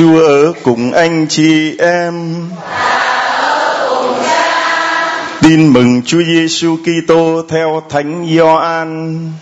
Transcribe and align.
Chúa 0.00 0.24
ở 0.24 0.52
cùng 0.62 0.92
anh 0.92 1.26
chị 1.28 1.76
em. 1.78 2.34
Tin 5.42 5.72
mừng 5.72 6.02
Chúa 6.06 6.22
Giêsu 6.22 6.76
Kitô 6.76 7.42
theo 7.48 7.82
Thánh 7.90 8.26
Gioan. 8.34 9.32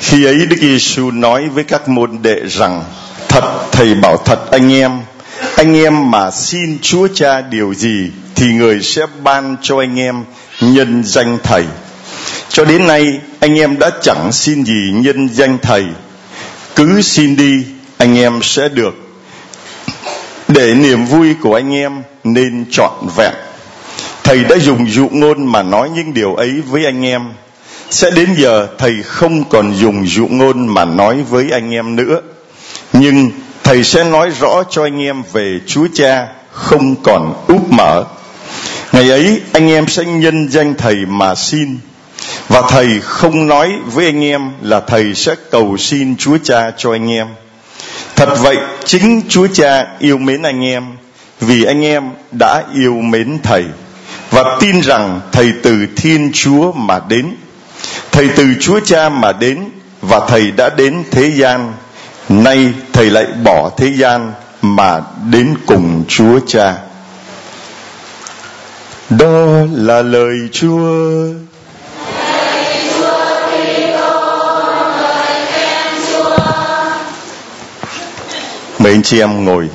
Khi 0.00 0.24
ấy 0.24 0.46
Đức 0.46 0.56
Giêsu 0.60 1.10
nói 1.10 1.48
với 1.48 1.64
các 1.64 1.88
môn 1.88 2.18
đệ 2.22 2.40
rằng: 2.48 2.84
Thật 3.28 3.44
thầy 3.72 3.94
bảo 3.94 4.16
thật 4.24 4.50
anh 4.50 4.72
em, 4.72 4.90
anh 5.56 5.76
em 5.76 6.10
mà 6.10 6.30
xin 6.30 6.78
Chúa 6.82 7.08
Cha 7.14 7.40
điều 7.40 7.74
gì 7.74 8.10
thì 8.34 8.52
người 8.52 8.80
sẽ 8.82 9.02
ban 9.22 9.56
cho 9.62 9.78
anh 9.78 9.98
em 9.98 10.24
nhân 10.60 11.02
danh 11.04 11.38
thầy. 11.42 11.64
Cho 12.48 12.64
đến 12.64 12.86
nay 12.86 13.20
anh 13.40 13.58
em 13.58 13.78
đã 13.78 13.90
chẳng 14.02 14.32
xin 14.32 14.64
gì 14.64 14.92
nhân 14.94 15.28
danh 15.32 15.58
thầy, 15.62 15.84
cứ 16.76 17.02
xin 17.02 17.36
đi 17.36 17.64
anh 17.96 18.18
em 18.18 18.40
sẽ 18.42 18.68
được. 18.68 18.94
Để 20.48 20.74
niềm 20.74 21.04
vui 21.04 21.34
của 21.42 21.54
anh 21.54 21.74
em 21.74 22.02
nên 22.24 22.64
trọn 22.70 22.92
vẹn. 23.16 23.32
Thầy 24.24 24.44
đã 24.44 24.56
dùng 24.58 24.90
dụ 24.90 25.08
ngôn 25.12 25.46
mà 25.46 25.62
nói 25.62 25.90
những 25.94 26.14
điều 26.14 26.34
ấy 26.34 26.60
với 26.70 26.84
anh 26.84 27.04
em. 27.04 27.22
Sẽ 27.90 28.10
đến 28.10 28.28
giờ 28.36 28.68
thầy 28.78 29.02
không 29.02 29.44
còn 29.44 29.74
dùng 29.74 30.06
dụ 30.06 30.26
ngôn 30.26 30.66
mà 30.66 30.84
nói 30.84 31.22
với 31.30 31.50
anh 31.50 31.70
em 31.70 31.96
nữa. 31.96 32.20
Nhưng 32.92 33.30
thầy 33.64 33.84
sẽ 33.84 34.04
nói 34.04 34.30
rõ 34.40 34.62
cho 34.70 34.82
anh 34.82 35.02
em 35.02 35.22
về 35.32 35.60
chúa 35.66 35.86
cha 35.94 36.26
không 36.52 36.96
còn 37.02 37.44
úp 37.48 37.72
mở. 37.72 38.04
Ngày 38.92 39.10
ấy 39.10 39.40
anh 39.52 39.70
em 39.70 39.88
sẽ 39.88 40.04
nhân 40.04 40.48
danh 40.50 40.74
thầy 40.78 40.96
mà 41.06 41.34
xin 41.34 41.78
và 42.50 42.62
thầy 42.70 43.00
không 43.00 43.46
nói 43.46 43.72
với 43.86 44.06
anh 44.06 44.24
em 44.24 44.50
là 44.62 44.80
thầy 44.80 45.14
sẽ 45.14 45.34
cầu 45.50 45.76
xin 45.76 46.16
chúa 46.16 46.38
cha 46.44 46.70
cho 46.76 46.92
anh 46.92 47.10
em. 47.10 47.26
Thật 48.16 48.28
vậy, 48.38 48.56
chính 48.84 49.22
chúa 49.28 49.46
cha 49.52 49.86
yêu 49.98 50.18
mến 50.18 50.42
anh 50.42 50.64
em 50.64 50.84
vì 51.40 51.64
anh 51.64 51.84
em 51.84 52.04
đã 52.32 52.64
yêu 52.74 52.94
mến 52.94 53.38
thầy 53.42 53.64
và 54.30 54.56
tin 54.60 54.80
rằng 54.80 55.20
thầy 55.32 55.52
từ 55.62 55.86
thiên 55.96 56.30
chúa 56.34 56.72
mà 56.72 57.00
đến. 57.08 57.36
Thầy 58.12 58.28
từ 58.36 58.46
chúa 58.60 58.80
cha 58.80 59.08
mà 59.08 59.32
đến 59.32 59.64
và 60.00 60.20
thầy 60.28 60.50
đã 60.50 60.70
đến 60.70 61.04
thế 61.10 61.30
gian, 61.30 61.72
nay 62.28 62.72
thầy 62.92 63.10
lại 63.10 63.26
bỏ 63.44 63.70
thế 63.76 63.92
gian 63.96 64.32
mà 64.62 65.00
đến 65.30 65.54
cùng 65.66 66.04
chúa 66.08 66.40
cha. 66.46 66.74
Đó 69.10 69.46
là 69.72 70.02
lời 70.02 70.36
chúa. 70.52 70.90
Mời 78.80 78.92
anh 78.92 79.02
chị 79.02 79.20
em 79.20 79.44
ngồi 79.44 79.68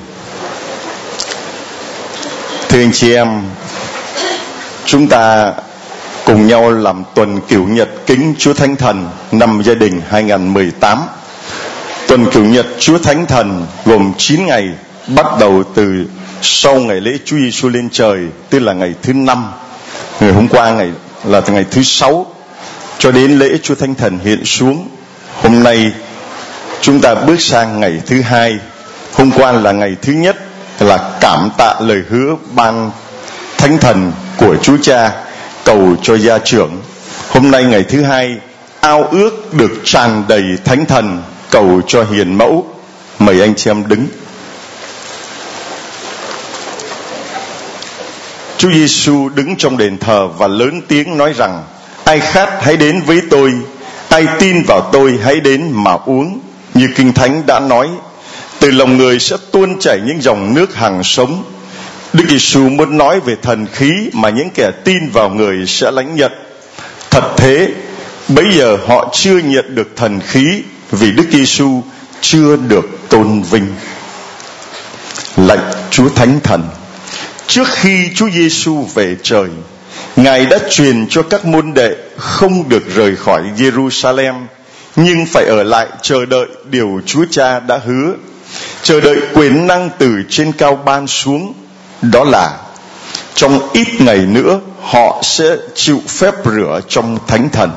thưa 2.70 2.80
anh 2.80 2.92
chị 2.94 3.14
em 3.14 3.28
chúng 4.86 5.08
ta 5.08 5.54
cùng 6.26 6.48
nhau 6.48 6.72
làm 6.72 7.04
tuần 7.16 7.42
cửu 7.42 7.68
nhật 7.68 7.90
kính 8.06 8.36
Chúa 8.38 8.54
Thánh 8.54 8.76
Thần 8.76 9.10
năm 9.32 9.62
gia 9.66 9.74
đình 9.74 10.02
2018. 10.10 11.00
Tuần 12.08 12.26
cửu 12.32 12.44
nhật 12.44 12.66
Chúa 12.80 12.98
Thánh 12.98 13.26
Thần 13.26 13.66
gồm 13.86 14.14
9 14.18 14.46
ngày 14.46 14.70
bắt 15.08 15.26
đầu 15.40 15.64
từ 15.76 16.06
sau 16.42 16.76
ngày 16.76 17.02
lễ 17.02 17.12
Chúa 17.26 17.38
Giêsu 17.38 17.70
lên 17.70 17.90
trời, 17.92 18.20
tức 18.50 18.60
là 18.60 18.74
ngày 18.74 18.94
thứ 19.02 19.14
năm. 19.14 19.52
Ngày 20.20 20.32
hôm 20.32 20.48
qua 20.48 20.72
ngày 20.72 20.92
là 21.24 21.42
từ 21.42 21.54
ngày 21.54 21.66
thứ 21.72 21.84
sáu 21.84 22.26
cho 22.98 23.12
đến 23.12 23.40
lễ 23.40 23.58
Chúa 23.64 23.76
Thánh 23.76 23.96
Thần 23.96 24.20
hiện 24.24 24.46
xuống. 24.46 24.88
Hôm 25.42 25.64
nay 25.64 25.92
chúng 26.82 27.02
ta 27.02 27.16
bước 27.16 27.42
sang 27.42 27.80
ngày 27.80 28.02
thứ 28.06 28.22
hai. 28.22 28.58
Hôm 29.16 29.32
qua 29.32 29.52
là 29.52 29.72
ngày 29.72 29.96
thứ 30.02 30.14
nhất 30.14 30.36
là 30.80 31.18
cảm 31.22 31.50
tạ 31.58 31.76
lời 31.80 32.04
hứa 32.10 32.36
ban 32.56 32.92
Thánh 33.58 33.78
Thần 33.78 34.12
của 34.38 34.56
Chúa 34.62 34.78
Cha, 34.82 35.12
cầu 35.64 35.96
cho 36.02 36.18
gia 36.18 36.38
trưởng. 36.38 36.82
Hôm 37.30 37.52
nay 37.52 37.64
ngày 37.64 37.84
thứ 37.84 38.02
hai, 38.02 38.38
ao 38.80 39.04
ước 39.04 39.54
được 39.54 39.72
tràn 39.84 40.24
đầy 40.28 40.44
thánh 40.66 40.86
thần, 40.86 41.22
cầu 41.52 41.82
cho 41.88 42.04
hiền 42.04 42.38
mẫu. 42.38 42.66
Mời 43.20 43.42
anh 43.42 43.56
chị 43.56 43.70
em 43.70 43.88
đứng. 43.88 44.08
Chúa 48.58 48.72
Giêsu 48.72 49.30
đứng 49.30 49.56
trong 49.56 49.78
đền 49.78 49.98
thờ 49.98 50.28
và 50.28 50.48
lớn 50.48 50.82
tiếng 50.88 51.18
nói 51.18 51.34
rằng, 51.34 51.64
ai 52.04 52.20
khát 52.20 52.50
hãy 52.62 52.78
đến 52.78 53.02
với 53.06 53.22
tôi, 53.30 53.54
ai 54.10 54.28
tin 54.40 54.64
vào 54.68 54.90
tôi 54.92 55.20
hãy 55.24 55.40
đến 55.40 55.72
mà 55.72 55.92
uống. 56.06 56.40
Như 56.74 56.90
kinh 56.96 57.14
thánh 57.14 57.46
đã 57.46 57.60
nói 57.60 57.90
từ 58.60 58.72
lòng 58.72 58.98
người 58.98 59.20
sẽ 59.20 59.36
tuôn 59.52 59.80
chảy 59.80 60.00
những 60.06 60.22
dòng 60.22 60.54
nước 60.54 60.76
hàng 60.76 61.04
sống 61.04 61.44
Đức 62.16 62.24
Giêsu 62.30 62.70
muốn 62.70 62.98
nói 62.98 63.20
về 63.20 63.36
thần 63.42 63.68
khí 63.74 64.10
mà 64.14 64.30
những 64.30 64.50
kẻ 64.50 64.72
tin 64.84 65.10
vào 65.10 65.30
người 65.30 65.66
sẽ 65.68 65.92
lãnh 65.92 66.16
nhận. 66.16 66.32
Thật 67.12 67.24
thế, 67.38 67.68
bây 68.28 68.46
giờ 68.58 68.78
họ 68.88 69.10
chưa 69.14 69.38
nhận 69.38 69.76
được 69.76 69.88
thần 69.96 70.20
khí 70.28 70.62
vì 70.92 71.12
Đức 71.12 71.26
Giêsu 71.32 71.84
chưa 72.22 72.56
được 72.56 72.86
tôn 73.10 73.42
vinh. 73.42 73.68
Lạy 75.38 75.58
Chúa 75.92 76.10
Thánh 76.10 76.40
Thần, 76.44 76.64
trước 77.48 77.68
khi 77.68 78.10
Chúa 78.16 78.30
Giêsu 78.30 78.88
về 78.94 79.16
trời, 79.24 79.50
Ngài 80.16 80.46
đã 80.46 80.60
truyền 80.70 81.08
cho 81.10 81.24
các 81.24 81.46
môn 81.46 81.74
đệ 81.74 81.96
không 82.18 82.70
được 82.70 82.96
rời 82.96 83.16
khỏi 83.16 83.42
Jerusalem, 83.58 84.34
nhưng 84.96 85.26
phải 85.26 85.46
ở 85.46 85.64
lại 85.64 85.88
chờ 86.02 86.26
đợi 86.26 86.48
điều 86.70 87.02
Chúa 87.06 87.26
Cha 87.32 87.60
đã 87.60 87.80
hứa, 87.86 88.14
chờ 88.84 89.02
đợi 89.02 89.18
quyền 89.34 89.68
năng 89.68 89.90
từ 89.98 90.10
trên 90.30 90.52
cao 90.52 90.76
ban 90.86 91.08
xuống 91.08 91.54
đó 92.02 92.24
là 92.24 92.58
trong 93.36 93.60
ít 93.74 93.88
ngày 94.00 94.18
nữa 94.18 94.60
họ 94.82 95.22
sẽ 95.24 95.56
chịu 95.76 96.02
phép 96.08 96.34
rửa 96.46 96.80
trong 96.90 97.18
thánh 97.28 97.50
thần 97.50 97.72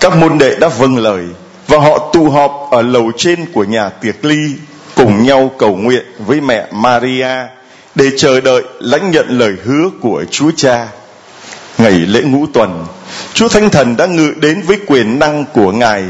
các 0.00 0.16
môn 0.16 0.38
đệ 0.38 0.54
đã 0.60 0.68
vâng 0.68 0.98
lời 0.98 1.24
và 1.66 1.78
họ 1.78 2.10
tụ 2.12 2.30
họp 2.30 2.68
ở 2.70 2.82
lầu 2.82 3.12
trên 3.16 3.52
của 3.52 3.64
nhà 3.64 3.88
tiệc 3.88 4.24
ly 4.24 4.54
cùng 4.94 5.22
nhau 5.22 5.50
cầu 5.58 5.76
nguyện 5.76 6.04
với 6.18 6.40
mẹ 6.40 6.66
Maria 6.72 7.46
để 7.94 8.10
chờ 8.16 8.40
đợi 8.40 8.62
lãnh 8.80 9.10
nhận 9.10 9.26
lời 9.38 9.52
hứa 9.64 9.90
của 10.00 10.24
Chúa 10.30 10.50
Cha. 10.56 10.88
Ngày 11.78 11.92
lễ 11.92 12.22
ngũ 12.22 12.46
tuần, 12.46 12.86
Chúa 13.34 13.48
Thánh 13.48 13.70
Thần 13.70 13.96
đã 13.96 14.06
ngự 14.06 14.34
đến 14.36 14.62
với 14.66 14.78
quyền 14.86 15.18
năng 15.18 15.44
của 15.44 15.72
Ngài 15.72 16.04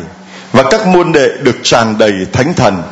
và 0.52 0.62
các 0.70 0.86
môn 0.86 1.12
đệ 1.12 1.28
được 1.40 1.56
tràn 1.62 1.98
đầy 1.98 2.12
Thánh 2.32 2.54
Thần. 2.54 2.82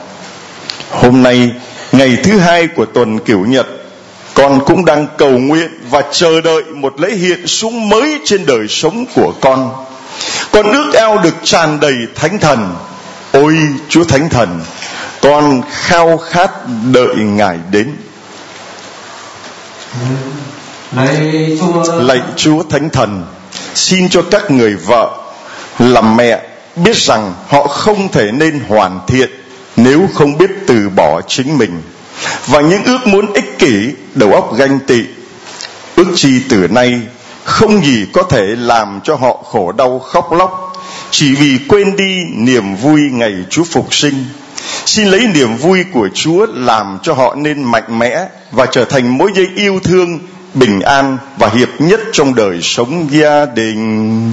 Hôm 0.91 1.22
nay, 1.22 1.50
ngày 1.92 2.16
thứ 2.24 2.38
hai 2.38 2.66
của 2.66 2.84
tuần 2.84 3.19
cửu 3.19 3.46
nhật, 3.46 3.66
con 4.34 4.64
cũng 4.64 4.84
đang 4.84 5.06
cầu 5.19 5.30
nguyện 5.30 5.70
và 5.91 6.02
chờ 6.12 6.41
đợi 6.41 6.62
một 6.62 7.00
lễ 7.00 7.10
hiện 7.10 7.46
xuống 7.46 7.88
mới 7.88 8.19
trên 8.24 8.46
đời 8.46 8.69
sống 8.69 9.04
của 9.14 9.32
con. 9.41 9.86
Con 10.52 10.72
ước 10.72 10.92
ao 10.94 11.19
được 11.19 11.34
tràn 11.42 11.80
đầy 11.80 11.94
thánh 12.14 12.38
thần. 12.38 12.75
Ôi 13.32 13.56
chúa 13.88 14.04
thánh 14.04 14.28
thần, 14.28 14.61
con 15.20 15.62
khao 15.70 16.16
khát 16.16 16.50
đợi 16.93 17.16
ngài 17.16 17.58
đến. 17.70 17.96
Lạy 20.93 22.20
chúa 22.37 22.62
chúa 22.62 22.62
thánh 22.62 22.90
thần, 22.90 23.25
xin 23.75 24.08
cho 24.08 24.22
các 24.31 24.50
người 24.50 24.75
vợ, 24.75 25.11
làm 25.78 26.16
mẹ 26.16 26.48
biết 26.84 26.96
rằng 26.96 27.34
họ 27.48 27.66
không 27.66 28.08
thể 28.12 28.32
nên 28.32 28.60
hoàn 28.69 29.00
thiện 29.06 29.30
nếu 29.76 30.08
không 30.14 30.38
biết 30.38 30.50
từ 30.66 30.88
bỏ 30.88 31.20
chính 31.28 31.58
mình. 31.58 31.82
Và 32.46 32.60
những 32.60 32.84
ước 32.84 33.06
muốn 33.06 33.32
ích 33.32 33.58
kỷ, 33.58 33.90
đầu 34.14 34.32
óc 34.32 34.56
ganh 34.56 34.78
tị, 34.86 35.02
ước 35.96 36.12
chi 36.14 36.40
từ 36.48 36.69
nay 36.69 37.00
không 37.44 37.84
gì 37.84 38.06
có 38.12 38.22
thể 38.22 38.42
làm 38.42 39.00
cho 39.04 39.14
họ 39.14 39.42
khổ 39.44 39.72
đau 39.72 39.98
khóc 39.98 40.32
lóc. 40.32 40.72
Chỉ 41.10 41.34
vì 41.34 41.58
quên 41.69 41.96
đi 41.96 42.16
niềm 42.34 42.76
vui 42.76 43.00
ngày 43.12 43.34
Chúa 43.50 43.64
phục 43.64 43.94
sinh, 43.94 44.25
xin 44.86 45.08
lấy 45.08 45.26
niềm 45.34 45.56
vui 45.56 45.84
của 45.92 46.08
Chúa 46.14 46.46
làm 46.54 46.98
cho 47.02 47.12
họ 47.12 47.34
nên 47.34 47.62
mạnh 47.62 47.98
mẽ 47.98 48.26
và 48.52 48.66
trở 48.66 48.84
thành 48.84 49.19
mối 49.19 49.30
dây 49.34 49.48
yêu 49.56 49.80
thương, 49.84 50.19
bình 50.54 50.80
an 50.80 51.19
và 51.38 51.48
hiệp 51.48 51.69
nhất 51.78 52.00
trong 52.12 52.34
đời 52.34 52.58
sống 52.62 53.08
gia 53.10 53.46
đình 53.46 54.32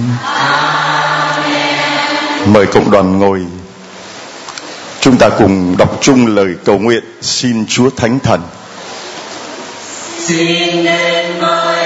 mời 2.52 2.66
cộng 2.66 2.90
đoàn 2.90 3.18
ngồi 3.18 3.40
Chúng 5.00 5.16
ta 5.16 5.28
cùng 5.28 5.76
đọc 5.78 5.98
chung 6.00 6.26
lời 6.26 6.54
cầu 6.64 6.78
nguyện 6.78 7.04
xin 7.20 7.66
Chúa 7.68 7.90
Thánh 7.96 8.18
Thần. 8.18 8.40
xin 10.18 10.84
nên 10.84 11.40
mời 11.40 11.85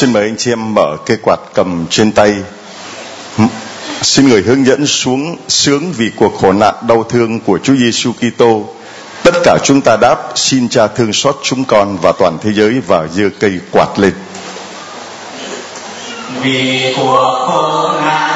xin 0.00 0.12
mời 0.12 0.22
anh 0.22 0.36
chị 0.36 0.52
em 0.52 0.74
mở 0.74 0.96
cây 1.06 1.16
quạt 1.22 1.40
cầm 1.54 1.86
trên 1.90 2.12
tay. 2.12 2.34
Xin 4.02 4.28
người 4.28 4.42
hướng 4.42 4.66
dẫn 4.66 4.86
xuống 4.86 5.36
sướng 5.48 5.92
vì 5.92 6.10
cuộc 6.16 6.38
khổ 6.40 6.52
nạn 6.52 6.74
đau 6.88 7.02
thương 7.02 7.40
của 7.40 7.58
Chúa 7.62 7.74
Giêsu 7.74 8.12
Kitô. 8.12 8.64
Tất 9.24 9.34
cả 9.44 9.58
chúng 9.64 9.80
ta 9.80 9.96
đáp, 10.00 10.16
xin 10.34 10.68
cha 10.68 10.86
thương 10.86 11.12
xót 11.12 11.36
chúng 11.42 11.64
con 11.64 11.98
và 12.02 12.12
toàn 12.18 12.38
thế 12.42 12.50
giới 12.52 12.80
và 12.86 13.06
giơ 13.06 13.28
cây 13.40 13.60
quạt 13.70 13.98
lên. 13.98 14.12
Vì 16.42 16.94
cuộc 16.96 17.46
khổ 17.46 17.92
nạn 18.04 18.29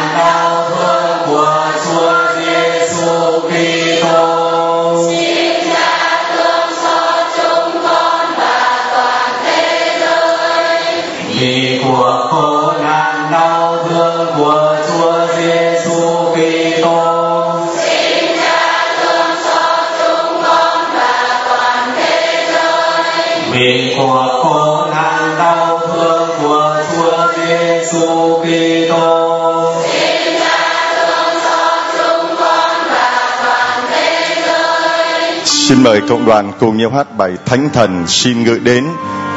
xin 35.69 35.83
mời 35.83 36.01
cộng 36.09 36.25
đoàn 36.25 36.53
cùng 36.61 36.77
nhau 36.77 36.91
hát 36.91 37.17
bài 37.17 37.33
thánh 37.47 37.69
thần 37.73 38.05
xin 38.07 38.45
ngự 38.45 38.59
đến, 38.59 38.85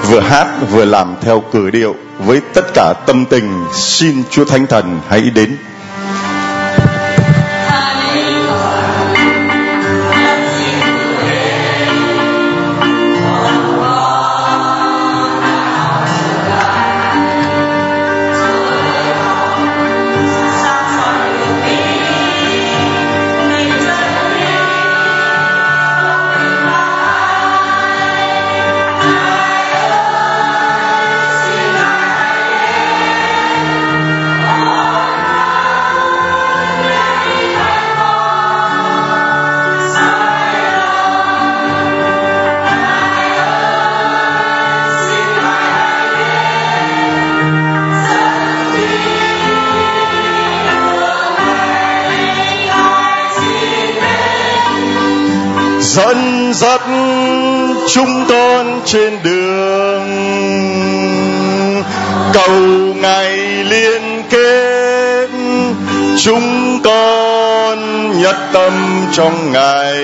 vừa 0.10 0.20
hát 0.20 0.48
vừa 0.72 0.86
làm 0.86 1.16
theo 1.22 1.44
cử 1.52 1.70
điệu 1.70 1.96
với 2.20 2.42
tất 2.54 2.66
cả 2.74 2.94
tâm 3.06 3.26
tình. 3.26 3.66
Xin 3.74 4.24
chúa 4.30 4.46
thánh 4.46 4.68
thần 4.68 5.00
hãy 5.08 5.22
đến. 5.22 5.58
Trên 58.88 59.14
đường. 59.24 60.08
Cầu 62.34 62.60
ngày 63.02 63.38
liên 63.64 64.24
kết, 64.30 65.30
chúng 66.18 66.80
con 66.84 68.12
nhất 68.22 68.36
tâm 68.54 69.06
trong 69.14 69.52
ngày 69.52 70.04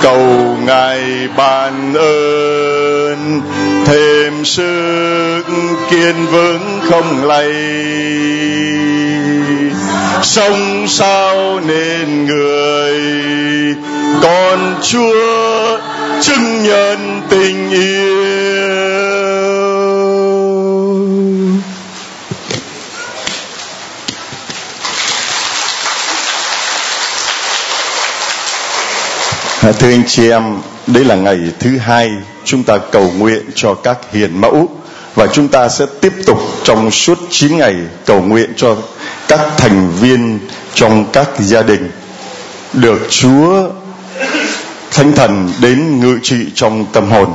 cầu 0.00 0.56
ngài 0.66 1.28
ban 1.36 1.94
ơn, 1.94 3.40
thêm 3.86 4.44
sức 4.44 5.42
kiên 5.90 6.26
vững 6.26 6.80
không 6.90 7.24
lay 7.24 7.52
sống 10.22 10.84
sao 10.88 11.60
nên 11.60 12.26
người, 12.26 13.00
con 14.22 14.74
chúa 14.82 15.41
chứng 16.22 16.62
nhận 16.62 17.22
tình 17.30 17.70
yêu. 17.70 18.22
Thưa 29.82 29.88
anh 29.88 30.02
chị 30.06 30.30
em, 30.30 30.42
đây 30.86 31.04
là 31.04 31.14
ngày 31.14 31.38
thứ 31.60 31.78
hai 31.78 32.10
chúng 32.44 32.62
ta 32.62 32.78
cầu 32.78 33.12
nguyện 33.18 33.42
cho 33.54 33.74
các 33.74 33.98
hiền 34.12 34.40
mẫu 34.40 34.68
và 35.14 35.26
chúng 35.26 35.48
ta 35.48 35.68
sẽ 35.68 35.86
tiếp 36.00 36.12
tục 36.26 36.38
trong 36.64 36.90
suốt 36.90 37.18
9 37.30 37.56
ngày 37.58 37.74
cầu 38.06 38.22
nguyện 38.22 38.52
cho 38.56 38.76
các 39.28 39.40
thành 39.56 39.92
viên 40.00 40.38
trong 40.74 41.06
các 41.12 41.28
gia 41.38 41.62
đình. 41.62 41.90
Được 42.72 43.00
Chúa 43.10 43.68
Thánh 44.94 45.12
Thần 45.12 45.52
đến 45.60 46.00
ngự 46.00 46.18
trị 46.22 46.36
trong 46.54 46.86
tâm 46.92 47.10
hồn 47.10 47.34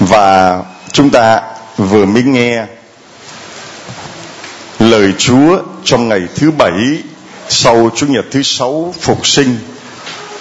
và 0.00 0.58
chúng 0.92 1.10
ta 1.10 1.40
vừa 1.76 2.04
mới 2.04 2.22
nghe 2.22 2.64
lời 4.78 5.12
Chúa 5.18 5.58
trong 5.84 6.08
ngày 6.08 6.20
thứ 6.34 6.50
bảy 6.50 7.02
sau 7.48 7.90
Chủ 7.96 8.06
nhật 8.06 8.24
thứ 8.30 8.42
sáu 8.42 8.94
phục 9.00 9.26
sinh 9.26 9.58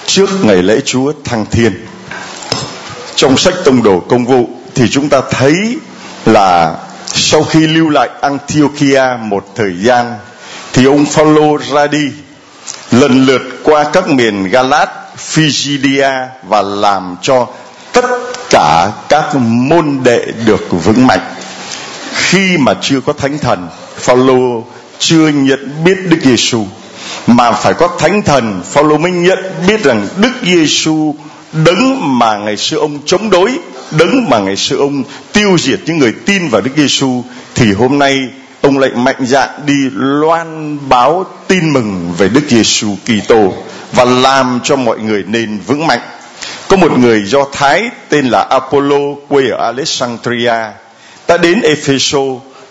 trước 0.05 0.29
ngày 0.45 0.63
lễ 0.63 0.79
Chúa 0.85 1.13
thăng 1.23 1.45
thiên. 1.51 1.85
Trong 3.15 3.37
sách 3.37 3.53
Tông 3.65 3.83
đồ 3.83 3.99
Công 3.99 4.25
vụ 4.25 4.49
thì 4.75 4.89
chúng 4.89 5.09
ta 5.09 5.21
thấy 5.31 5.55
là 6.25 6.75
sau 7.05 7.43
khi 7.43 7.59
lưu 7.67 7.89
lại 7.89 8.09
Antiochia 8.21 9.03
một 9.21 9.45
thời 9.55 9.73
gian 9.83 10.13
thì 10.73 10.85
ông 10.85 11.05
Phaolô 11.05 11.57
ra 11.57 11.87
đi 11.87 12.11
lần 12.91 13.25
lượt 13.25 13.41
qua 13.63 13.83
các 13.93 14.09
miền 14.09 14.49
Galat, 14.49 14.89
Phygidia 15.31 16.09
và 16.43 16.61
làm 16.61 17.15
cho 17.21 17.47
tất 17.93 18.05
cả 18.49 18.91
các 19.09 19.35
môn 19.35 19.99
đệ 20.03 20.25
được 20.45 20.67
vững 20.83 21.07
mạnh. 21.07 21.35
Khi 22.13 22.57
mà 22.57 22.73
chưa 22.81 23.01
có 23.01 23.13
thánh 23.13 23.37
thần, 23.37 23.67
Phaolô 23.95 24.63
chưa 24.99 25.27
nhận 25.27 25.83
biết 25.83 25.97
Đức 26.09 26.17
Giêsu 26.23 26.65
mà 27.27 27.51
phải 27.51 27.73
có 27.73 27.89
thánh 27.99 28.21
thần 28.21 28.61
Phaolô 28.71 28.97
mới 28.97 29.11
nhận 29.11 29.39
biết 29.67 29.83
rằng 29.83 30.07
Đức 30.17 30.31
Giêsu 30.43 31.15
đấng 31.65 32.19
mà 32.19 32.37
ngày 32.37 32.57
xưa 32.57 32.77
ông 32.77 32.99
chống 33.05 33.29
đối 33.29 33.59
đấng 33.91 34.29
mà 34.29 34.39
ngày 34.39 34.55
xưa 34.55 34.77
ông 34.77 35.03
tiêu 35.33 35.57
diệt 35.59 35.79
những 35.85 35.97
người 35.97 36.13
tin 36.25 36.47
vào 36.47 36.61
Đức 36.61 36.71
Giêsu 36.77 37.23
thì 37.55 37.73
hôm 37.73 37.99
nay 37.99 38.19
ông 38.61 38.77
lại 38.79 38.89
mạnh 38.95 39.25
dạn 39.25 39.49
đi 39.65 39.89
loan 39.93 40.77
báo 40.89 41.25
tin 41.47 41.73
mừng 41.73 42.13
về 42.17 42.29
Đức 42.29 42.43
Giêsu 42.49 42.95
Kitô 43.05 43.53
và 43.91 44.05
làm 44.05 44.59
cho 44.63 44.75
mọi 44.75 44.99
người 44.99 45.23
nên 45.27 45.59
vững 45.67 45.87
mạnh. 45.87 45.99
Có 46.67 46.77
một 46.77 46.99
người 46.99 47.23
Do 47.25 47.45
Thái 47.51 47.89
tên 48.09 48.27
là 48.27 48.47
Apollo, 48.49 48.99
quê 49.29 49.49
ở 49.49 49.65
Alexandria, 49.65 50.53
đã 51.27 51.37
đến 51.37 51.61
Epheso. 51.61 52.19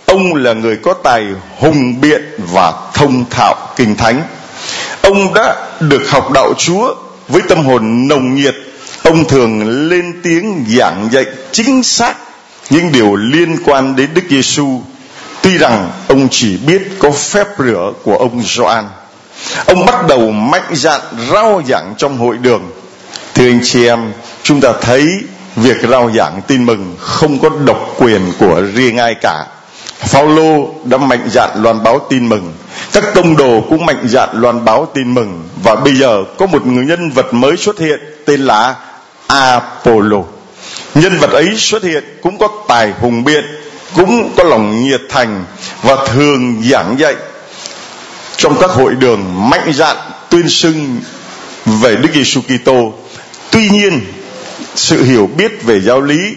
Ông 0.07 0.35
là 0.35 0.53
người 0.53 0.77
có 0.77 0.95
tài 0.95 1.27
hùng 1.59 2.01
biện 2.01 2.23
và 2.53 2.73
thông 2.95 3.25
thạo 3.31 3.55
kinh 3.77 3.97
thánh. 3.97 4.23
Ông 5.03 5.35
đã 5.35 5.57
được 5.81 6.11
học 6.11 6.33
đạo 6.33 6.55
Chúa 6.59 6.95
với 7.29 7.43
tâm 7.49 7.65
hồn 7.65 8.09
nồng 8.09 8.35
nhiệt. 8.35 8.55
Ông 9.03 9.29
thường 9.29 9.69
lên 9.89 10.21
tiếng 10.23 10.65
giảng 10.69 11.09
dạy 11.13 11.25
chính 11.53 11.83
xác 11.83 12.17
những 12.71 12.93
điều 12.93 13.17
liên 13.17 13.57
quan 13.65 13.97
đến 13.97 14.11
Đức 14.15 14.23
Giêsu 14.31 14.83
Tuy 15.43 15.59
rằng 15.59 15.91
ông 16.09 16.29
chỉ 16.31 16.57
biết 16.57 16.83
có 16.99 17.11
phép 17.11 17.47
rửa 17.59 17.93
của 18.03 18.17
ông 18.17 18.43
Gioan. 18.43 18.85
Ông 19.67 19.87
bắt 19.87 20.07
đầu 20.09 20.31
mạnh 20.31 20.69
dạn 20.73 21.01
rao 21.33 21.63
giảng 21.69 21.95
trong 21.99 22.19
hội 22.19 22.37
đường. 22.37 22.71
Thưa 23.35 23.47
anh 23.47 23.61
chị 23.63 23.87
em, 23.87 24.13
chúng 24.43 24.61
ta 24.61 24.73
thấy 24.81 25.07
việc 25.57 25.77
rao 25.91 26.11
giảng 26.11 26.41
tin 26.47 26.67
mừng 26.67 26.97
không 26.99 27.39
có 27.39 27.49
độc 27.65 27.95
quyền 27.99 28.33
của 28.39 28.63
riêng 28.75 28.97
ai 28.99 29.15
cả. 29.15 29.47
Phaolô 29.99 30.69
đã 30.85 30.99
mạnh 30.99 31.29
dạn 31.31 31.51
loan 31.63 31.83
báo 31.83 32.07
tin 32.11 32.29
mừng. 32.29 32.53
Các 32.93 33.05
tông 33.15 33.37
đồ 33.37 33.65
cũng 33.69 33.87
mạnh 33.87 34.09
dạn 34.09 34.29
loan 34.33 34.65
báo 34.65 34.89
tin 34.95 35.15
mừng 35.15 35.49
và 35.63 35.75
bây 35.75 35.95
giờ 35.95 36.25
có 36.39 36.47
một 36.47 36.67
người 36.67 36.85
nhân 36.85 37.11
vật 37.11 37.35
mới 37.35 37.57
xuất 37.57 37.79
hiện 37.79 38.01
tên 38.27 38.41
là 38.41 38.75
Apollo. 39.27 40.19
Nhân 40.95 41.19
vật 41.19 41.31
ấy 41.31 41.49
xuất 41.57 41.83
hiện 41.83 42.05
cũng 42.23 42.39
có 42.39 42.49
tài 42.69 42.93
hùng 43.01 43.25
biện 43.25 43.45
cũng 43.97 44.33
có 44.37 44.45
lòng 44.45 44.83
nhiệt 44.83 45.01
thành 45.09 45.45
và 45.83 45.97
thường 46.07 46.63
giảng 46.71 46.99
dạy 46.99 47.15
trong 48.41 48.57
các 48.61 48.71
hội 48.71 48.95
đường 48.95 49.51
mạnh 49.51 49.73
dạn 49.75 49.97
tuyên 50.31 50.49
xưng 50.49 51.01
về 51.67 51.97
Đức 51.97 52.09
Giêsu 52.15 52.41
Kitô. 52.41 52.95
Tuy 53.51 53.69
nhiên, 53.69 54.01
sự 54.75 55.05
hiểu 55.05 55.31
biết 55.37 55.63
về 55.63 55.81
giáo 55.81 56.01
lý 56.01 56.35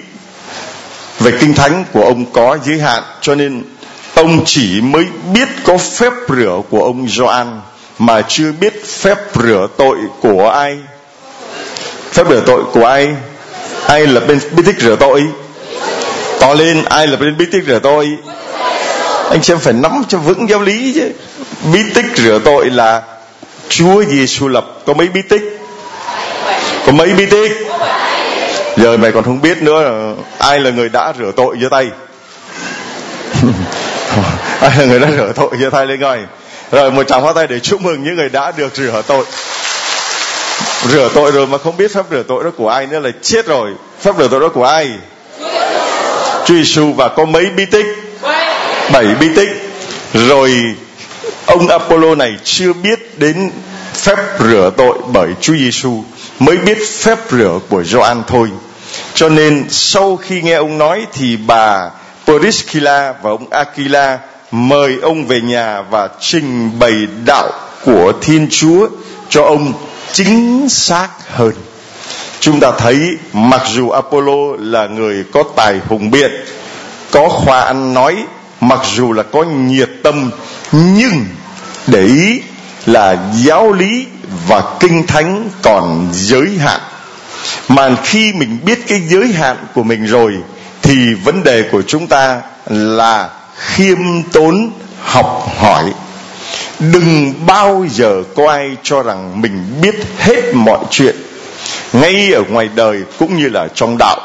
về 1.19 1.31
kinh 1.39 1.53
thánh 1.53 1.85
của 1.93 2.03
ông 2.03 2.25
có 2.33 2.57
giới 2.65 2.79
hạn 2.79 3.03
cho 3.21 3.35
nên 3.35 3.63
ông 4.15 4.43
chỉ 4.45 4.81
mới 4.81 5.05
biết 5.33 5.47
có 5.63 5.77
phép 5.77 6.13
rửa 6.29 6.61
của 6.69 6.83
ông 6.83 7.07
Gioan 7.09 7.61
mà 7.99 8.21
chưa 8.27 8.51
biết 8.51 8.85
phép 8.85 9.17
rửa 9.35 9.67
tội 9.77 9.97
của 10.21 10.49
ai. 10.49 10.77
Phép 12.11 12.23
rửa 12.29 12.41
tội 12.45 12.63
của 12.73 12.85
ai? 12.85 13.07
Ai 13.87 14.07
là 14.07 14.19
bên 14.19 14.39
bí 14.55 14.63
tích 14.65 14.79
rửa 14.79 14.95
tội? 14.99 15.23
To 16.39 16.53
lên 16.53 16.83
ai 16.83 17.07
là 17.07 17.17
bên 17.17 17.37
bí 17.37 17.45
tích 17.51 17.63
rửa 17.67 17.79
tội? 17.79 18.09
Anh 19.33 19.43
xem 19.43 19.59
phải 19.59 19.73
nắm 19.73 20.03
cho 20.07 20.17
vững 20.17 20.49
giáo 20.49 20.61
lý 20.61 20.93
chứ. 20.93 21.11
Bí 21.73 21.83
tích 21.95 22.05
rửa 22.15 22.39
tội 22.45 22.69
là 22.69 23.01
Chúa 23.69 24.03
Giêsu 24.03 24.47
lập. 24.47 24.65
Có 24.85 24.93
mấy 24.93 25.07
bí 25.07 25.21
tích? 25.21 25.59
Có 26.85 26.91
mấy 26.91 27.13
bí 27.13 27.25
tích? 27.25 27.51
Giờ 28.77 28.97
mày 28.97 29.11
còn 29.11 29.23
không 29.23 29.41
biết 29.41 29.61
nữa. 29.61 30.13
Ai 30.37 30.59
là 30.59 30.69
người 30.69 30.89
đã 30.89 31.13
rửa 31.19 31.31
tội 31.35 31.57
giơ 31.61 31.69
tay? 31.69 31.87
Ai 34.61 34.71
là 34.77 34.85
người 34.85 34.99
đã 34.99 35.11
rửa 35.11 35.31
tội 35.35 35.49
giơ 35.61 35.69
tay 35.69 35.85
lên 35.85 36.01
coi. 36.01 36.19
Rồi, 36.71 36.91
một 36.91 37.03
tràng 37.07 37.21
hoa 37.21 37.33
tay 37.33 37.47
để 37.47 37.59
chúc 37.59 37.81
mừng 37.81 38.03
những 38.03 38.15
người 38.15 38.29
đã 38.29 38.51
được 38.51 38.75
rửa 38.75 39.01
tội. 39.07 39.25
Rửa 40.91 41.09
tội 41.15 41.31
rồi 41.31 41.47
mà 41.47 41.57
không 41.57 41.77
biết 41.77 41.93
phép 41.93 42.05
rửa 42.11 42.23
tội 42.27 42.43
đó 42.43 42.49
của 42.57 42.69
ai 42.69 42.87
nữa 42.87 42.99
là 42.99 43.09
chết 43.21 43.45
rồi. 43.45 43.71
Phép 44.01 44.11
rửa 44.17 44.27
tội 44.27 44.39
đó 44.39 44.49
của 44.49 44.65
ai? 44.65 44.91
Chúa 46.45 46.55
Giêsu 46.55 46.93
và 46.93 47.07
có 47.07 47.25
mấy 47.25 47.45
bí 47.45 47.65
tích? 47.65 48.02
Bảy 48.91 49.05
bi 49.19 49.27
tích 49.35 49.49
rồi 50.13 50.75
ông 51.45 51.67
Apollo 51.67 52.15
này 52.15 52.33
chưa 52.43 52.73
biết 52.73 53.19
đến 53.19 53.51
phép 53.93 54.17
rửa 54.39 54.71
tội 54.77 54.97
bởi 55.13 55.29
Chúa 55.41 55.53
Giêsu 55.55 56.03
mới 56.39 56.57
biết 56.57 56.77
phép 56.99 57.19
rửa 57.31 57.59
của 57.69 57.83
Gioan 57.83 58.23
thôi 58.27 58.49
cho 59.13 59.29
nên 59.29 59.65
sau 59.69 60.15
khi 60.15 60.41
nghe 60.41 60.53
ông 60.53 60.77
nói 60.77 61.05
thì 61.13 61.37
bà 61.37 61.89
Priscilla 62.25 63.13
và 63.21 63.29
ông 63.29 63.49
Aquila 63.49 64.19
mời 64.51 64.97
ông 65.01 65.27
về 65.27 65.41
nhà 65.41 65.81
và 65.81 66.09
trình 66.19 66.79
bày 66.79 67.07
đạo 67.25 67.51
của 67.85 68.13
Thiên 68.21 68.47
Chúa 68.51 68.87
cho 69.29 69.43
ông 69.43 69.73
chính 70.13 70.69
xác 70.69 71.09
hơn. 71.33 71.53
Chúng 72.39 72.59
ta 72.59 72.71
thấy 72.77 73.09
mặc 73.33 73.61
dù 73.73 73.89
Apollo 73.89 74.55
là 74.59 74.87
người 74.87 75.23
có 75.33 75.43
tài 75.55 75.79
hùng 75.87 76.11
biện, 76.11 76.31
có 77.11 77.29
khoa 77.29 77.61
ăn 77.61 77.93
nói, 77.93 78.15
mặc 78.67 78.79
dù 78.95 79.13
là 79.13 79.23
có 79.23 79.43
nhiệt 79.43 79.89
tâm, 80.03 80.31
nhưng 80.71 81.25
để 81.87 82.01
ý 82.05 82.41
là 82.85 83.17
giáo 83.33 83.73
lý 83.73 84.05
và 84.47 84.63
kinh 84.79 85.07
thánh 85.07 85.49
còn 85.61 86.09
giới 86.13 86.49
hạn. 86.59 86.79
Mà 87.67 87.95
khi 88.03 88.33
mình 88.33 88.59
biết 88.65 88.79
cái 88.87 89.01
giới 89.07 89.27
hạn 89.27 89.57
của 89.75 89.83
mình 89.83 90.05
rồi 90.05 90.33
thì 90.81 91.13
vấn 91.13 91.43
đề 91.43 91.63
của 91.71 91.81
chúng 91.87 92.07
ta 92.07 92.41
là 92.69 93.29
khiêm 93.57 93.97
tốn 94.31 94.71
học 95.03 95.47
hỏi 95.59 95.83
đừng 96.79 97.33
bao 97.45 97.85
giờ 97.89 98.23
có 98.35 98.51
ai 98.51 98.71
cho 98.83 99.03
rằng 99.03 99.41
mình 99.41 99.81
biết 99.81 99.95
hết 100.19 100.41
mọi 100.53 100.79
chuyện 100.89 101.15
ngay 101.93 102.33
ở 102.33 102.43
ngoài 102.49 102.69
đời 102.75 103.03
cũng 103.19 103.37
như 103.37 103.49
là 103.49 103.67
trong 103.75 103.97
đạo 103.97 104.17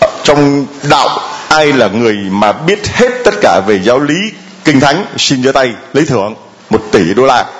ờ, 0.00 0.10
trong 0.24 0.66
đạo 0.90 1.08
ai 1.54 1.72
là 1.72 1.88
người 1.88 2.16
mà 2.30 2.52
biết 2.52 2.86
hết 2.86 3.10
tất 3.24 3.34
cả 3.40 3.60
về 3.66 3.80
giáo 3.82 4.00
lý 4.00 4.32
kinh 4.64 4.80
thánh, 4.80 5.04
xin 5.16 5.42
giơ 5.42 5.52
tay 5.52 5.72
lấy 5.92 6.04
thưởng 6.04 6.34
một 6.70 6.80
tỷ 6.92 7.14
đô 7.14 7.26
la. 7.26 7.46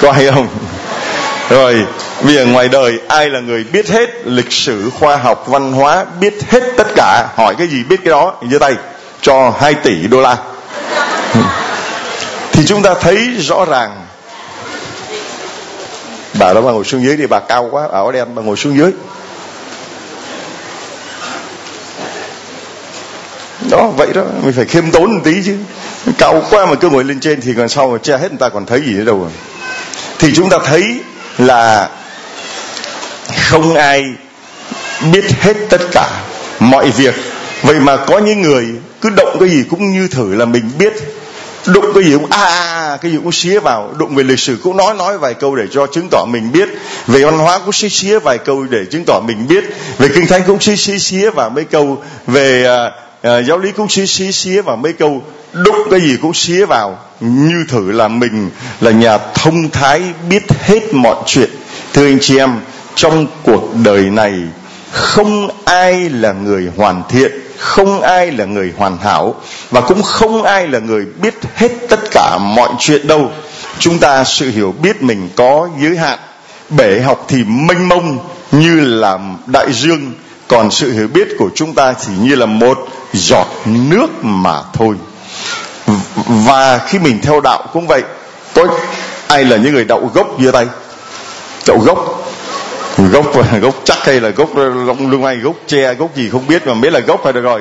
Có 0.00 0.12
hay 0.12 0.30
không? 0.30 0.48
Rồi, 1.48 1.86
vì 2.22 2.36
ở 2.36 2.46
ngoài 2.46 2.68
đời, 2.68 3.00
ai 3.08 3.30
là 3.30 3.40
người 3.40 3.64
biết 3.72 3.88
hết 3.88 4.10
lịch 4.24 4.52
sử, 4.52 4.90
khoa 4.90 5.16
học, 5.16 5.44
văn 5.48 5.72
hóa, 5.72 6.04
biết 6.20 6.34
hết 6.48 6.62
tất 6.76 6.86
cả, 6.96 7.28
hỏi 7.36 7.54
cái 7.58 7.66
gì, 7.66 7.84
biết 7.84 7.96
cái 8.04 8.10
đó, 8.10 8.34
giơ 8.50 8.58
tay 8.58 8.74
cho 9.20 9.54
2 9.60 9.74
tỷ 9.74 10.06
đô 10.10 10.20
la. 10.20 10.36
Thì 12.52 12.66
chúng 12.66 12.82
ta 12.82 12.94
thấy 12.94 13.28
rõ 13.38 13.64
ràng. 13.64 14.06
Bà 16.34 16.52
đó, 16.52 16.60
bà 16.60 16.72
ngồi 16.72 16.84
xuống 16.84 17.02
dưới 17.02 17.16
đi, 17.16 17.26
bà 17.26 17.40
cao 17.40 17.68
quá 17.70 17.88
áo 17.92 18.12
đen 18.12 18.34
bà 18.34 18.42
ngồi 18.42 18.56
xuống 18.56 18.76
dưới. 18.76 18.90
Đó 23.70 23.92
vậy 23.96 24.08
đó. 24.14 24.22
Mình 24.42 24.52
phải 24.52 24.64
khiêm 24.64 24.90
tốn 24.90 25.14
một 25.14 25.20
tí 25.24 25.34
chứ. 25.44 25.56
Cao 26.18 26.42
quá 26.50 26.66
mà 26.66 26.74
cứ 26.74 26.90
ngồi 26.90 27.04
lên 27.04 27.20
trên 27.20 27.40
thì 27.40 27.54
còn 27.56 27.68
sau 27.68 27.90
mà 27.90 27.98
che 28.02 28.16
hết 28.16 28.30
người 28.30 28.38
ta 28.40 28.48
còn 28.48 28.66
thấy 28.66 28.80
gì 28.80 28.92
nữa 28.92 29.04
đâu 29.04 29.18
rồi? 29.20 29.30
thì 30.20 30.32
chúng 30.34 30.50
ta 30.50 30.58
thấy 30.64 31.00
là 31.38 31.88
không 33.50 33.74
ai 33.74 34.04
biết 35.12 35.24
hết 35.40 35.56
tất 35.68 35.80
cả 35.92 36.22
mọi 36.60 36.90
việc. 36.90 37.14
Vậy 37.62 37.80
mà 37.80 37.96
có 37.96 38.18
những 38.18 38.42
người 38.42 38.66
cứ 39.00 39.10
động 39.16 39.36
cái 39.40 39.48
gì 39.48 39.64
cũng 39.70 39.92
như 39.92 40.08
thử 40.08 40.34
là 40.34 40.44
mình 40.44 40.70
biết. 40.78 40.92
Đụng 41.66 41.86
cái 41.94 42.04
gì 42.04 42.12
cũng 42.12 42.26
a 42.30 42.44
à, 42.44 42.98
cái 43.02 43.10
gì 43.10 43.18
cũng 43.22 43.32
xía 43.32 43.60
vào. 43.60 43.94
Đụng 43.98 44.14
về 44.14 44.24
lịch 44.24 44.38
sử 44.38 44.58
cũng 44.62 44.76
nói 44.76 44.94
nói 44.94 45.18
vài 45.18 45.34
câu 45.34 45.56
để 45.56 45.64
cho 45.72 45.86
chứng 45.86 46.08
tỏ 46.10 46.24
mình 46.28 46.52
biết. 46.52 46.68
Về 47.06 47.24
văn 47.24 47.38
hóa 47.38 47.58
cũng 47.58 47.72
xía 47.72 47.88
xía 47.88 48.18
vài 48.18 48.38
câu 48.38 48.62
để 48.70 48.78
chứng 48.90 49.04
tỏ 49.06 49.20
mình 49.26 49.48
biết. 49.48 49.64
Về 49.98 50.08
kinh 50.14 50.26
thánh 50.26 50.42
cũng 50.46 50.60
xía 50.60 50.76
xía 50.76 50.98
xía 50.98 51.30
vào 51.30 51.50
mấy 51.50 51.64
câu 51.64 52.02
về 52.26 52.66
à, 53.22 53.38
giáo 53.42 53.58
lý 53.58 53.72
cũng 53.72 53.88
xía 53.88 54.06
xía 54.06 54.32
xía 54.32 54.62
vào 54.62 54.76
mấy 54.76 54.92
câu 54.92 55.22
đúc 55.52 55.76
cái 55.90 56.00
gì 56.00 56.16
cũng 56.22 56.34
xía 56.34 56.66
vào. 56.66 56.98
Như 57.20 57.64
thử 57.68 57.90
là 57.92 58.08
mình 58.08 58.50
là 58.80 58.90
nhà 58.90 59.18
thông 59.18 59.70
thái 59.70 60.02
biết 60.28 60.42
hết 60.60 60.94
mọi 60.94 61.16
chuyện. 61.26 61.50
Thưa 61.92 62.06
anh 62.06 62.18
chị 62.20 62.38
em 62.38 62.50
trong 62.94 63.26
cuộc 63.42 63.74
đời 63.84 64.02
này 64.02 64.34
không 64.92 65.48
ai 65.64 66.10
là 66.10 66.32
người 66.32 66.70
hoàn 66.76 67.02
thiện 67.08 67.32
không 67.60 68.00
ai 68.00 68.30
là 68.30 68.44
người 68.44 68.72
hoàn 68.76 68.98
hảo 68.98 69.34
và 69.70 69.80
cũng 69.80 70.02
không 70.02 70.42
ai 70.42 70.68
là 70.68 70.78
người 70.78 71.06
biết 71.22 71.34
hết 71.54 71.68
tất 71.88 72.00
cả 72.10 72.38
mọi 72.38 72.68
chuyện 72.78 73.06
đâu. 73.06 73.30
Chúng 73.78 73.98
ta 73.98 74.24
sự 74.24 74.50
hiểu 74.50 74.74
biết 74.82 75.02
mình 75.02 75.28
có 75.36 75.68
giới 75.82 75.96
hạn. 75.96 76.18
Bể 76.70 77.00
học 77.00 77.24
thì 77.28 77.44
mênh 77.44 77.88
mông 77.88 78.18
như 78.52 78.80
là 78.80 79.18
đại 79.46 79.72
dương 79.72 80.12
còn 80.50 80.70
sự 80.70 80.92
hiểu 80.92 81.08
biết 81.08 81.28
của 81.38 81.50
chúng 81.54 81.74
ta 81.74 81.94
chỉ 82.00 82.12
như 82.20 82.34
là 82.34 82.46
một 82.46 82.78
giọt 83.12 83.46
nước 83.64 84.08
mà 84.22 84.62
thôi. 84.72 84.94
Và 86.26 86.78
khi 86.78 86.98
mình 86.98 87.18
theo 87.22 87.40
đạo 87.40 87.64
cũng 87.72 87.86
vậy. 87.86 88.02
Tôi, 88.54 88.68
ai 89.28 89.44
là 89.44 89.56
những 89.56 89.72
người 89.72 89.84
đậu 89.84 90.10
gốc 90.14 90.26
giơ 90.40 90.50
tay? 90.50 90.66
Đậu 91.66 91.78
gốc? 91.78 91.98
Gốc 93.12 93.26
gốc 93.60 93.74
chắc 93.84 93.98
hay 94.04 94.20
là 94.20 94.28
gốc 94.28 94.56
lông 94.56 95.10
lưng 95.10 95.24
ai 95.24 95.36
gốc 95.36 95.54
tre, 95.66 95.94
gốc 95.94 96.16
gì 96.16 96.28
không 96.32 96.46
biết 96.46 96.66
mà 96.66 96.74
biết 96.74 96.92
là 96.92 97.00
gốc 97.00 97.24
hay 97.24 97.32
được 97.32 97.40
rồi. 97.40 97.60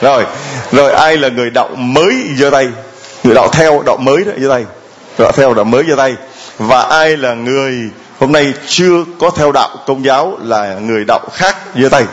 Rồi 0.00 0.24
rồi 0.72 0.92
ai 0.92 1.16
là 1.16 1.28
người 1.28 1.50
đạo 1.50 1.68
mới 1.76 2.14
giơ 2.38 2.50
tay? 2.50 2.68
Người 3.24 3.34
đạo 3.34 3.48
theo, 3.52 3.82
đạo 3.86 3.96
mới 3.96 4.24
đó, 4.24 4.32
giơ 4.38 4.48
tay. 4.48 4.64
Đạo 5.18 5.32
theo, 5.32 5.54
đạo 5.54 5.64
mới 5.64 5.84
giơ 5.88 5.96
tay. 5.96 6.14
Và 6.58 6.82
ai 6.82 7.16
là 7.16 7.34
người 7.34 7.90
hôm 8.18 8.32
nay 8.32 8.52
chưa 8.66 9.04
có 9.20 9.30
theo 9.30 9.52
đạo 9.52 9.68
công 9.86 10.04
giáo 10.04 10.38
là 10.42 10.74
người 10.74 11.04
đạo 11.04 11.20
khác 11.32 11.56
giơ 11.82 11.88
tay? 11.88 12.04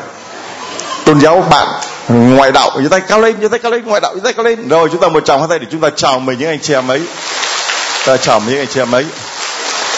Tôn 1.06 1.22
giáo 1.22 1.46
bạn 1.50 1.68
ngoại 2.08 2.52
đạo, 2.52 2.72
giơ 2.84 2.90
tay 2.90 3.02
cao 3.08 3.22
lên, 3.22 3.36
giơ 3.42 3.48
tay 3.48 3.60
cao 3.60 3.72
lên, 3.72 3.86
ngoại 3.86 4.02
đạo 4.02 4.14
giơ 4.16 4.22
tay 4.24 4.34
cao 4.34 4.46
lên. 4.46 4.68
Rồi 4.70 4.90
chúng 4.92 5.02
ta 5.02 5.08
một 5.08 5.26
tràng 5.26 5.40
hai 5.40 5.48
tay 5.50 5.60
để 5.60 5.66
chúng 5.72 5.82
ta 5.82 5.90
chào 5.96 6.20
mừng 6.20 6.38
những 6.40 6.50
anh 6.50 6.60
chị 6.60 6.74
em 6.74 6.88
ấy. 6.88 7.02
Ta 8.06 8.18
chào 8.18 8.40
mừng 8.40 8.50
những 8.50 8.60
anh 8.60 8.68
chị 8.74 8.80
em 8.80 8.92
ấy. 8.92 9.06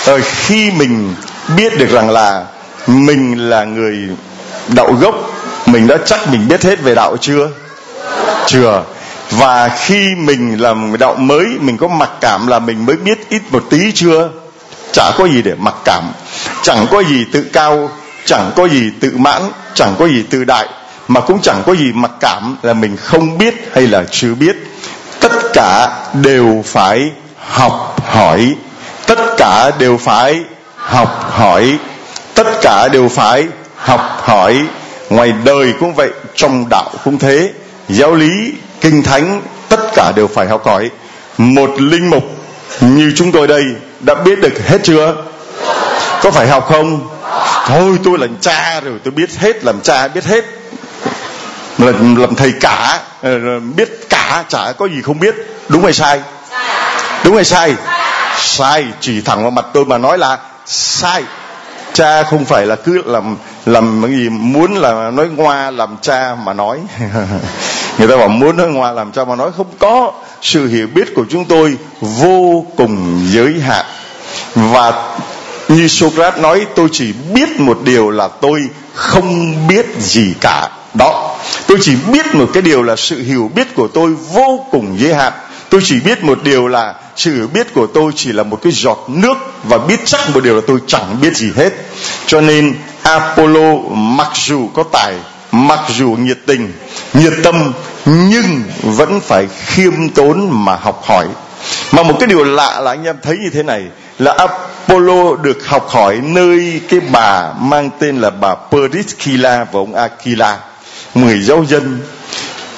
Rồi 0.05 0.21
khi 0.21 0.71
mình 0.71 1.15
biết 1.57 1.77
được 1.77 1.89
rằng 1.91 2.09
là 2.09 2.43
mình 2.88 3.50
là 3.50 3.63
người 3.63 3.97
đạo 4.67 4.93
gốc, 5.01 5.15
mình 5.65 5.88
đã 5.88 5.97
chắc 6.05 6.27
mình 6.27 6.47
biết 6.47 6.63
hết 6.63 6.81
về 6.81 6.95
đạo 6.95 7.17
chưa? 7.21 7.50
Chưa. 8.47 8.83
Và 9.31 9.69
khi 9.79 10.15
mình 10.17 10.62
làm 10.62 10.97
đạo 11.00 11.15
mới, 11.15 11.45
mình 11.59 11.77
có 11.77 11.88
mặc 11.88 12.09
cảm 12.21 12.47
là 12.47 12.59
mình 12.59 12.85
mới 12.85 12.95
biết 12.95 13.29
ít 13.29 13.41
một 13.50 13.63
tí 13.69 13.91
chưa? 13.91 14.29
Chả 14.91 15.12
có 15.17 15.25
gì 15.25 15.41
để 15.41 15.53
mặc 15.59 15.75
cảm. 15.85 16.03
Chẳng 16.62 16.88
có 16.91 17.03
gì 17.03 17.25
tự 17.31 17.45
cao, 17.53 17.89
chẳng 18.25 18.51
có 18.55 18.67
gì 18.67 18.91
tự 19.00 19.12
mãn, 19.17 19.41
chẳng 19.74 19.95
có 20.00 20.07
gì 20.07 20.24
tự 20.29 20.43
đại 20.43 20.67
mà 21.07 21.21
cũng 21.21 21.41
chẳng 21.41 21.63
có 21.65 21.75
gì 21.75 21.91
mặc 21.93 22.12
cảm 22.19 22.57
là 22.62 22.74
mình 22.74 22.97
không 22.97 23.38
biết 23.38 23.53
hay 23.74 23.88
là 23.88 24.03
chưa 24.12 24.35
biết. 24.35 24.55
Tất 25.19 25.31
cả 25.53 25.89
đều 26.13 26.63
phải 26.65 27.12
học 27.38 27.95
hỏi. 28.05 28.55
Tất 29.05 29.19
cả 29.38 29.71
đều 29.79 29.97
phải 29.97 30.43
học 30.75 31.31
hỏi. 31.31 31.77
Tất 32.33 32.47
cả 32.62 32.88
đều 32.88 33.09
phải 33.09 33.47
học 33.75 34.21
hỏi. 34.24 34.67
Ngoài 35.09 35.33
đời 35.45 35.74
cũng 35.79 35.93
vậy, 35.93 36.09
trong 36.35 36.69
đạo 36.69 36.91
cũng 37.03 37.19
thế. 37.19 37.53
Giáo 37.89 38.15
lý, 38.15 38.53
kinh 38.81 39.03
thánh, 39.03 39.41
tất 39.69 39.79
cả 39.95 40.12
đều 40.15 40.27
phải 40.27 40.47
học 40.47 40.65
hỏi. 40.65 40.89
Một 41.38 41.69
linh 41.77 42.09
mục 42.09 42.24
như 42.81 43.13
chúng 43.15 43.31
tôi 43.31 43.47
đây 43.47 43.63
đã 44.00 44.15
biết 44.15 44.39
được 44.39 44.67
hết 44.67 44.77
chưa? 44.83 45.15
Có 46.21 46.31
phải 46.31 46.47
học 46.47 46.65
không? 46.69 47.07
Thôi, 47.67 47.97
tôi 48.03 48.17
là 48.19 48.27
cha 48.41 48.81
rồi, 48.81 48.93
tôi 49.03 49.12
biết 49.12 49.29
hết, 49.38 49.63
làm 49.63 49.81
cha 49.81 50.07
biết 50.07 50.25
hết 50.25 50.45
làm, 51.77 52.15
làm 52.15 52.36
thầy 52.36 52.53
cả 52.60 53.01
ờ, 53.22 53.60
biết 53.60 54.10
cả 54.10 54.44
chả 54.50 54.72
có 54.72 54.86
gì 54.86 55.01
không 55.01 55.20
biết. 55.20 55.36
Đúng 55.70 55.84
hay 55.84 55.94
sai? 55.94 56.22
Đúng 57.24 57.36
hay 57.36 57.46
sai? 57.46 57.75
Sai 58.38 58.86
chỉ 59.01 59.22
thẳng 59.22 59.41
vào 59.41 59.51
mặt 59.51 59.65
tôi 59.74 59.86
mà 59.86 59.98
nói 59.98 60.17
là 60.17 60.38
sai. 60.65 61.24
Cha 61.94 62.24
không 62.24 62.46
phải 62.46 62.65
là 62.65 62.75
cứ 62.75 63.01
làm 63.05 63.38
làm 63.65 64.01
cái 64.01 64.12
gì 64.12 64.29
muốn 64.29 64.75
là 64.75 65.12
nói 65.12 65.27
ngoa 65.27 65.72
làm 65.72 65.98
cha 66.01 66.36
mà 66.46 66.53
nói. 66.53 66.79
Người 67.98 68.08
ta 68.08 68.17
bảo 68.17 68.27
muốn 68.27 68.58
nói 68.58 68.67
ngoa 68.67 68.91
làm 68.91 69.12
cha 69.12 69.25
mà 69.25 69.36
nói. 69.36 69.51
Không 69.58 69.72
có. 69.79 70.12
Sự 70.41 70.67
hiểu 70.67 70.88
biết 70.96 71.15
của 71.15 71.25
chúng 71.29 71.46
tôi 71.46 71.77
vô 72.01 72.65
cùng 72.77 73.25
giới 73.32 73.60
hạn. 73.62 73.86
Và 74.55 75.17
như 75.67 75.88
Socrates 75.88 76.41
nói 76.41 76.65
tôi 76.75 76.88
chỉ 76.91 77.13
biết 77.34 77.60
một 77.60 77.79
điều 77.84 78.10
là 78.10 78.27
tôi 78.27 78.62
không 78.94 79.67
biết 79.67 79.86
gì 80.00 80.34
cả 80.41 80.70
đó, 80.97 81.37
tôi 81.67 81.77
chỉ 81.81 81.95
biết 82.11 82.35
một 82.35 82.49
cái 82.53 82.61
điều 82.61 82.83
là 82.83 82.95
sự 82.95 83.23
hiểu 83.23 83.51
biết 83.55 83.75
của 83.75 83.87
tôi 83.87 84.13
vô 84.33 84.65
cùng 84.71 84.95
giới 84.99 85.13
hạn. 85.13 85.33
Tôi 85.69 85.81
chỉ 85.83 85.99
biết 85.99 86.23
một 86.23 86.43
điều 86.43 86.67
là 86.67 86.93
sự 87.15 87.35
hiểu 87.35 87.47
biết 87.53 87.73
của 87.73 87.87
tôi 87.87 88.11
chỉ 88.15 88.31
là 88.31 88.43
một 88.43 88.59
cái 88.63 88.71
giọt 88.73 89.05
nước 89.07 89.37
và 89.63 89.77
biết 89.77 89.99
chắc 90.05 90.29
một 90.33 90.43
điều 90.43 90.55
là 90.55 90.61
tôi 90.67 90.79
chẳng 90.87 91.21
biết 91.21 91.37
gì 91.37 91.51
hết. 91.55 91.73
Cho 92.27 92.41
nên 92.41 92.75
Apollo 93.03 93.75
mặc 93.91 94.31
dù 94.33 94.67
có 94.73 94.83
tài, 94.83 95.15
mặc 95.51 95.79
dù 95.97 96.17
nhiệt 96.19 96.37
tình, 96.45 96.73
nhiệt 97.13 97.33
tâm, 97.43 97.73
nhưng 98.05 98.63
vẫn 98.83 99.19
phải 99.19 99.47
khiêm 99.65 100.09
tốn 100.09 100.65
mà 100.65 100.75
học 100.75 101.03
hỏi. 101.05 101.27
Mà 101.91 102.03
một 102.03 102.15
cái 102.19 102.27
điều 102.27 102.43
lạ 102.43 102.79
là 102.79 102.91
anh 102.91 103.03
em 103.03 103.15
thấy 103.23 103.37
như 103.37 103.49
thế 103.53 103.63
này, 103.63 103.83
là 104.19 104.35
Apollo 104.37 105.35
được 105.35 105.67
học 105.67 105.89
hỏi 105.89 106.19
nơi 106.23 106.81
cái 106.89 106.99
bà 106.99 107.53
mang 107.59 107.89
tên 107.99 108.21
là 108.21 108.29
bà 108.29 108.55
Periskila 108.71 109.63
và 109.71 109.79
ông 109.79 109.95
Aquila 109.95 110.57
mười 111.15 111.41
giáo 111.41 111.65
dân 111.67 112.00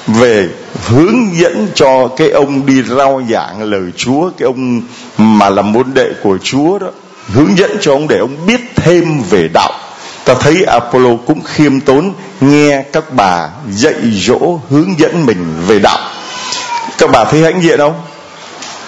về 0.08 0.50
hướng 0.88 1.38
dẫn 1.38 1.68
cho 1.76 2.08
cái 2.18 2.30
ông 2.30 2.66
đi 2.66 2.84
rao 2.84 3.22
giảng 3.30 3.64
lời 3.64 3.92
Chúa, 3.98 4.30
cái 4.38 4.46
ông 4.46 4.82
mà 5.18 5.50
là 5.50 5.62
môn 5.62 5.94
đệ 5.94 6.10
của 6.24 6.38
Chúa 6.44 6.80
đó, 6.80 6.88
hướng 7.28 7.58
dẫn 7.58 7.78
cho 7.82 7.92
ông 7.92 8.08
để 8.08 8.18
ông 8.18 8.46
biết 8.46 8.62
thêm 8.76 9.22
về 9.30 9.48
đạo. 9.54 9.74
Ta 10.26 10.34
thấy 10.34 10.64
Apollo 10.64 11.10
cũng 11.28 11.42
khiêm 11.44 11.80
tốn, 11.80 12.14
nghe 12.42 12.84
các 12.94 13.14
bà 13.14 13.50
dạy 13.70 13.96
dỗ, 14.14 14.60
hướng 14.70 15.00
dẫn 15.00 15.26
mình 15.26 15.64
về 15.68 15.80
đạo. 15.80 16.00
Các 16.98 17.10
bà 17.12 17.26
thấy 17.26 17.42
hãnh 17.42 17.62
diện 17.62 17.78
không? 17.78 18.02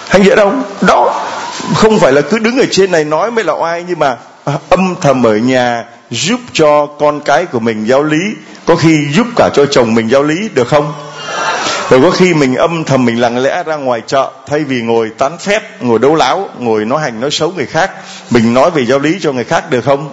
Hãnh 0.08 0.24
diện 0.24 0.36
không? 0.36 0.62
Đó, 0.80 1.26
không 1.74 1.98
phải 1.98 2.12
là 2.12 2.20
cứ 2.20 2.38
đứng 2.38 2.58
ở 2.58 2.66
trên 2.70 2.90
này 2.90 3.04
nói 3.04 3.30
mới 3.30 3.44
là 3.44 3.52
oai, 3.52 3.84
nhưng 3.88 3.98
mà 3.98 4.16
âm 4.68 4.94
thầm 5.00 5.26
ở 5.26 5.36
nhà 5.36 5.84
giúp 6.10 6.40
cho 6.52 6.86
con 6.86 7.20
cái 7.20 7.46
của 7.46 7.60
mình 7.60 7.84
giáo 7.84 8.02
lý 8.02 8.34
có 8.70 8.76
khi 8.76 9.06
giúp 9.12 9.26
cả 9.36 9.50
cho 9.54 9.66
chồng 9.66 9.94
mình 9.94 10.10
giáo 10.10 10.22
lý, 10.22 10.48
được 10.54 10.68
không? 10.68 10.92
Rồi 11.90 12.00
có 12.02 12.10
khi 12.10 12.34
mình 12.34 12.54
âm 12.54 12.84
thầm 12.84 13.04
mình 13.04 13.20
lặng 13.20 13.42
lẽ 13.42 13.62
ra 13.62 13.76
ngoài 13.76 14.02
chợ, 14.06 14.30
thay 14.46 14.64
vì 14.64 14.80
ngồi 14.82 15.10
tán 15.18 15.38
phép, 15.38 15.82
ngồi 15.82 15.98
đấu 15.98 16.14
láo, 16.14 16.48
ngồi 16.58 16.84
nói 16.84 17.00
hành 17.02 17.20
nói 17.20 17.30
xấu 17.30 17.52
người 17.56 17.66
khác, 17.66 17.90
mình 18.30 18.54
nói 18.54 18.70
về 18.70 18.84
giáo 18.84 18.98
lý 18.98 19.18
cho 19.20 19.32
người 19.32 19.44
khác 19.44 19.70
được 19.70 19.84
không? 19.84 20.10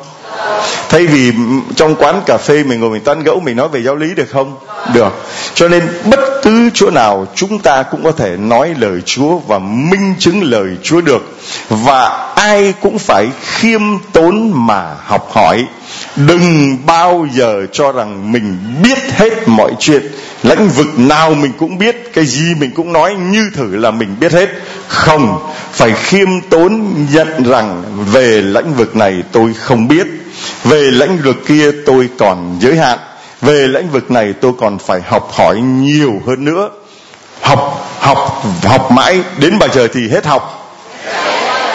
Thay 0.89 1.07
vì 1.07 1.31
trong 1.75 1.95
quán 1.95 2.21
cà 2.25 2.37
phê 2.37 2.63
mình 2.63 2.79
ngồi 2.79 2.89
mình 2.89 3.03
tán 3.03 3.23
gẫu, 3.23 3.39
mình 3.39 3.55
nói 3.55 3.67
về 3.67 3.83
giáo 3.83 3.95
lý 3.95 4.13
được 4.13 4.29
không? 4.31 4.57
Được. 4.93 5.13
Cho 5.53 5.67
nên 5.67 5.87
bất 6.05 6.19
cứ 6.43 6.69
chỗ 6.73 6.89
nào 6.89 7.27
chúng 7.35 7.59
ta 7.59 7.83
cũng 7.83 8.03
có 8.03 8.11
thể 8.11 8.37
nói 8.37 8.75
lời 8.77 9.01
chúa 9.05 9.37
và 9.37 9.59
minh 9.59 10.15
chứng 10.19 10.43
lời 10.43 10.67
chúa 10.83 11.01
được. 11.01 11.37
Và 11.69 12.33
ai 12.37 12.73
cũng 12.81 12.99
phải 12.99 13.29
khiêm 13.41 13.81
tốn 14.13 14.51
mà 14.67 14.95
học 15.05 15.27
hỏi. 15.31 15.65
Đừng 16.15 16.77
bao 16.85 17.27
giờ 17.31 17.65
cho 17.71 17.91
rằng 17.91 18.31
mình 18.31 18.57
biết 18.83 18.97
hết 19.11 19.47
mọi 19.47 19.71
chuyện. 19.79 20.11
Lĩnh 20.43 20.69
vực 20.69 20.99
nào 20.99 21.33
mình 21.33 21.51
cũng 21.59 21.77
biết, 21.77 22.13
cái 22.13 22.25
gì 22.25 22.55
mình 22.55 22.71
cũng 22.75 22.93
nói, 22.93 23.15
như 23.31 23.49
thử 23.55 23.75
là 23.75 23.91
mình 23.91 24.15
biết 24.19 24.31
hết. 24.31 24.49
Không, 24.87 25.51
phải 25.71 25.93
khiêm 25.93 26.27
tốn 26.49 26.95
nhận 27.13 27.43
rằng 27.43 27.83
về 28.11 28.41
lĩnh 28.41 28.73
vực 28.73 28.95
này 28.95 29.23
tôi 29.31 29.53
không 29.53 29.87
biết. 29.87 30.07
Về 30.63 30.81
lĩnh 30.81 31.17
vực 31.17 31.37
kia 31.47 31.71
tôi 31.85 32.09
còn 32.19 32.57
giới 32.61 32.77
hạn. 32.77 32.99
Về 33.41 33.67
lĩnh 33.67 33.89
vực 33.89 34.11
này 34.11 34.33
tôi 34.41 34.51
còn 34.59 34.77
phải 34.79 35.01
học 35.01 35.29
hỏi 35.33 35.59
nhiều 35.59 36.21
hơn 36.27 36.45
nữa. 36.45 36.69
Học 37.41 37.89
học 37.99 38.43
học 38.63 38.91
mãi. 38.91 39.21
Đến 39.39 39.59
bao 39.59 39.69
giờ 39.69 39.87
thì 39.93 40.09
hết 40.09 40.25
học? 40.25 40.53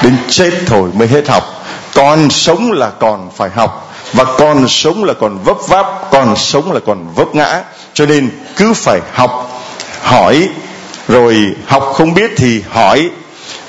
Đến 0.03 0.17
chết 0.29 0.51
thôi 0.67 0.91
mới 0.95 1.09
hết 1.09 1.29
học. 1.29 1.65
Còn 1.95 2.31
sống 2.31 2.73
là 2.73 2.91
còn 3.01 3.31
phải 3.37 3.51
học, 3.55 3.93
và 4.12 4.25
còn 4.25 4.69
sống 4.69 5.05
là 5.05 5.15
còn 5.21 5.38
vấp 5.45 5.57
váp 5.69 5.87
còn 6.11 6.37
sống 6.37 6.73
là 6.73 6.81
còn 6.87 7.15
vấp 7.15 7.35
ngã. 7.35 7.62
Cho 7.95 8.07
nên 8.07 8.31
cứ 8.57 8.75
phải 8.75 9.01
học, 9.12 9.61
hỏi, 10.03 10.49
rồi 11.09 11.37
học 11.67 11.93
không 11.95 12.15
biết 12.15 12.31
thì 12.37 12.62
hỏi, 12.71 13.11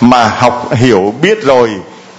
mà 0.02 0.28
học 0.28 0.76
hiểu 0.76 1.14
biết 1.22 1.44
rồi, 1.44 1.70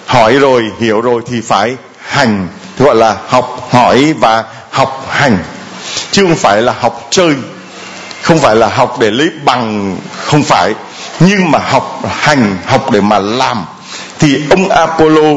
hỏi 0.07 0.33
rồi 0.33 0.64
hiểu 0.81 1.00
rồi 1.00 1.22
thì 1.27 1.40
phải 1.40 1.77
hành. 1.98 2.48
Gọi 2.79 2.94
là 2.94 3.16
học 3.29 3.68
hỏi 3.70 4.14
và 4.20 4.44
học 4.70 5.07
hành. 5.11 5.38
Chứ 6.11 6.22
không 6.22 6.37
phải 6.37 6.62
là 6.62 6.74
học 6.81 7.07
chơi, 7.11 7.35
không 8.22 8.38
phải 8.38 8.57
là 8.57 8.68
học 8.68 8.96
để 9.00 9.11
lấy 9.11 9.31
bằng, 9.44 9.96
không 10.16 10.42
phải. 10.42 10.74
Nhưng 11.20 11.50
mà 11.50 11.59
học 11.59 12.00
hành, 12.09 12.57
học 12.66 12.90
để 12.90 13.00
mà 13.00 13.18
làm 13.18 13.64
thì 14.24 14.40
ông 14.50 14.68
Apollo 14.68 15.32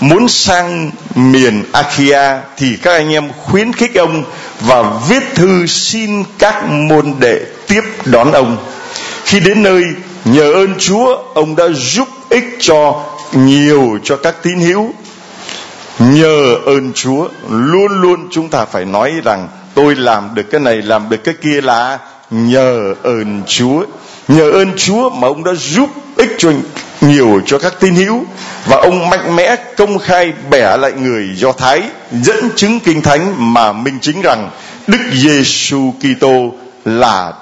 muốn 0.00 0.28
sang 0.28 0.90
miền 1.14 1.64
Achaia 1.72 2.38
thì 2.56 2.76
các 2.82 2.92
anh 2.92 3.12
em 3.12 3.28
khuyến 3.44 3.72
khích 3.72 3.94
ông 3.94 4.24
và 4.60 5.00
viết 5.08 5.22
thư 5.34 5.66
xin 5.66 6.24
các 6.38 6.64
môn 6.64 7.14
đệ 7.18 7.40
tiếp 7.68 7.82
đón 8.04 8.32
ông. 8.32 8.56
Khi 9.24 9.40
đến 9.40 9.62
nơi, 9.62 9.84
nhờ 10.24 10.52
ơn 10.52 10.74
Chúa, 10.78 11.18
ông 11.34 11.56
đã 11.56 11.64
giúp 11.74 12.08
ích 12.28 12.44
cho 12.60 13.04
nhiều 13.32 13.98
cho 14.04 14.16
các 14.16 14.42
tín 14.42 14.60
hữu. 14.60 14.94
Nhờ 15.98 16.54
ơn 16.66 16.92
Chúa, 16.94 17.28
luôn 17.50 18.00
luôn 18.00 18.28
chúng 18.30 18.48
ta 18.48 18.64
phải 18.64 18.84
nói 18.84 19.12
rằng 19.24 19.48
tôi 19.74 19.96
làm 19.96 20.34
được 20.34 20.50
cái 20.50 20.60
này, 20.60 20.82
làm 20.82 21.08
được 21.08 21.24
cái 21.24 21.34
kia 21.42 21.60
là 21.60 21.98
nhờ 22.30 22.94
ơn 23.02 23.42
Chúa. 23.46 23.84
Nhờ 24.28 24.50
ơn 24.50 24.72
Chúa 24.76 25.10
mà 25.10 25.28
ông 25.28 25.44
đã 25.44 25.52
giúp 25.54 25.90
ích 26.16 26.34
cho 26.38 26.52
nhiều 27.08 27.40
cho 27.46 27.58
các 27.58 27.80
tín 27.80 27.94
hữu 27.94 28.24
và 28.66 28.76
ông 28.76 29.10
mạnh 29.10 29.36
mẽ 29.36 29.56
công 29.76 29.98
khai 29.98 30.32
bẻ 30.50 30.76
lại 30.76 30.92
người 30.92 31.28
Do 31.34 31.52
Thái, 31.52 31.82
dẫn 32.12 32.50
chứng 32.56 32.80
kinh 32.80 33.02
thánh 33.02 33.54
mà 33.54 33.72
minh 33.72 33.98
chứng 34.00 34.22
rằng 34.22 34.50
Đức 34.86 34.98
Giêsu 35.12 35.94
Kitô 36.00 36.54
là, 36.84 37.32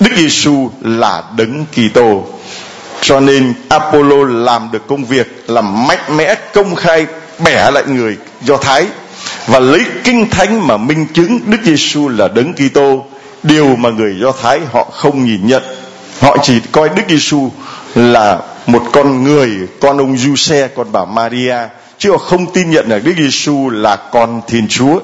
Đức 0.00 0.10
Giêsu 0.16 0.70
là 0.80 1.22
đấng 1.36 1.66
Kitô. 1.66 2.24
Cho 3.00 3.20
nên 3.20 3.54
Apollo 3.68 4.24
làm 4.24 4.68
được 4.72 4.86
công 4.88 5.04
việc 5.04 5.44
làm 5.46 5.86
mạnh 5.86 6.16
mẽ 6.16 6.34
công 6.54 6.74
khai 6.74 7.06
bẻ 7.44 7.70
lại 7.70 7.84
người 7.86 8.16
Do 8.42 8.56
Thái 8.56 8.86
và 9.46 9.58
lấy 9.58 9.84
kinh 10.04 10.30
thánh 10.30 10.66
mà 10.66 10.76
minh 10.76 11.06
chứng 11.14 11.40
Đức 11.46 11.58
Giêsu 11.64 12.08
là 12.08 12.28
đấng 12.28 12.52
Kitô. 12.52 13.06
Điều 13.42 13.76
mà 13.76 13.90
người 13.90 14.16
Do 14.20 14.32
Thái 14.42 14.60
họ 14.72 14.84
không 14.84 15.24
nhìn 15.24 15.46
nhận. 15.46 15.62
Họ 16.20 16.36
chỉ 16.42 16.60
coi 16.72 16.88
Đức 16.88 17.02
Giêsu 17.08 17.50
là 17.94 18.38
một 18.66 18.82
con 18.92 19.24
người, 19.24 19.50
con 19.80 19.98
ông 19.98 20.16
Giuse, 20.16 20.68
con 20.68 20.92
bà 20.92 21.04
Maria. 21.04 21.56
Chứ 21.98 22.10
họ 22.10 22.18
không 22.18 22.52
tin 22.52 22.70
nhận 22.70 22.88
là 22.88 22.98
Đức 22.98 23.12
Giêsu 23.18 23.70
là 23.70 23.96
con 23.96 24.40
Thiên 24.46 24.68
Chúa. 24.68 25.00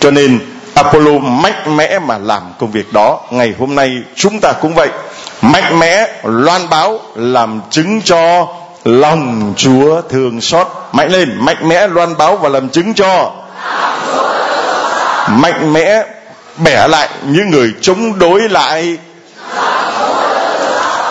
Cho 0.00 0.10
nên 0.10 0.38
Apollo 0.74 1.18
mạnh 1.18 1.76
mẽ 1.76 1.98
mà 1.98 2.18
làm 2.18 2.42
công 2.58 2.70
việc 2.70 2.92
đó. 2.92 3.20
Ngày 3.30 3.54
hôm 3.58 3.74
nay 3.74 3.90
chúng 4.14 4.40
ta 4.40 4.52
cũng 4.52 4.74
vậy. 4.74 4.88
Mạnh 5.42 5.78
mẽ, 5.78 6.06
loan 6.24 6.68
báo, 6.70 7.00
làm 7.14 7.60
chứng 7.70 8.02
cho 8.02 8.48
lòng 8.84 9.54
Chúa 9.56 10.02
thương 10.02 10.40
xót. 10.40 10.66
Mạnh 10.92 11.12
lên, 11.12 11.36
mạnh 11.38 11.68
mẽ 11.68 11.86
loan 11.86 12.16
báo 12.16 12.36
và 12.36 12.48
làm 12.48 12.68
chứng 12.68 12.94
cho 12.94 13.32
mạnh 15.28 15.72
mẽ 15.72 16.04
bẻ 16.56 16.88
lại 16.88 17.08
những 17.22 17.50
người 17.50 17.74
chống 17.80 18.18
đối 18.18 18.48
lại 18.48 18.98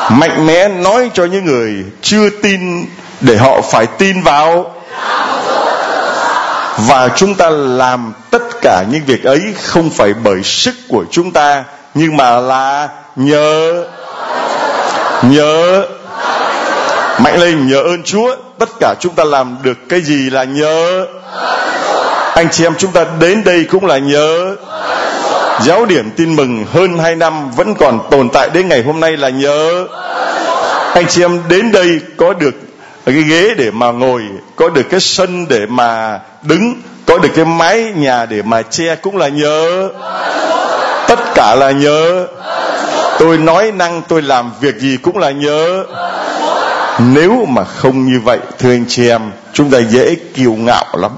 mạnh 0.10 0.46
mẽ 0.46 0.68
nói 0.68 1.10
cho 1.14 1.26
những 1.26 1.46
người 1.46 1.86
chưa 2.02 2.30
tin 2.30 2.86
để 3.22 3.38
họ 3.38 3.62
phải 3.62 3.86
tin 3.86 4.22
vào. 4.22 4.74
Và 6.78 7.10
chúng 7.16 7.36
ta 7.36 7.50
làm 7.50 8.14
tất 8.32 8.44
cả 8.62 8.84
những 8.92 9.02
việc 9.06 9.24
ấy 9.24 9.42
không 9.64 9.90
phải 9.90 10.14
bởi 10.24 10.44
sức 10.44 10.76
của 10.88 11.06
chúng 11.12 11.32
ta, 11.32 11.64
nhưng 11.94 12.18
mà 12.18 12.40
là 12.40 12.90
nhờ. 13.16 13.84
Nhờ. 15.24 15.86
Mạnh 17.20 17.40
lên, 17.40 17.68
nhờ 17.68 17.82
ơn 17.82 18.04
chúa. 18.04 18.36
Tất 18.60 18.70
cả 18.80 18.96
chúng 19.00 19.14
ta 19.16 19.24
làm 19.24 19.58
được 19.64 19.78
cái 19.90 20.02
gì 20.02 20.30
là 20.30 20.44
nhờ. 20.44 21.06
Anh 22.36 22.48
chị 22.52 22.66
em 22.66 22.76
chúng 22.78 22.92
ta 22.92 23.06
đến 23.20 23.44
đây 23.44 23.66
cũng 23.72 23.86
là 23.86 23.98
nhờ 23.98 24.56
giáo 25.64 25.86
điểm 25.86 26.12
tin 26.16 26.36
mừng 26.36 26.66
hơn 26.74 26.98
hai 26.98 27.16
năm 27.16 27.52
vẫn 27.52 27.76
còn 27.76 28.00
tồn 28.12 28.30
tại 28.30 28.50
đến 28.54 28.68
ngày 28.68 28.84
hôm 28.84 29.00
nay 29.00 29.18
là 29.18 29.30
nhớ. 29.30 29.88
Anh 30.94 31.08
chị 31.10 31.24
em 31.24 31.42
đến 31.50 31.72
đây 31.72 32.00
có 32.18 32.34
được 32.34 32.56
cái 33.06 33.16
ghế 33.16 33.54
để 33.58 33.72
mà 33.72 33.92
ngồi, 33.92 34.22
có 34.56 34.70
được 34.70 34.84
cái 34.90 35.00
sân 35.00 35.48
để 35.48 35.66
mà 35.70 36.20
đứng, 36.42 36.82
có 37.06 37.18
được 37.18 37.30
cái 37.36 37.46
mái 37.46 37.84
nhà 37.96 38.26
để 38.26 38.42
mà 38.42 38.62
che 38.62 38.96
cũng 38.96 39.18
là 39.18 39.28
nhớ. 39.28 39.90
Tất 41.08 41.20
cả 41.36 41.56
là 41.56 41.72
nhớ. 41.72 42.28
Tôi 43.20 43.38
nói 43.38 43.72
năng, 43.72 44.02
tôi 44.08 44.22
làm 44.22 44.52
việc 44.62 44.76
gì 44.76 44.98
cũng 45.02 45.18
là 45.18 45.32
nhớ. 45.32 45.84
Nếu 47.00 47.46
mà 47.50 47.64
không 47.64 48.06
như 48.06 48.20
vậy, 48.24 48.40
thưa 48.60 48.72
anh 48.72 48.86
chị 48.88 49.10
em, 49.10 49.22
chúng 49.54 49.70
ta 49.70 49.80
dễ 49.80 50.16
kiêu 50.36 50.54
ngạo 50.54 50.86
lắm. 50.94 51.12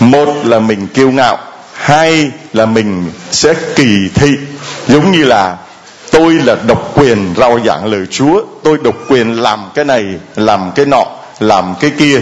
Một 0.00 0.28
là 0.44 0.58
mình 0.58 0.86
kiêu 0.86 1.10
ngạo 1.10 1.38
hay 1.84 2.30
là 2.52 2.66
mình 2.66 3.10
sẽ 3.30 3.54
kỳ 3.76 4.08
thị. 4.14 4.30
Giống 4.88 5.12
như 5.12 5.24
là, 5.24 5.56
tôi 6.10 6.34
là 6.34 6.56
độc 6.66 6.92
quyền 6.98 7.34
rao 7.36 7.60
giảng 7.66 7.84
lời 7.86 8.06
Chúa, 8.10 8.42
tôi 8.62 8.78
độc 8.82 8.94
quyền 9.08 9.42
làm 9.42 9.70
cái 9.74 9.84
này, 9.84 10.04
làm 10.36 10.70
cái 10.74 10.86
nọ, 10.86 11.06
làm 11.40 11.74
cái 11.80 11.90
kia. 11.98 12.20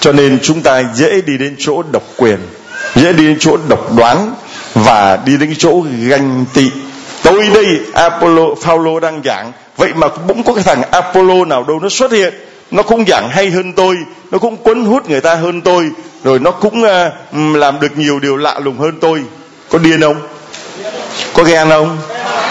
Cho 0.00 0.12
nên 0.12 0.38
chúng 0.42 0.62
ta 0.62 0.82
dễ 0.94 1.20
đi 1.20 1.38
đến 1.38 1.56
chỗ 1.58 1.82
độc 1.92 2.02
quyền, 2.16 2.38
dễ 2.94 3.12
đi 3.12 3.26
đến 3.26 3.36
chỗ 3.40 3.56
độc 3.68 3.96
đoán 3.96 4.34
và 4.74 5.16
đi 5.16 5.36
đến 5.36 5.54
chỗ 5.58 5.84
ganh 6.08 6.44
tị. 6.54 6.70
Tôi 7.22 7.48
đây, 7.54 7.66
Apollo, 7.92 8.54
Phaolô 8.62 9.00
đang 9.00 9.22
giảng, 9.24 9.52
vậy 9.76 9.90
mà 9.94 10.08
cũng 10.08 10.42
có 10.42 10.54
cái 10.54 10.64
thằng 10.64 10.82
Apollo 10.90 11.44
nào 11.44 11.64
đâu 11.68 11.80
nó 11.80 11.88
xuất 11.88 12.12
hiện 12.12 12.34
nó 12.70 12.82
cũng 12.82 13.04
giảng 13.06 13.30
hay 13.30 13.50
hơn 13.50 13.72
tôi 13.72 13.96
nó 14.30 14.38
cũng 14.38 14.56
cuốn 14.56 14.84
hút 14.84 15.10
người 15.10 15.20
ta 15.20 15.34
hơn 15.34 15.60
tôi 15.60 15.90
rồi 16.26 16.38
nó 16.38 16.50
cũng 16.50 16.82
uh, 16.82 17.56
làm 17.56 17.80
được 17.80 17.98
nhiều 17.98 18.18
điều 18.18 18.36
lạ 18.36 18.60
lùng 18.64 18.78
hơn 18.78 18.98
tôi. 19.00 19.22
Có 19.68 19.78
điên 19.78 20.00
không? 20.00 20.20
Có 21.34 21.42
ghen 21.42 21.68
không? 21.68 21.98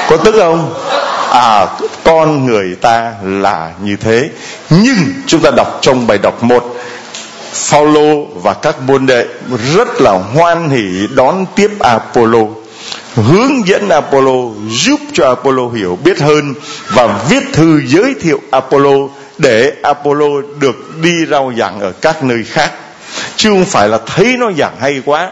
Có 0.10 0.18
tức 0.18 0.36
không? 0.38 0.74
À 1.32 1.68
con 2.04 2.46
người 2.46 2.76
ta 2.76 3.14
là 3.24 3.72
như 3.84 3.96
thế. 3.96 4.30
Nhưng 4.70 4.98
chúng 5.28 5.42
ta 5.42 5.52
đọc 5.52 5.80
trong 5.82 6.08
bài 6.08 6.18
đọc 6.18 6.44
một 6.44 6.76
Phaolô 7.54 8.26
và 8.26 8.54
các 8.54 8.82
môn 8.82 9.06
đệ 9.06 9.26
rất 9.76 10.02
là 10.02 10.12
hoan 10.12 10.70
hỷ 10.70 11.08
đón 11.16 11.46
tiếp 11.56 11.72
Apollo 11.80 12.40
hướng 13.16 13.68
dẫn 13.68 13.90
Apollo 13.90 14.34
giúp 14.70 15.00
cho 15.14 15.28
Apollo 15.28 15.68
hiểu 15.68 15.98
biết 16.04 16.20
hơn 16.20 16.54
và 16.90 17.26
viết 17.30 17.44
thư 17.54 17.82
giới 17.86 18.16
thiệu 18.22 18.42
Apollo 18.52 18.92
để 19.38 19.72
Apollo 19.84 20.28
được 20.60 20.76
đi 21.02 21.26
rao 21.26 21.54
giảng 21.58 21.80
ở 21.80 21.92
các 21.92 22.24
nơi 22.24 22.44
khác. 22.44 22.72
Chứ 23.36 23.50
không 23.50 23.66
phải 23.66 23.90
là 23.90 24.00
thấy 24.06 24.36
nó 24.40 24.52
giảng 24.58 24.76
hay 24.80 25.02
quá 25.06 25.32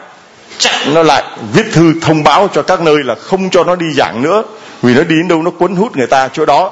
chặn 0.58 0.94
nó 0.94 1.04
lại 1.04 1.24
viết 1.54 1.64
thư 1.72 1.94
thông 2.02 2.24
báo 2.24 2.50
cho 2.54 2.62
các 2.62 2.82
nơi 2.82 2.96
là 3.04 3.16
không 3.16 3.50
cho 3.50 3.64
nó 3.64 3.76
đi 3.76 3.86
giảng 3.98 4.22
nữa. 4.22 4.44
Vì 4.82 4.94
nó 4.94 5.04
đi 5.04 5.16
đến 5.16 5.28
đâu 5.28 5.42
nó 5.42 5.52
cuốn 5.52 5.76
hút 5.76 5.98
người 5.98 6.08
ta 6.08 6.30
chỗ 6.34 6.46
đó. 6.46 6.72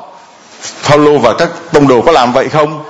Paulo 0.90 1.18
và 1.18 1.34
các 1.34 1.50
tông 1.72 1.88
đồ 1.88 2.02
có 2.02 2.12
làm 2.12 2.34
vậy 2.34 2.50
không? 2.50 2.84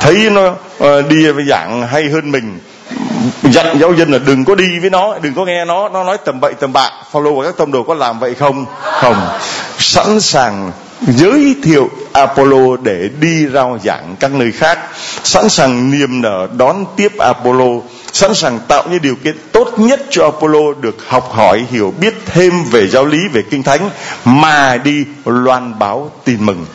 Thấy 0.00 0.30
nó 0.30 0.46
uh, 0.48 1.08
đi 1.08 1.30
với 1.30 1.44
giảng 1.48 1.86
hay 1.86 2.08
hơn 2.08 2.32
mình. 2.32 2.58
Dặn 3.42 3.78
giáo 3.80 3.94
dân 3.94 4.12
là 4.12 4.18
đừng 4.18 4.44
có 4.44 4.54
đi 4.54 4.78
với 4.78 4.90
nó 4.90 5.14
đừng 5.22 5.34
có 5.34 5.44
nghe 5.44 5.64
nó 5.64 5.88
nó 5.88 6.04
nói 6.04 6.18
tầm 6.24 6.40
bậy 6.40 6.54
tầm 6.54 6.72
bạ. 6.72 6.90
Paulo 7.12 7.30
và 7.30 7.44
các 7.44 7.56
tông 7.56 7.72
đồ 7.72 7.82
có 7.82 7.94
làm 7.94 8.18
vậy 8.18 8.34
không? 8.34 8.66
Không. 8.82 9.28
Sẵn 9.78 10.20
sàng 10.20 10.72
giới 11.00 11.56
thiệu 11.62 11.90
Apollo 12.12 12.76
để 12.82 13.08
đi 13.20 13.46
rao 13.54 13.78
giảng 13.84 14.16
các 14.20 14.34
nơi 14.34 14.52
khác, 14.52 14.78
sẵn 15.24 15.48
sàng 15.48 15.90
niềm 15.90 16.20
nở 16.20 16.48
đón 16.56 16.84
tiếp 16.96 17.12
Apollo, 17.18 17.80
sẵn 18.12 18.34
sàng 18.34 18.58
tạo 18.68 18.84
những 18.90 19.02
điều 19.02 19.14
kiện 19.24 19.36
tốt 19.52 19.78
nhất 19.78 20.02
cho 20.10 20.24
Apollo 20.24 20.72
được 20.80 20.96
học 21.08 21.32
hỏi, 21.32 21.64
hiểu 21.70 21.94
biết 22.00 22.14
thêm 22.26 22.64
về 22.64 22.88
giáo 22.88 23.04
lý, 23.04 23.18
về 23.32 23.42
kinh 23.42 23.62
thánh, 23.62 23.90
mà 24.24 24.76
đi 24.76 25.04
loan 25.24 25.78
báo 25.78 26.10
tin 26.24 26.46
mừng. 26.46 26.66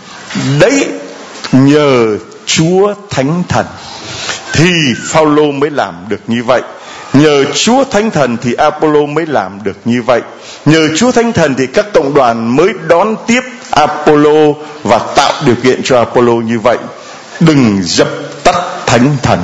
Đấy, 0.60 0.88
nhờ 1.52 2.18
Chúa 2.46 2.94
Thánh 3.10 3.44
Thần 3.50 3.66
thì 4.54 4.94
Phaolô 5.10 5.52
mới 5.52 5.70
làm 5.70 5.96
được 6.10 6.22
như 6.28 6.44
vậy. 6.44 6.62
Nhờ 7.14 7.44
Chúa 7.54 7.84
Thánh 7.84 8.12
Thần 8.12 8.38
thì 8.42 8.54
Apollo 8.54 9.06
mới 9.06 9.26
làm 9.26 9.60
được 9.64 9.78
như 9.86 10.02
vậy. 10.02 10.22
Nhờ 10.66 10.88
Chúa 10.96 11.12
Thánh 11.12 11.34
Thần 11.34 11.56
thì 11.56 11.68
các 11.68 11.94
cộng 11.94 12.14
đoàn 12.14 12.56
mới 12.56 12.70
đón 12.88 13.16
tiếp 13.28 13.42
Apollo 13.72 14.54
và 14.84 15.00
tạo 15.16 15.34
điều 15.46 15.56
kiện 15.56 15.82
cho 15.84 15.98
Apollo 15.98 16.34
như 16.34 16.60
vậy. 16.60 16.78
Đừng 17.40 17.80
dập 17.84 18.08
tắt 18.44 18.56
Thánh 18.86 19.18
Thần. 19.24 19.40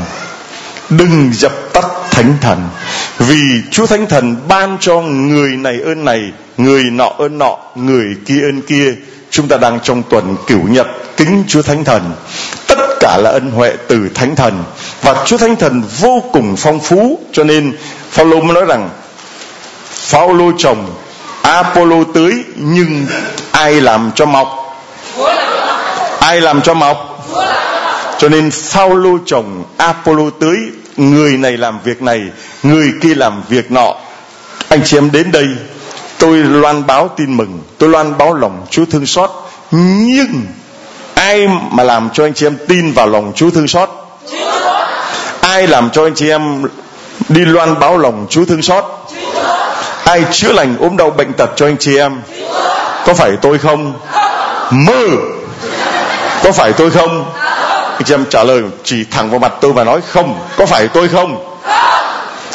Đừng 0.89 1.29
dập 1.33 1.51
tắt 1.73 1.85
Thánh 2.11 2.33
Thần. 2.41 2.69
Vì 3.17 3.61
Chúa 3.71 3.85
Thánh 3.85 4.07
Thần 4.07 4.35
ban 4.47 4.77
cho 4.79 5.01
người 5.01 5.49
này 5.49 5.79
ơn 5.85 6.05
này, 6.05 6.21
người 6.57 6.83
nọ 6.83 7.11
ơn 7.17 7.37
nọ, 7.37 7.57
người 7.75 8.05
kia 8.25 8.41
ơn 8.41 8.61
kia. 8.61 8.95
Chúng 9.31 9.47
ta 9.47 9.57
đang 9.57 9.79
trong 9.83 10.03
tuần 10.03 10.35
cửu 10.47 10.67
nhật, 10.67 10.87
kính 11.17 11.43
Chúa 11.47 11.61
Thánh 11.61 11.83
Thần. 11.83 12.11
Tất 12.67 12.79
cả 12.99 13.17
là 13.17 13.29
ân 13.29 13.51
huệ 13.51 13.73
từ 13.87 14.09
Thánh 14.15 14.35
Thần. 14.35 14.63
Và 15.01 15.23
Chúa 15.25 15.37
Thánh 15.37 15.55
Thần 15.55 15.83
vô 15.99 16.23
cùng 16.33 16.55
phong 16.57 16.79
phú, 16.79 17.19
cho 17.31 17.43
nên 17.43 17.73
Phaolô 18.11 18.41
mới 18.41 18.53
nói 18.53 18.65
rằng, 18.65 18.89
Phaolô 19.91 20.51
trồng 20.57 20.95
Apollo 21.47 22.03
tưới 22.13 22.43
nhưng 22.55 23.05
ai 23.51 23.81
làm 23.81 24.11
cho 24.15 24.25
mọc? 24.25 24.47
Ai 26.19 26.41
làm 26.41 26.61
cho 26.61 26.73
mọc? 26.73 27.27
Cho 28.17 28.29
nên 28.29 28.51
Phaolô 28.51 29.17
trồng 29.25 29.63
Apollo 29.77 30.29
tưới 30.39 30.57
người 30.97 31.37
này 31.37 31.57
làm 31.57 31.79
việc 31.83 32.01
này, 32.01 32.21
người 32.63 32.91
kia 33.01 33.15
làm 33.15 33.43
việc 33.49 33.71
nọ. 33.71 33.95
Anh 34.69 34.81
chị 34.85 34.97
em 34.97 35.11
đến 35.11 35.31
đây, 35.31 35.47
tôi 36.17 36.37
loan 36.37 36.87
báo 36.87 37.09
tin 37.17 37.37
mừng, 37.37 37.59
tôi 37.77 37.89
loan 37.89 38.17
báo 38.17 38.33
lòng 38.33 38.65
Chúa 38.69 38.85
thương 38.85 39.05
xót. 39.05 39.29
Nhưng 39.71 40.45
ai 41.13 41.47
mà 41.71 41.83
làm 41.83 42.09
cho 42.13 42.25
anh 42.25 42.33
chị 42.33 42.45
em 42.45 42.57
tin 42.67 42.91
vào 42.91 43.07
lòng 43.07 43.31
Chúa 43.35 43.49
thương 43.49 43.67
xót? 43.67 43.89
Ai 45.39 45.67
làm 45.67 45.89
cho 45.89 46.03
anh 46.03 46.15
chị 46.15 46.29
em 46.29 46.63
đi 47.29 47.45
loan 47.45 47.79
báo 47.79 47.97
lòng 47.97 48.27
Chúa 48.29 48.45
thương 48.45 48.61
xót? 48.61 48.96
Ai 50.07 50.23
chữa 50.31 50.51
lành 50.53 50.77
ốm 50.79 50.97
đau 50.97 51.09
bệnh 51.09 51.33
tật 51.33 51.49
cho 51.55 51.65
anh 51.65 51.77
chị 51.77 51.97
em? 51.97 52.21
Có 53.05 53.13
phải 53.13 53.31
tôi 53.41 53.57
không? 53.57 53.93
Mơ. 54.71 55.07
Có 56.43 56.51
phải 56.51 56.73
tôi 56.73 56.89
không? 56.89 57.31
Anh 57.91 58.03
chị 58.05 58.13
em 58.13 58.25
trả 58.29 58.43
lời 58.43 58.61
chỉ 58.83 59.03
thẳng 59.11 59.29
vào 59.29 59.39
mặt 59.39 59.53
tôi 59.61 59.73
và 59.73 59.83
nói 59.83 60.01
không. 60.11 60.39
Có 60.57 60.65
phải 60.65 60.87
tôi 60.87 61.07
không? 61.07 61.57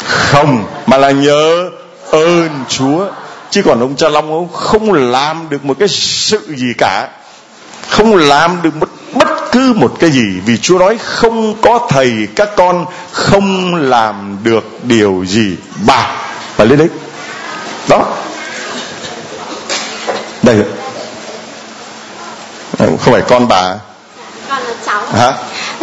Không. 0.07 0.65
Mà 0.85 0.97
là 0.97 1.11
nhớ 1.11 1.69
ơn 2.11 2.49
chúa. 2.69 3.05
Chứ 3.49 3.61
còn 3.65 3.79
ông 3.79 3.95
cha 3.95 4.09
long 4.09 4.31
ông 4.33 4.53
không 4.53 4.93
làm 4.93 5.49
được 5.49 5.65
một 5.65 5.75
cái 5.79 5.87
sự 5.87 6.55
gì 6.55 6.73
cả. 6.77 7.07
Không 7.89 8.15
làm 8.15 8.61
được 8.61 8.75
một 8.75 8.89
bất 9.13 9.27
cứ 9.51 9.73
một 9.75 9.93
cái 9.99 10.11
gì. 10.11 10.41
Vì 10.45 10.57
chúa 10.57 10.79
nói 10.79 10.97
không 11.03 11.55
có 11.61 11.87
thầy 11.89 12.27
các 12.35 12.49
con 12.55 12.85
không 13.11 13.75
làm 13.75 14.37
được 14.43 14.63
điều 14.83 15.25
gì 15.27 15.55
bà. 15.87 16.11
Và 16.57 16.65
lên 16.65 16.79
đấy 16.79 16.89
đó. 17.87 18.05
Đây. 20.43 20.55
Không 22.77 22.97
phải 22.97 23.21
con 23.21 23.47
bà. 23.47 23.75
Con 24.49 24.63
là 24.63 24.73
cháu. 24.85 25.01
Hả? 25.05 25.33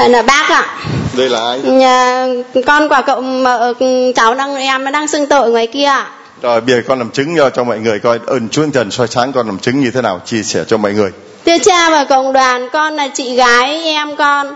Là 0.08 0.22
bác 0.22 0.48
ạ. 0.48 0.78
Đây 1.16 1.28
là 1.28 1.40
ai? 1.44 1.58
Nhà, 1.58 2.26
con 2.66 2.88
của 2.88 3.00
cậu 3.06 3.20
mợ 3.20 3.74
cháu 4.14 4.34
đang 4.34 4.56
em 4.56 4.92
đang 4.92 5.08
xưng 5.08 5.26
tội 5.26 5.50
ngoài 5.50 5.66
kia 5.66 5.84
ạ. 5.84 6.06
Rồi 6.42 6.60
bây 6.60 6.74
giờ 6.74 6.82
con 6.88 6.98
làm 6.98 7.10
chứng 7.10 7.36
cho, 7.36 7.50
cho 7.50 7.64
mọi 7.64 7.78
người 7.78 7.98
coi. 7.98 8.18
Ơn 8.26 8.48
Chúa 8.48 8.66
Trần 8.74 8.90
soi 8.90 9.08
sáng 9.08 9.32
con 9.32 9.46
làm 9.46 9.58
chứng 9.58 9.80
như 9.80 9.90
thế 9.90 10.02
nào 10.02 10.20
chia 10.24 10.42
sẻ 10.42 10.64
cho 10.68 10.76
mọi 10.76 10.92
người. 10.92 11.10
Thưa 11.46 11.58
cha 11.64 11.90
và 11.90 12.04
cộng 12.04 12.32
đoàn 12.32 12.68
con 12.72 12.96
là 12.96 13.08
chị 13.14 13.34
gái 13.34 13.84
em 13.84 14.16
con. 14.16 14.46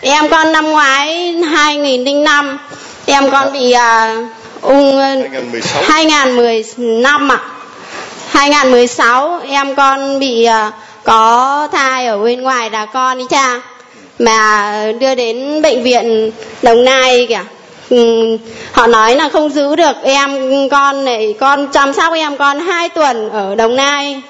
Em 0.00 0.28
con 0.28 0.52
năm 0.52 0.70
ngoái 0.70 1.32
2005 1.32 2.58
em 3.06 3.30
con 3.30 3.52
bị 3.52 3.74
uh, 3.74 4.26
ung 4.62 4.98
2016 4.98 5.82
2015 5.82 7.32
ạ. 7.32 7.40
2016 8.30 9.40
em 9.48 9.74
con 9.74 10.18
bị 10.18 10.48
uh, 10.48 10.74
có 11.04 11.68
thai 11.72 12.06
ở 12.06 12.18
bên 12.18 12.42
ngoài 12.42 12.70
là 12.70 12.86
con 12.86 13.18
đi 13.18 13.24
cha. 13.30 13.60
Mà 14.18 14.92
đưa 15.00 15.14
đến 15.14 15.62
bệnh 15.62 15.82
viện 15.82 16.30
đồng 16.62 16.84
nai 16.84 17.26
kìa. 17.28 17.44
Ừ, 17.90 18.36
họ 18.72 18.86
nói 18.86 19.16
là 19.16 19.28
không 19.28 19.50
giữ 19.50 19.76
được 19.76 19.96
em 20.02 20.30
con 20.68 21.04
này 21.04 21.34
con 21.40 21.68
chăm 21.72 21.92
sóc 21.92 22.14
em 22.14 22.36
con 22.36 22.60
hai 22.60 22.88
tuần 22.88 23.30
ở 23.30 23.54
đồng 23.54 23.76
nai. 23.76 24.22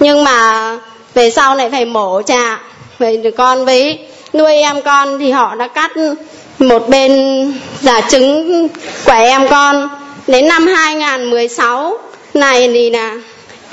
Nhưng 0.00 0.24
mà 0.24 0.76
về 1.14 1.30
sau 1.30 1.56
lại 1.56 1.70
phải 1.70 1.84
mổ 1.84 2.22
cha. 2.22 2.60
Vậy 2.98 3.22
con 3.36 3.64
với 3.64 3.98
nuôi 4.32 4.54
em 4.54 4.82
con 4.82 5.18
thì 5.18 5.30
họ 5.30 5.54
đã 5.54 5.68
cắt 5.68 5.90
một 6.62 6.88
bên 6.88 7.12
giả 7.80 8.00
trứng 8.00 8.68
của 9.04 9.12
em 9.12 9.48
con 9.48 9.88
đến 10.26 10.48
năm 10.48 10.66
2016 10.66 11.98
này 12.34 12.68
thì 12.68 12.90
là 12.90 13.16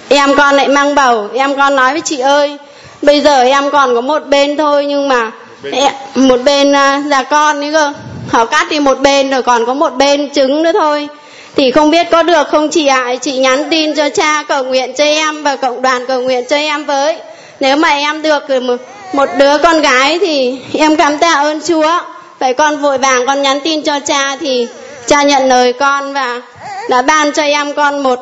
em 0.09 0.35
con 0.35 0.55
lại 0.55 0.67
mang 0.67 0.95
bầu. 0.95 1.27
Em 1.33 1.55
con 1.55 1.75
nói 1.75 1.91
với 1.91 2.01
chị 2.01 2.19
ơi 2.19 2.57
bây 3.01 3.21
giờ 3.21 3.41
em 3.41 3.71
còn 3.71 3.95
có 3.95 4.01
một 4.01 4.27
bên 4.27 4.57
thôi 4.57 4.85
nhưng 4.85 5.09
mà 5.09 5.31
em, 5.71 5.91
một 6.15 6.39
bên 6.43 6.75
à, 6.75 7.03
là 7.05 7.23
con 7.23 7.59
nữa 7.59 7.67
cơ. 7.73 7.93
Họ 8.29 8.45
cắt 8.45 8.67
đi 8.69 8.79
một 8.79 8.99
bên 8.99 9.29
rồi 9.29 9.41
còn 9.41 9.65
có 9.65 9.73
một 9.73 9.93
bên 9.95 10.29
trứng 10.29 10.63
nữa 10.63 10.71
thôi. 10.73 11.07
Thì 11.55 11.71
không 11.71 11.91
biết 11.91 12.07
có 12.11 12.23
được 12.23 12.47
không 12.47 12.69
chị 12.69 12.87
ạ? 12.87 13.15
Chị 13.21 13.37
nhắn 13.37 13.69
tin 13.69 13.95
cho 13.95 14.09
cha 14.09 14.43
cầu 14.47 14.63
nguyện 14.63 14.93
cho 14.97 15.03
em 15.03 15.43
và 15.43 15.55
cộng 15.55 15.81
đoàn 15.81 16.05
cầu 16.07 16.21
nguyện 16.21 16.45
cho 16.49 16.55
em 16.55 16.85
với. 16.85 17.17
Nếu 17.59 17.75
mà 17.75 17.89
em 17.89 18.21
được 18.21 18.49
một, 18.61 18.75
một 19.13 19.29
đứa 19.37 19.57
con 19.57 19.81
gái 19.81 20.19
thì 20.19 20.59
em 20.73 20.95
cảm 20.95 21.17
tạ 21.17 21.33
ơn 21.33 21.61
chúa 21.67 21.99
vậy 22.39 22.53
con 22.53 22.81
vội 22.81 22.97
vàng 22.97 23.25
con 23.27 23.41
nhắn 23.41 23.59
tin 23.63 23.83
cho 23.83 23.99
cha 23.99 24.37
thì 24.39 24.67
cha 25.07 25.23
nhận 25.23 25.47
lời 25.47 25.73
con 25.73 26.13
và 26.13 26.41
đã 26.89 27.01
ban 27.01 27.31
cho 27.31 27.43
em 27.43 27.73
con 27.73 28.03
một 28.03 28.19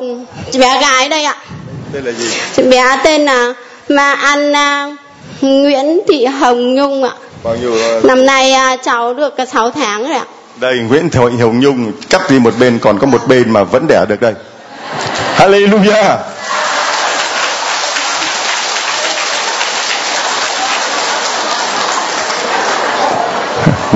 bé 0.60 0.82
gái 0.82 1.10
đây 1.10 1.24
ạ. 1.24 1.36
Đây 1.94 2.02
là 2.02 2.12
gì? 2.12 2.64
Bé 2.70 3.00
tên 3.04 3.26
là 3.26 3.54
Ma 3.90 4.14
Anna 4.14 4.90
Nguyễn 5.42 6.00
Thị 6.08 6.26
Hồng 6.26 6.76
Nhung 6.76 7.04
ạ. 7.04 7.12
Bao 7.44 7.56
nhiêu 7.56 7.74
ờ, 7.74 8.02
năm 8.04 8.26
nay 8.26 8.52
à, 8.52 8.78
cháu 8.84 9.14
được 9.14 9.36
6 9.54 9.72
tháng 9.72 10.04
rồi 10.04 10.18
ạ. 10.18 10.26
Đây 10.56 10.78
Nguyễn 10.78 11.10
Thị 11.10 11.20
Hồng 11.40 11.60
Nhung 11.60 11.92
cắt 12.10 12.22
đi 12.30 12.40
một 12.40 12.54
bên 12.60 12.80
còn 12.80 13.00
có 13.00 13.08
một 13.08 13.28
bên 13.28 13.54
mà 13.54 13.64
vẫn 13.64 13.86
đẻ 13.88 14.06
được 14.10 14.22
đây. 14.22 14.34
Hallelujah 15.38 16.18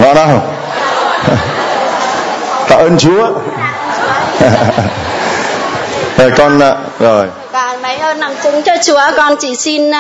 ngon 0.02 0.16
không 0.16 0.42
tạ 2.70 2.76
ơn 2.76 2.98
Chúa. 2.98 3.28
Rồi 6.18 6.32
con 6.38 6.60
à, 6.60 6.76
rồi. 7.00 7.28
Và 7.52 7.78
mấy 7.82 7.96
ơn 7.98 8.20
làm 8.20 8.32
chứng 8.44 8.62
cho 8.64 8.74
Chúa 8.86 9.02
con 9.18 9.36
chỉ 9.36 9.56
xin 9.56 9.90
uh, 9.90 9.96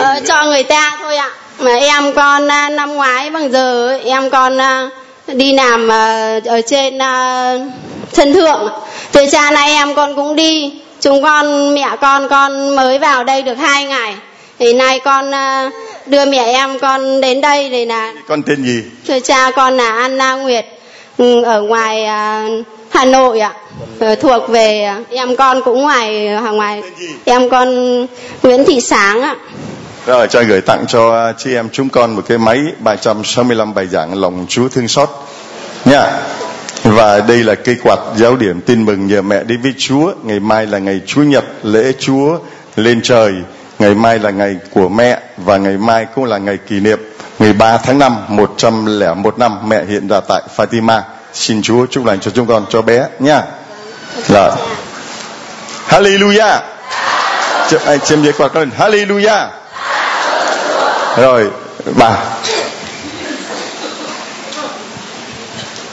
uh, 0.00 0.04
cho 0.26 0.44
người 0.44 0.62
ta 0.62 0.98
thôi 1.02 1.16
ạ. 1.16 1.30
Mà 1.58 1.74
em 1.74 2.12
con 2.12 2.44
uh, 2.44 2.72
năm 2.72 2.94
ngoái 2.94 3.30
bằng 3.30 3.52
giờ 3.52 3.88
ấy, 3.88 4.00
em 4.00 4.30
con 4.30 4.56
uh, 4.56 4.92
đi 5.36 5.52
làm 5.52 5.84
uh, 5.84 6.44
ở 6.44 6.60
trên 6.66 6.96
uh, 6.96 7.72
sân 8.12 8.34
thượng. 8.34 8.72
Từ 9.12 9.26
cha 9.32 9.50
nay 9.50 9.70
em 9.72 9.94
con 9.94 10.16
cũng 10.16 10.36
đi. 10.36 10.82
Chúng 11.00 11.22
con 11.22 11.74
mẹ 11.74 11.88
con 12.00 12.28
con 12.28 12.76
mới 12.76 12.98
vào 12.98 13.24
đây 13.24 13.42
được 13.42 13.54
hai 13.54 13.84
ngày 13.84 14.14
thì 14.62 14.72
nay 14.72 15.00
con 15.04 15.30
uh, 15.30 15.72
đưa 16.06 16.24
mẹ 16.24 16.44
em 16.44 16.78
con 16.78 17.20
đến 17.20 17.40
đây 17.40 17.70
để 17.70 17.86
là 17.86 18.12
con 18.28 18.42
tên 18.42 18.64
gì 18.64 18.82
thưa 19.08 19.20
cha 19.20 19.50
con 19.56 19.76
là 19.76 19.90
Anna 19.92 20.34
Nguyệt 20.34 20.66
ừ, 21.18 21.42
ở 21.42 21.62
ngoài 21.62 22.04
à, 22.04 22.48
Hà 22.90 23.04
Nội 23.04 23.40
ạ 23.40 23.52
Ờ, 24.02 24.14
thuộc 24.14 24.48
về 24.48 24.82
à, 24.82 25.00
em 25.10 25.36
con 25.36 25.60
cũng 25.64 25.82
ngoài 25.82 26.28
à, 26.28 26.50
ngoài 26.50 26.82
em 27.24 27.50
con 27.50 27.68
Nguyễn 28.42 28.64
Thị 28.66 28.80
Sáng 28.80 29.22
ạ 29.22 29.36
Rồi 30.06 30.26
cho 30.30 30.42
gửi 30.42 30.60
tặng 30.60 30.84
cho 30.88 31.32
chị 31.38 31.54
em 31.54 31.68
chúng 31.72 31.88
con 31.88 32.16
một 32.16 32.22
cái 32.28 32.38
máy 32.38 32.58
365 32.78 33.74
bài 33.74 33.86
giảng 33.86 34.20
lòng 34.20 34.46
Chúa 34.48 34.68
thương 34.68 34.88
xót 34.88 35.08
nha. 35.84 36.20
Và 36.84 37.20
đây 37.20 37.44
là 37.44 37.54
cây 37.54 37.76
quạt 37.82 37.98
giáo 38.16 38.36
điểm 38.36 38.60
tin 38.60 38.84
mừng 38.84 39.06
nhờ 39.06 39.22
mẹ 39.22 39.44
đi 39.44 39.56
với 39.56 39.74
Chúa. 39.78 40.12
Ngày 40.22 40.40
mai 40.40 40.66
là 40.66 40.78
ngày 40.78 41.00
Chúa 41.06 41.22
Nhật 41.22 41.44
lễ 41.62 41.92
Chúa 41.98 42.38
lên 42.76 43.00
trời. 43.02 43.32
Ngày 43.82 43.94
mai 43.94 44.18
là 44.18 44.30
ngày 44.30 44.56
của 44.70 44.88
mẹ 44.88 45.18
và 45.36 45.56
ngày 45.56 45.76
mai 45.76 46.06
cũng 46.14 46.24
là 46.24 46.38
ngày 46.38 46.58
kỷ 46.68 46.80
niệm 46.80 46.98
13 47.38 47.78
tháng 47.78 47.98
5 47.98 48.16
101 48.28 49.38
năm 49.38 49.58
mẹ 49.68 49.84
hiện 49.84 50.08
ra 50.08 50.20
tại 50.28 50.42
Fatima. 50.56 51.00
Xin 51.32 51.62
Chúa 51.62 51.86
chúc 51.86 52.04
lành 52.06 52.20
cho 52.20 52.30
chúng 52.34 52.46
con 52.46 52.66
cho 52.70 52.82
bé 52.82 53.06
nha. 53.18 53.42
Là 54.28 54.56
Hallelujah. 55.88 56.60
Ch- 57.68 57.86
ai 57.86 57.98
xem 57.98 58.22
giấy 58.24 58.32
quạt 58.38 58.48
con 58.54 58.70
Hallelujah. 58.78 59.46
Rồi 61.16 61.50
bà 61.98 62.16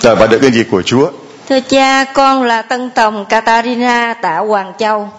Rồi 0.01 0.15
bà 0.15 0.27
được 0.27 0.39
cái 0.41 0.51
gì 0.51 0.63
của 0.71 0.81
Chúa 0.81 1.09
Thưa 1.49 1.59
cha, 1.59 2.03
con 2.13 2.43
là 2.43 2.61
Tân 2.61 2.89
Tòng 2.89 3.25
Katarina 3.25 4.13
Tạ 4.21 4.37
Hoàng 4.37 4.73
Châu. 4.79 5.09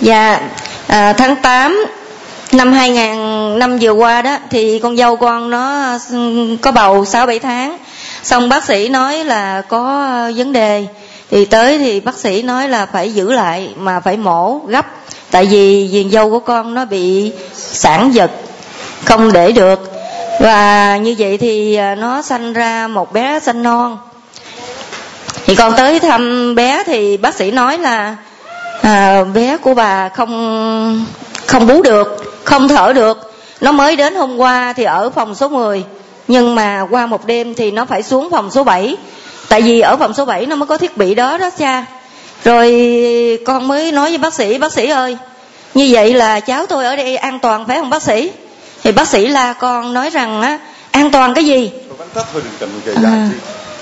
Và 0.00 0.40
à, 0.86 1.12
tháng 1.12 1.36
8 1.36 1.86
năm 2.52 2.72
2000 2.72 3.58
năm 3.58 3.78
vừa 3.80 3.90
qua 3.90 4.22
đó 4.22 4.36
thì 4.50 4.78
con 4.78 4.96
dâu 4.96 5.16
con 5.16 5.50
nó 5.50 5.92
ừ, 6.10 6.56
có 6.62 6.72
bầu 6.72 7.04
6 7.04 7.26
7 7.26 7.38
tháng. 7.38 7.78
Xong 8.22 8.48
bác 8.48 8.64
sĩ 8.64 8.88
nói 8.88 9.24
là 9.24 9.62
có 9.68 10.08
vấn 10.36 10.52
đề. 10.52 10.86
Thì 11.30 11.44
tới 11.44 11.78
thì 11.78 12.00
bác 12.00 12.18
sĩ 12.18 12.42
nói 12.42 12.68
là 12.68 12.86
phải 12.86 13.14
giữ 13.14 13.32
lại 13.32 13.74
mà 13.76 14.00
phải 14.00 14.16
mổ 14.16 14.60
gấp. 14.66 14.86
Tại 15.30 15.46
vì 15.46 15.88
viền 15.92 16.10
dâu 16.10 16.30
của 16.30 16.40
con 16.40 16.74
nó 16.74 16.84
bị 16.84 17.32
sản 17.54 18.14
giật 18.14 18.30
không 19.04 19.32
để 19.32 19.52
được. 19.52 19.92
Và 20.40 20.96
như 20.96 21.14
vậy 21.18 21.38
thì 21.38 21.74
à, 21.74 21.94
nó 21.94 22.22
sanh 22.22 22.52
ra 22.52 22.88
một 22.88 23.12
bé 23.12 23.40
sanh 23.40 23.62
non. 23.62 23.98
Thì 25.46 25.54
con 25.54 25.72
tới 25.76 26.00
thăm 26.00 26.54
bé 26.54 26.82
thì 26.86 27.16
bác 27.16 27.34
sĩ 27.34 27.50
nói 27.50 27.78
là 27.78 28.16
à, 28.86 29.24
bé 29.24 29.56
của 29.56 29.74
bà 29.74 30.08
không 30.08 31.06
không 31.46 31.66
bú 31.66 31.82
được 31.82 32.34
không 32.44 32.68
thở 32.68 32.92
được. 32.92 33.32
Nó 33.60 33.72
mới 33.72 33.96
đến 33.96 34.14
hôm 34.14 34.36
qua 34.36 34.72
thì 34.72 34.84
ở 34.84 35.10
phòng 35.10 35.34
số 35.34 35.48
10 35.48 35.84
nhưng 36.28 36.54
mà 36.54 36.86
qua 36.90 37.06
một 37.06 37.26
đêm 37.26 37.54
thì 37.54 37.70
nó 37.70 37.84
phải 37.84 38.02
xuống 38.02 38.30
phòng 38.30 38.50
số 38.50 38.64
7 38.64 38.96
tại 39.48 39.62
vì 39.62 39.80
ở 39.80 39.96
phòng 39.96 40.14
số 40.14 40.24
7 40.24 40.46
nó 40.46 40.56
mới 40.56 40.66
có 40.66 40.76
thiết 40.76 40.96
bị 40.96 41.14
đó 41.14 41.38
đó 41.38 41.50
cha. 41.50 41.84
Rồi 42.44 43.38
con 43.46 43.68
mới 43.68 43.92
nói 43.92 44.08
với 44.08 44.18
bác 44.18 44.34
sĩ 44.34 44.58
bác 44.58 44.72
sĩ 44.72 44.88
ơi 44.88 45.16
như 45.74 45.88
vậy 45.92 46.14
là 46.14 46.40
cháu 46.40 46.66
tôi 46.66 46.84
ở 46.84 46.96
đây 46.96 47.16
an 47.16 47.38
toàn 47.38 47.66
phải 47.66 47.76
không 47.76 47.90
bác 47.90 48.02
sĩ? 48.02 48.30
Thì 48.82 48.92
bác 48.92 49.08
sĩ 49.08 49.26
la 49.26 49.52
con 49.52 49.94
nói 49.94 50.10
rằng 50.10 50.42
á 50.42 50.58
an 50.90 51.10
toàn 51.10 51.34
cái 51.34 51.44
gì? 51.44 51.70
À, 53.04 53.28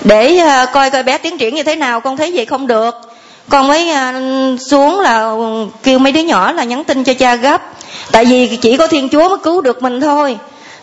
để 0.03 0.37
à, 0.37 0.65
coi 0.65 0.89
coi 0.89 1.03
bé 1.03 1.17
tiến 1.17 1.37
triển 1.37 1.55
như 1.55 1.63
thế 1.63 1.75
nào 1.75 2.01
con 2.01 2.17
thấy 2.17 2.31
vậy 2.35 2.45
không 2.45 2.67
được 2.67 3.14
con 3.49 3.67
mới 3.67 3.89
à, 3.89 4.13
xuống 4.59 4.99
là 4.99 5.31
kêu 5.83 5.99
mấy 5.99 6.11
đứa 6.11 6.21
nhỏ 6.21 6.51
là 6.51 6.63
nhắn 6.63 6.83
tin 6.83 7.03
cho 7.03 7.13
cha 7.13 7.35
gấp. 7.35 7.61
Tại 8.11 8.25
vì 8.25 8.57
chỉ 8.61 8.77
có 8.77 8.87
thiên 8.87 9.09
chúa 9.09 9.29
mới 9.29 9.37
cứu 9.43 9.61
được 9.61 9.83
mình 9.83 10.01
thôi. 10.01 10.37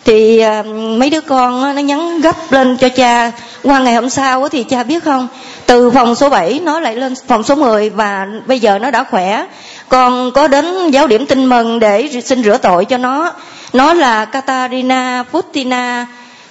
Thì 0.05 0.39
à, 0.39 0.63
mấy 0.97 1.09
đứa 1.09 1.21
con 1.21 1.75
nó 1.75 1.81
nhắn 1.81 2.21
gấp 2.21 2.51
lên 2.51 2.77
cho 2.77 2.89
cha. 2.89 3.31
Qua 3.63 3.79
ngày 3.79 3.95
hôm 3.95 4.09
sau 4.09 4.49
thì 4.49 4.63
cha 4.63 4.83
biết 4.83 5.03
không? 5.03 5.27
Từ 5.65 5.91
phòng 5.91 6.15
số 6.15 6.29
7 6.29 6.61
nó 6.63 6.79
lại 6.79 6.95
lên 6.95 7.13
phòng 7.27 7.43
số 7.43 7.55
10 7.55 7.89
và 7.89 8.27
bây 8.45 8.59
giờ 8.59 8.79
nó 8.79 8.91
đã 8.91 9.03
khỏe. 9.03 9.45
Con 9.89 10.31
có 10.31 10.47
đến 10.47 10.91
giáo 10.91 11.07
điểm 11.07 11.25
tin 11.25 11.45
mừng 11.45 11.79
để 11.79 12.21
xin 12.25 12.43
rửa 12.43 12.57
tội 12.57 12.85
cho 12.85 12.97
nó. 12.97 13.33
Nó 13.73 13.93
là 13.93 14.25
Katarina 14.25 15.23
Putina 15.31 16.05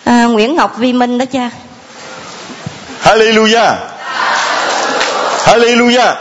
à, 0.04 0.24
Nguyễn 0.24 0.56
Ngọc 0.56 0.78
Vi 0.78 0.92
Minh 0.92 1.18
đó 1.18 1.24
cha. 1.32 1.50
Hallelujah. 3.02 3.74
Hallelujah. 5.44 6.14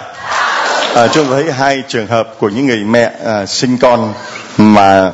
À, 0.95 1.07
chúng 1.07 1.25
ta 1.25 1.31
thấy 1.31 1.51
hai 1.51 1.83
trường 1.87 2.07
hợp 2.07 2.29
của 2.39 2.49
những 2.49 2.67
người 2.67 2.77
mẹ 2.77 3.11
à, 3.25 3.45
sinh 3.45 3.77
con 3.77 4.13
mà 4.57 5.11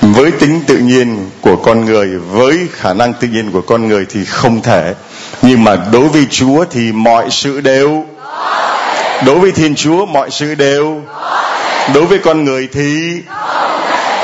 với 0.00 0.30
tính 0.30 0.60
tự 0.66 0.76
nhiên 0.78 1.30
của 1.40 1.56
con 1.56 1.84
người 1.84 2.06
với 2.18 2.58
khả 2.72 2.94
năng 2.94 3.12
tự 3.14 3.28
nhiên 3.28 3.50
của 3.52 3.60
con 3.60 3.88
người 3.88 4.06
thì 4.10 4.24
không 4.24 4.62
thể. 4.62 4.94
Nhưng 5.42 5.64
mà 5.64 5.76
đối 5.92 6.08
với 6.08 6.26
Chúa 6.30 6.64
thì 6.70 6.92
mọi 6.92 7.30
sự 7.30 7.60
đều 7.60 8.04
đối 9.26 9.38
với 9.38 9.52
Thiên 9.52 9.74
Chúa 9.74 10.06
mọi 10.06 10.30
sự 10.30 10.54
đều 10.54 11.02
đối 11.94 12.04
với 12.04 12.18
con 12.18 12.44
người 12.44 12.68
thì 12.72 13.12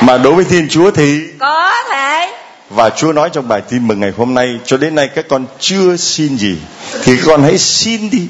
mà 0.01 0.19
đối 0.19 0.35
với 0.35 0.45
Thiên 0.45 0.69
Chúa 0.69 0.91
thì 0.91 1.21
có 1.39 1.73
thể. 1.91 2.33
Và 2.71 2.91
Chúa 2.91 3.13
nói 3.13 3.31
trong 3.33 3.49
bài 3.49 3.61
tin 3.71 3.89
mừng 3.89 4.01
ngày 4.01 4.13
hôm 4.17 4.35
nay 4.35 4.59
cho 4.65 4.77
đến 4.77 4.95
nay 4.95 5.09
các 5.15 5.25
con 5.29 5.47
chưa 5.59 5.97
xin 5.97 6.37
gì 6.39 6.57
thì 7.03 7.17
các 7.17 7.23
con 7.27 7.43
hãy 7.43 7.59
xin 7.59 8.11
đi 8.11 8.29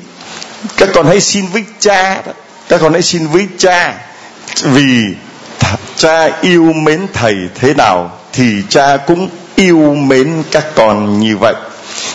các 0.77 0.88
con 0.94 1.07
hãy 1.07 1.20
xin 1.20 1.46
với 1.46 1.64
cha 1.81 2.23
đó. 2.27 2.33
Các 2.68 2.81
con 2.81 2.92
hãy 2.92 3.03
xin 3.03 3.27
với 3.27 3.46
cha. 3.59 3.94
Vì 4.62 5.05
th- 5.61 5.77
cha 5.96 6.31
yêu 6.42 6.73
mến 6.73 7.07
thầy 7.12 7.35
thế 7.55 7.75
nào 7.75 8.11
thì 8.33 8.62
cha 8.68 8.96
cũng 8.96 9.29
yêu 9.57 9.94
mến 9.94 10.42
các 10.51 10.66
con 10.75 11.20
như 11.20 11.37
vậy. 11.37 11.55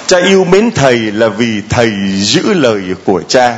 Cha 0.07 0.17
yêu 0.17 0.43
mến 0.45 0.71
thầy 0.71 0.97
là 0.97 1.27
vì 1.27 1.61
thầy 1.69 1.91
giữ 2.21 2.53
lời 2.53 2.81
của 3.05 3.21
cha. 3.27 3.57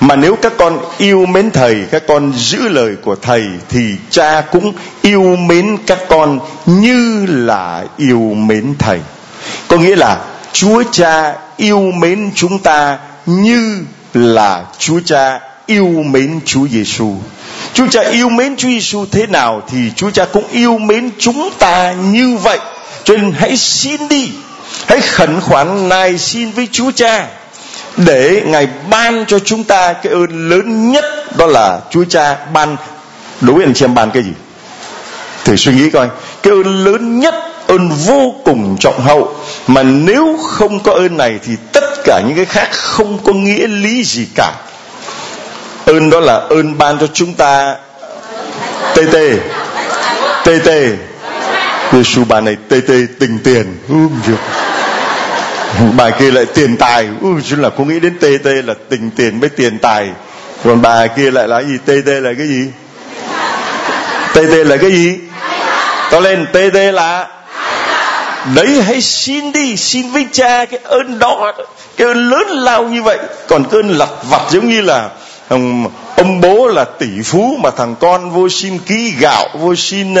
Mà 0.00 0.16
nếu 0.16 0.36
các 0.42 0.52
con 0.58 0.78
yêu 0.98 1.26
mến 1.26 1.50
thầy, 1.50 1.84
các 1.90 2.02
con 2.08 2.32
giữ 2.32 2.68
lời 2.68 2.96
của 3.04 3.16
thầy 3.16 3.44
thì 3.68 3.94
cha 4.10 4.40
cũng 4.40 4.72
yêu 5.02 5.36
mến 5.36 5.76
các 5.86 5.98
con 6.08 6.40
như 6.66 7.26
là 7.28 7.84
yêu 7.96 8.20
mến 8.20 8.74
thầy. 8.78 9.00
Có 9.68 9.76
nghĩa 9.76 9.96
là 9.96 10.18
chúa 10.52 10.82
cha 10.92 11.34
yêu 11.56 11.80
mến 11.80 12.30
chúng 12.34 12.58
ta 12.58 12.98
như 13.26 13.84
là 14.16 14.64
chúa 14.78 15.00
cha 15.04 15.40
yêu 15.66 15.86
mến 15.86 16.40
chúa 16.46 16.68
giêsu 16.68 17.14
chúa 17.76 17.86
cha 17.90 18.00
yêu 18.00 18.28
mến 18.28 18.56
chúa 18.56 18.68
giêsu 18.68 19.06
thế 19.12 19.26
nào 19.26 19.62
thì 19.68 19.78
chúa 19.96 20.10
cha 20.10 20.24
cũng 20.32 20.44
yêu 20.50 20.78
mến 20.78 21.10
chúng 21.18 21.50
ta 21.58 21.92
như 21.92 22.36
vậy. 22.36 22.58
Cho 23.04 23.14
nên 23.14 23.32
hãy 23.32 23.56
xin 23.56 24.08
đi, 24.08 24.30
hãy 24.86 25.00
khẩn 25.00 25.40
khoản 25.40 25.88
nài 25.88 26.18
xin 26.18 26.50
với 26.50 26.68
chúa 26.72 26.90
cha 26.90 27.26
để 27.96 28.42
ngài 28.46 28.68
ban 28.90 29.24
cho 29.26 29.38
chúng 29.38 29.64
ta 29.64 29.92
cái 29.92 30.12
ơn 30.12 30.48
lớn 30.48 30.92
nhất, 30.92 31.04
đó 31.36 31.46
là 31.46 31.80
chúa 31.90 32.04
cha 32.04 32.36
ban. 32.52 32.76
Đối 33.40 33.56
với 33.56 33.64
anh 33.64 33.74
chị 33.74 33.84
em 33.84 33.94
ban 33.94 34.10
cái 34.10 34.22
gì? 34.22 34.32
Thử 35.44 35.56
suy 35.56 35.72
nghĩ 35.72 35.90
coi. 35.90 36.08
Cái 36.42 36.52
ơn 36.52 36.84
lớn 36.84 37.20
nhất, 37.20 37.34
ơn 37.66 37.88
vô 37.88 38.34
cùng 38.44 38.76
trọng 38.80 39.00
hậu. 39.00 39.36
Mà 39.66 39.82
nếu 39.82 40.38
không 40.42 40.82
có 40.82 40.92
ơn 40.92 41.16
này 41.16 41.38
thì 41.44 41.52
tất 41.72 41.85
cả 42.06 42.20
những 42.20 42.36
cái 42.36 42.44
khác 42.44 42.68
không 42.72 43.18
có 43.24 43.32
nghĩa 43.32 43.66
lý 43.66 44.04
gì 44.04 44.26
cả. 44.34 44.52
Ơn 45.84 46.10
đó 46.10 46.20
là 46.20 46.34
ơn 46.34 46.78
ban 46.78 46.98
cho 46.98 47.06
chúng 47.14 47.34
ta. 47.34 47.76
Tê 48.94 49.02
tê. 49.12 49.34
Tê 50.44 50.58
tê. 50.64 50.90
Giêsu 51.92 52.24
bà 52.24 52.40
này 52.40 52.56
tê 52.68 52.80
tê 52.80 52.94
tình 53.20 53.38
tiền. 53.44 53.78
Ưm 53.88 54.10
bài 55.96 56.12
kia 56.18 56.30
lại 56.30 56.46
tiền 56.54 56.76
tài. 56.76 57.08
Ui 57.20 57.42
chứ 57.44 57.56
là 57.56 57.70
có 57.70 57.84
nghĩ 57.84 58.00
đến 58.00 58.16
tê 58.20 58.38
tê 58.44 58.52
là 58.62 58.74
tình 58.88 59.10
tiền 59.10 59.40
với 59.40 59.48
tiền 59.48 59.78
tài. 59.78 60.10
Còn 60.64 60.82
bà 60.82 61.06
kia 61.06 61.30
lại 61.30 61.48
là 61.48 61.62
gì? 61.62 61.78
Tê 61.86 62.02
tê 62.06 62.20
là 62.20 62.32
cái 62.38 62.48
gì? 62.48 62.68
Tê 64.34 64.44
tê 64.50 64.64
là 64.64 64.76
cái 64.76 64.90
gì? 64.90 65.18
To 66.10 66.20
lên, 66.20 66.46
tê 66.52 66.70
tê 66.74 66.92
là 66.92 67.26
đấy 68.54 68.82
hãy 68.82 69.00
xin 69.00 69.52
đi 69.52 69.76
xin 69.76 70.10
với 70.10 70.26
cha 70.32 70.64
cái 70.64 70.80
ơn 70.84 71.18
đó 71.18 71.52
cái 71.96 72.08
ơn 72.08 72.30
lớn 72.30 72.48
lao 72.48 72.84
như 72.84 73.02
vậy. 73.02 73.18
Còn 73.48 73.64
cái 73.64 73.80
ơn 73.80 73.88
lặt 73.88 74.08
vặt 74.30 74.42
giống 74.50 74.68
như 74.68 74.80
là 74.80 75.10
ông, 75.48 75.90
ông 76.16 76.40
bố 76.40 76.68
là 76.68 76.84
tỷ 76.84 77.22
phú 77.24 77.56
mà 77.62 77.70
thằng 77.70 77.94
con 78.00 78.30
vô 78.30 78.48
xin 78.48 78.78
ký 78.78 79.14
gạo 79.20 79.48
vô 79.60 79.74
xin 79.74 80.14
uh, 80.14 80.20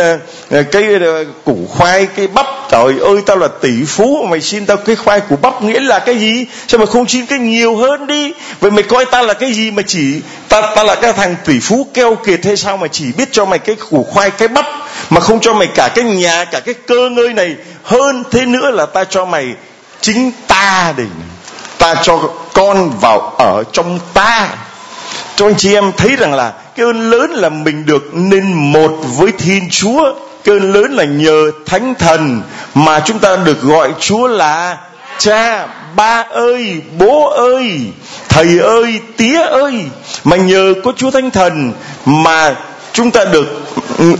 cái 0.72 0.84
uh, 0.94 1.26
củ 1.44 1.56
khoai 1.68 2.06
cái 2.06 2.26
bắp. 2.26 2.46
Trời 2.70 2.94
ơi 3.00 3.16
tao 3.26 3.36
là 3.36 3.48
tỷ 3.60 3.84
phú 3.86 4.26
mày 4.30 4.40
xin 4.40 4.66
tao 4.66 4.76
cái 4.76 4.96
khoai 4.96 5.20
củ 5.20 5.36
bắp 5.36 5.62
nghĩa 5.62 5.80
là 5.80 5.98
cái 5.98 6.16
gì? 6.18 6.46
Sao 6.68 6.78
mà 6.78 6.86
không 6.86 7.08
xin 7.08 7.26
cái 7.26 7.38
nhiều 7.38 7.76
hơn 7.76 8.06
đi? 8.06 8.32
Vậy 8.60 8.70
mày 8.70 8.82
coi 8.82 9.04
tao 9.04 9.22
là 9.22 9.34
cái 9.34 9.52
gì 9.52 9.70
mà 9.70 9.82
chỉ 9.86 10.20
ta 10.48 10.60
ta 10.76 10.82
là 10.82 10.94
cái 10.94 11.12
thằng 11.12 11.36
tỷ 11.44 11.60
phú 11.60 11.86
keo 11.94 12.14
kiệt 12.14 12.44
hay 12.44 12.56
sao 12.56 12.76
mà 12.76 12.86
chỉ 12.88 13.04
biết 13.18 13.28
cho 13.32 13.44
mày 13.44 13.58
cái 13.58 13.76
củ 13.90 14.06
khoai 14.10 14.30
cái 14.30 14.48
bắp 14.48 14.66
mà 15.10 15.20
không 15.20 15.40
cho 15.40 15.54
mày 15.54 15.68
cả 15.74 15.88
cái 15.94 16.04
nhà 16.04 16.44
cả 16.44 16.60
cái 16.60 16.74
cơ 16.74 17.10
ngơi 17.10 17.32
này 17.32 17.56
hơn 17.86 18.24
thế 18.30 18.46
nữa 18.46 18.70
là 18.70 18.86
ta 18.86 19.04
cho 19.04 19.24
mày 19.24 19.54
chính 20.00 20.30
ta 20.48 20.94
để 20.96 21.04
ta 21.78 21.94
cho 22.02 22.18
con 22.52 22.90
vào 23.00 23.20
ở 23.38 23.62
trong 23.72 23.98
ta. 24.14 24.48
Cho 25.36 25.46
anh 25.46 25.54
chị 25.56 25.74
em 25.74 25.92
thấy 25.96 26.16
rằng 26.16 26.34
là 26.34 26.52
cái 26.76 26.86
ơn 26.86 27.10
lớn 27.10 27.30
là 27.30 27.48
mình 27.48 27.86
được 27.86 28.10
nên 28.12 28.72
một 28.72 28.92
với 29.16 29.32
Thiên 29.32 29.68
Chúa. 29.70 30.14
Cái 30.44 30.54
ơn 30.54 30.72
lớn 30.72 30.92
là 30.92 31.04
nhờ 31.04 31.50
Thánh 31.66 31.94
Thần 31.98 32.42
mà 32.74 33.00
chúng 33.00 33.18
ta 33.18 33.36
được 33.36 33.62
gọi 33.62 33.90
Chúa 34.00 34.26
là 34.26 34.76
Cha, 35.18 35.66
ba 35.96 36.24
ơi, 36.30 36.82
bố 36.98 37.28
ơi, 37.28 37.80
thầy 38.28 38.58
ơi, 38.58 39.00
tía 39.16 39.42
ơi. 39.42 39.84
Mà 40.24 40.36
nhờ 40.36 40.74
có 40.84 40.92
Chúa 40.96 41.10
Thánh 41.10 41.30
Thần 41.30 41.72
mà 42.04 42.54
chúng 42.96 43.10
ta 43.10 43.24
được 43.24 43.46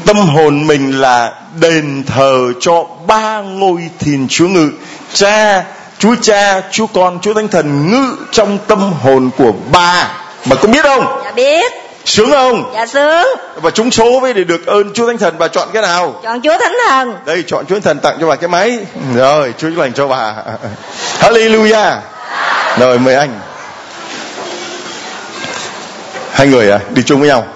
tâm 0.06 0.16
hồn 0.16 0.66
mình 0.66 1.00
là 1.00 1.32
đền 1.60 2.04
thờ 2.06 2.52
cho 2.60 2.84
ba 3.06 3.40
ngôi 3.40 3.80
Thiên 3.98 4.26
Chúa 4.30 4.48
ngự 4.48 4.70
Cha, 5.12 5.64
Chúa 5.98 6.14
Cha, 6.22 6.60
Chúa 6.70 6.86
Con, 6.86 7.18
Chúa 7.22 7.34
Thánh 7.34 7.48
Thần 7.48 7.90
ngự 7.90 8.16
trong 8.30 8.58
tâm 8.66 8.92
hồn 8.92 9.30
của 9.38 9.52
ba 9.72 10.10
Bà 10.46 10.56
có 10.56 10.68
biết 10.68 10.82
không? 10.82 11.20
Dạ 11.24 11.32
biết. 11.32 11.72
Sướng 12.04 12.30
không? 12.30 12.70
Dạ 12.74 12.86
sướng. 12.86 13.26
Và 13.62 13.70
chúng 13.70 13.90
số 13.90 14.20
với 14.20 14.34
để 14.34 14.44
được 14.44 14.66
ơn 14.66 14.92
Chúa 14.94 15.06
Thánh 15.06 15.18
Thần 15.18 15.34
bà 15.38 15.48
chọn 15.48 15.68
cái 15.72 15.82
nào? 15.82 16.20
Chọn 16.22 16.40
Chúa 16.40 16.58
Thánh 16.58 16.76
Thần. 16.88 17.14
Đây 17.26 17.44
chọn 17.46 17.66
Chúa 17.66 17.74
Thánh 17.74 17.82
Thần 17.82 17.98
tặng 18.00 18.16
cho 18.20 18.26
bà 18.26 18.36
cái 18.36 18.48
máy. 18.48 18.78
Rồi, 19.16 19.54
Chúa 19.58 19.68
lành 19.68 19.92
cho 19.92 20.08
bà. 20.08 20.34
Hallelujah. 21.20 21.96
Rồi 22.78 22.98
mời 22.98 23.14
anh. 23.14 23.40
Hai 26.32 26.46
người 26.46 26.70
à? 26.70 26.78
Đi 26.90 27.02
chung 27.06 27.20
với 27.20 27.28
nhau? 27.28 27.46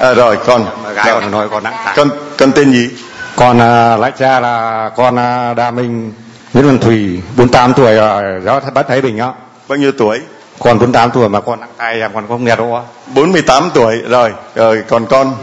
À, 0.00 0.14
rồi 0.14 0.38
con. 0.46 0.66
gái 0.94 1.06
còn 1.12 1.30
nói 1.30 1.48
con 1.50 1.62
đang 1.64 1.74
tại 1.84 1.94
Con 1.96 2.10
con 2.38 2.52
tên 2.52 2.72
gì? 2.72 2.90
con 3.36 3.58
à, 3.60 3.96
lãi 3.96 4.12
cha 4.18 4.40
là 4.40 4.90
con 4.96 5.16
à, 5.18 5.54
đa 5.54 5.70
minh 5.70 6.12
nguyễn 6.54 6.66
văn 6.66 6.78
thùy 6.78 7.22
48 7.36 7.74
tuổi 7.74 7.96
ở 7.96 8.22
giáo 8.44 8.60
bất 8.74 8.88
thái 8.88 9.00
bình 9.00 9.18
á 9.18 9.28
Bao 9.68 9.78
nhiêu 9.78 9.92
tuổi? 9.98 10.20
con 10.58 10.78
48 10.78 11.10
tuổi 11.10 11.28
mà 11.28 11.40
con 11.40 11.60
đang 11.60 11.68
tay 11.76 12.00
em 12.00 12.10
còn 12.14 12.28
không 12.28 12.44
nghe 12.44 12.56
đâu 12.56 12.74
á 12.76 12.82
48 13.14 13.70
tuổi. 13.74 13.96
Rồi, 14.08 14.32
rồi 14.54 14.82
còn 14.88 15.06
con 15.06 15.34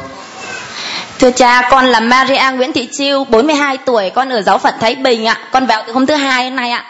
Thưa 1.20 1.32
cha, 1.32 1.68
con 1.72 1.86
là 1.86 2.00
Maria 2.00 2.42
Nguyễn 2.56 2.74
Thị 2.74 2.90
Chiêu, 2.92 3.24
42 3.30 3.78
tuổi, 3.86 4.10
con 4.16 4.30
ở 4.30 4.42
giáo 4.42 4.58
phận 4.58 4.74
Thái 4.82 4.96
Bình 4.96 5.26
ạ. 5.28 5.38
Con 5.52 5.66
vào 5.66 5.84
từ 5.88 5.94
hôm 5.94 6.06
thứ 6.06 6.16
hai 6.16 6.44
hôm 6.46 6.56
nay 6.56 6.72
ạ. 6.72 6.84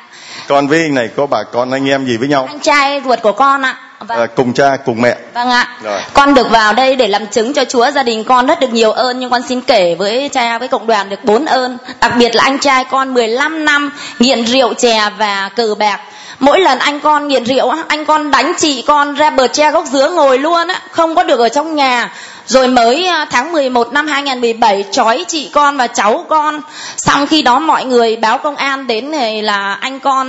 con 0.47 0.67
với 0.67 0.79
anh 0.81 0.93
này 0.95 1.09
có 1.17 1.25
bà 1.25 1.43
con 1.43 1.71
anh 1.71 1.89
em 1.89 2.05
gì 2.05 2.17
với 2.17 2.27
nhau? 2.27 2.45
Anh 2.47 2.59
trai 2.59 3.01
ruột 3.05 3.21
của 3.21 3.31
con 3.31 3.61
ạ. 3.61 3.77
Vâng, 3.99 4.17
À, 4.19 4.25
cùng 4.35 4.53
cha 4.53 4.77
cùng 4.85 5.01
mẹ. 5.01 5.17
vâng 5.33 5.49
ạ. 5.49 5.67
Rồi. 5.83 6.01
Con 6.13 6.33
được 6.33 6.49
vào 6.49 6.73
đây 6.73 6.95
để 6.95 7.07
làm 7.07 7.27
chứng 7.27 7.53
cho 7.53 7.65
Chúa, 7.65 7.91
gia 7.91 8.03
đình 8.03 8.23
con 8.23 8.45
rất 8.45 8.59
được 8.59 8.73
nhiều 8.73 8.91
ơn 8.91 9.19
nhưng 9.19 9.29
con 9.29 9.41
xin 9.49 9.61
kể 9.61 9.95
với 9.99 10.29
cha 10.31 10.57
với 10.57 10.67
cộng 10.67 10.87
đoàn 10.87 11.09
được 11.09 11.23
bốn 11.23 11.45
ơn. 11.45 11.77
Đặc 11.99 12.11
biệt 12.17 12.35
là 12.35 12.43
anh 12.43 12.59
trai 12.59 12.83
con 12.85 13.13
15 13.13 13.65
năm 13.65 13.91
nghiện 14.19 14.45
rượu 14.45 14.73
chè 14.73 15.09
và 15.17 15.49
cờ 15.55 15.75
bạc. 15.79 15.99
Mỗi 16.39 16.59
lần 16.59 16.79
anh 16.79 16.99
con 16.99 17.27
nghiện 17.27 17.43
rượu 17.45 17.69
á, 17.69 17.77
anh 17.87 18.05
con 18.05 18.31
đánh 18.31 18.53
chị 18.57 18.81
con 18.87 19.13
ra 19.15 19.29
bờ 19.29 19.47
tre 19.47 19.71
gốc 19.71 19.85
dứa 19.85 20.09
ngồi 20.09 20.37
luôn 20.37 20.67
á, 20.67 20.81
không 20.91 21.15
có 21.15 21.23
được 21.23 21.39
ở 21.39 21.49
trong 21.49 21.75
nhà. 21.75 22.11
Rồi 22.47 22.67
mới 22.67 23.07
à, 23.07 23.25
tháng 23.29 23.51
11 23.51 23.93
năm 23.93 24.07
2017 24.07 24.85
trói 24.91 25.25
chị 25.27 25.49
con 25.53 25.77
và 25.77 25.87
cháu 25.87 26.25
con. 26.29 26.61
Xong 26.97 27.27
khi 27.27 27.41
đó 27.41 27.59
mọi 27.59 27.85
người 27.85 28.15
báo 28.15 28.37
công 28.37 28.55
an 28.55 28.87
đến 28.87 29.11
này 29.11 29.41
là 29.41 29.77
anh 29.81 29.99
con 29.99 30.27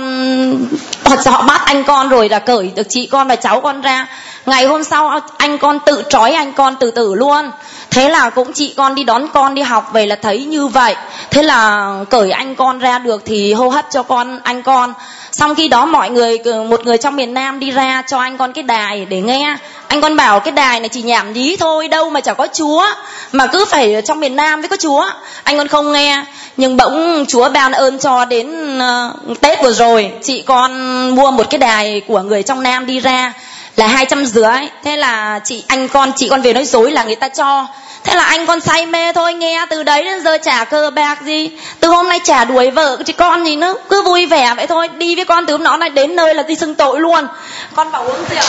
họ, 1.05 1.15
họ 1.25 1.41
bắt 1.41 1.61
anh 1.65 1.83
con 1.83 2.09
rồi 2.09 2.29
là 2.29 2.39
cởi 2.39 2.71
được 2.75 2.87
chị 2.89 3.07
con 3.11 3.27
và 3.27 3.35
cháu 3.35 3.61
con 3.61 3.81
ra. 3.81 4.07
Ngày 4.45 4.65
hôm 4.65 4.83
sau 4.83 5.19
anh 5.37 5.57
con 5.57 5.79
tự 5.85 6.03
trói 6.09 6.31
anh 6.31 6.53
con 6.53 6.75
từ 6.79 6.91
tử 6.91 7.15
luôn. 7.15 7.51
Thế 7.91 8.09
là 8.09 8.29
cũng 8.29 8.53
chị 8.53 8.73
con 8.77 8.95
đi 8.95 9.03
đón 9.03 9.27
con 9.33 9.55
đi 9.55 9.61
học 9.61 9.89
về 9.93 10.05
là 10.05 10.15
thấy 10.15 10.45
như 10.45 10.67
vậy. 10.67 10.95
Thế 11.31 11.43
là 11.43 11.89
cởi 12.09 12.31
anh 12.31 12.55
con 12.55 12.79
ra 12.79 12.99
được 12.99 13.21
thì 13.25 13.53
hô 13.53 13.69
hấp 13.69 13.85
cho 13.91 14.03
con 14.03 14.39
anh 14.43 14.63
con. 14.63 14.93
Xong 15.37 15.55
khi 15.55 15.67
đó 15.67 15.85
mọi 15.85 16.09
người 16.09 16.39
ờ, 16.45 16.63
một 16.63 16.85
người 16.85 16.97
trong 16.97 17.15
miền 17.15 17.33
Nam 17.33 17.59
đi 17.59 17.71
ra 17.71 18.03
cho 18.07 18.19
anh 18.19 18.37
con 18.37 18.53
cái 18.53 18.63
đài 18.63 19.05
để 19.05 19.21
nghe. 19.21 19.57
Anh 19.87 20.01
con 20.01 20.15
bảo 20.15 20.39
cái 20.39 20.51
đài 20.51 20.79
này 20.79 20.89
chỉ 20.89 21.01
nhảm 21.01 21.33
nhí 21.33 21.55
thôi 21.59 21.87
đâu 21.87 22.09
mà 22.09 22.21
chả 22.21 22.33
có 22.33 22.47
Chúa 22.53 22.85
mà 23.31 23.47
cứ 23.47 23.65
phải 23.65 23.93
ở 23.93 24.01
trong 24.01 24.19
miền 24.19 24.35
Nam 24.35 24.61
mới 24.61 24.67
có 24.67 24.77
Chúa. 24.79 25.05
Anh 25.43 25.57
con 25.57 25.67
không 25.67 25.91
nghe 25.91 26.23
nhưng 26.57 26.77
bỗng 26.77 27.25
Chúa 27.27 27.49
ban 27.49 27.71
ơn 27.71 27.99
cho 27.99 28.25
đến 28.25 28.77
uh, 28.79 29.41
Tết 29.41 29.63
vừa 29.63 29.73
rồi 29.73 30.11
chị 30.23 30.41
con 30.41 31.09
mua 31.15 31.31
một 31.31 31.49
cái 31.49 31.57
đài 31.57 32.01
của 32.07 32.21
người 32.21 32.43
trong 32.43 32.63
Nam 32.63 32.85
đi 32.85 32.99
ra 32.99 33.33
là 33.75 33.87
hai 33.87 34.05
trăm 34.05 34.25
rưỡi 34.25 34.59
thế 34.83 34.97
là 34.97 35.39
chị 35.43 35.63
anh 35.67 35.87
con 35.87 36.11
chị 36.15 36.29
con 36.29 36.41
về 36.41 36.53
nói 36.53 36.65
dối 36.65 36.91
là 36.91 37.03
người 37.03 37.15
ta 37.15 37.29
cho 37.29 37.67
thế 38.07 38.15
là 38.15 38.23
anh 38.23 38.45
con 38.45 38.61
say 38.61 38.85
mê 38.85 39.13
thôi, 39.13 39.33
nghe 39.33 39.65
từ 39.69 39.83
đấy 39.83 40.03
đến 40.03 40.23
giờ 40.23 40.37
chả 40.37 40.63
cờ 40.63 40.89
bạc 40.89 41.21
gì. 41.21 41.49
Từ 41.79 41.87
hôm 41.87 42.09
nay 42.09 42.19
chả 42.23 42.45
đuổi 42.45 42.71
vợ 42.71 42.97
chị 43.05 43.13
con 43.13 43.45
gì 43.45 43.55
nữa, 43.55 43.75
cứ 43.89 44.01
vui 44.01 44.25
vẻ 44.25 44.53
vậy 44.57 44.67
thôi. 44.67 44.89
Đi 44.97 45.15
với 45.15 45.25
con 45.25 45.45
từ 45.45 45.53
hôm 45.53 45.63
nó 45.63 45.77
này 45.77 45.89
đến 45.89 46.15
nơi 46.15 46.33
là 46.33 46.43
đi 46.43 46.55
xưng 46.55 46.75
tội 46.75 46.99
luôn. 46.99 47.27
Con 47.75 47.91
bảo 47.91 48.03
uống 48.03 48.25
rượu. 48.29 48.43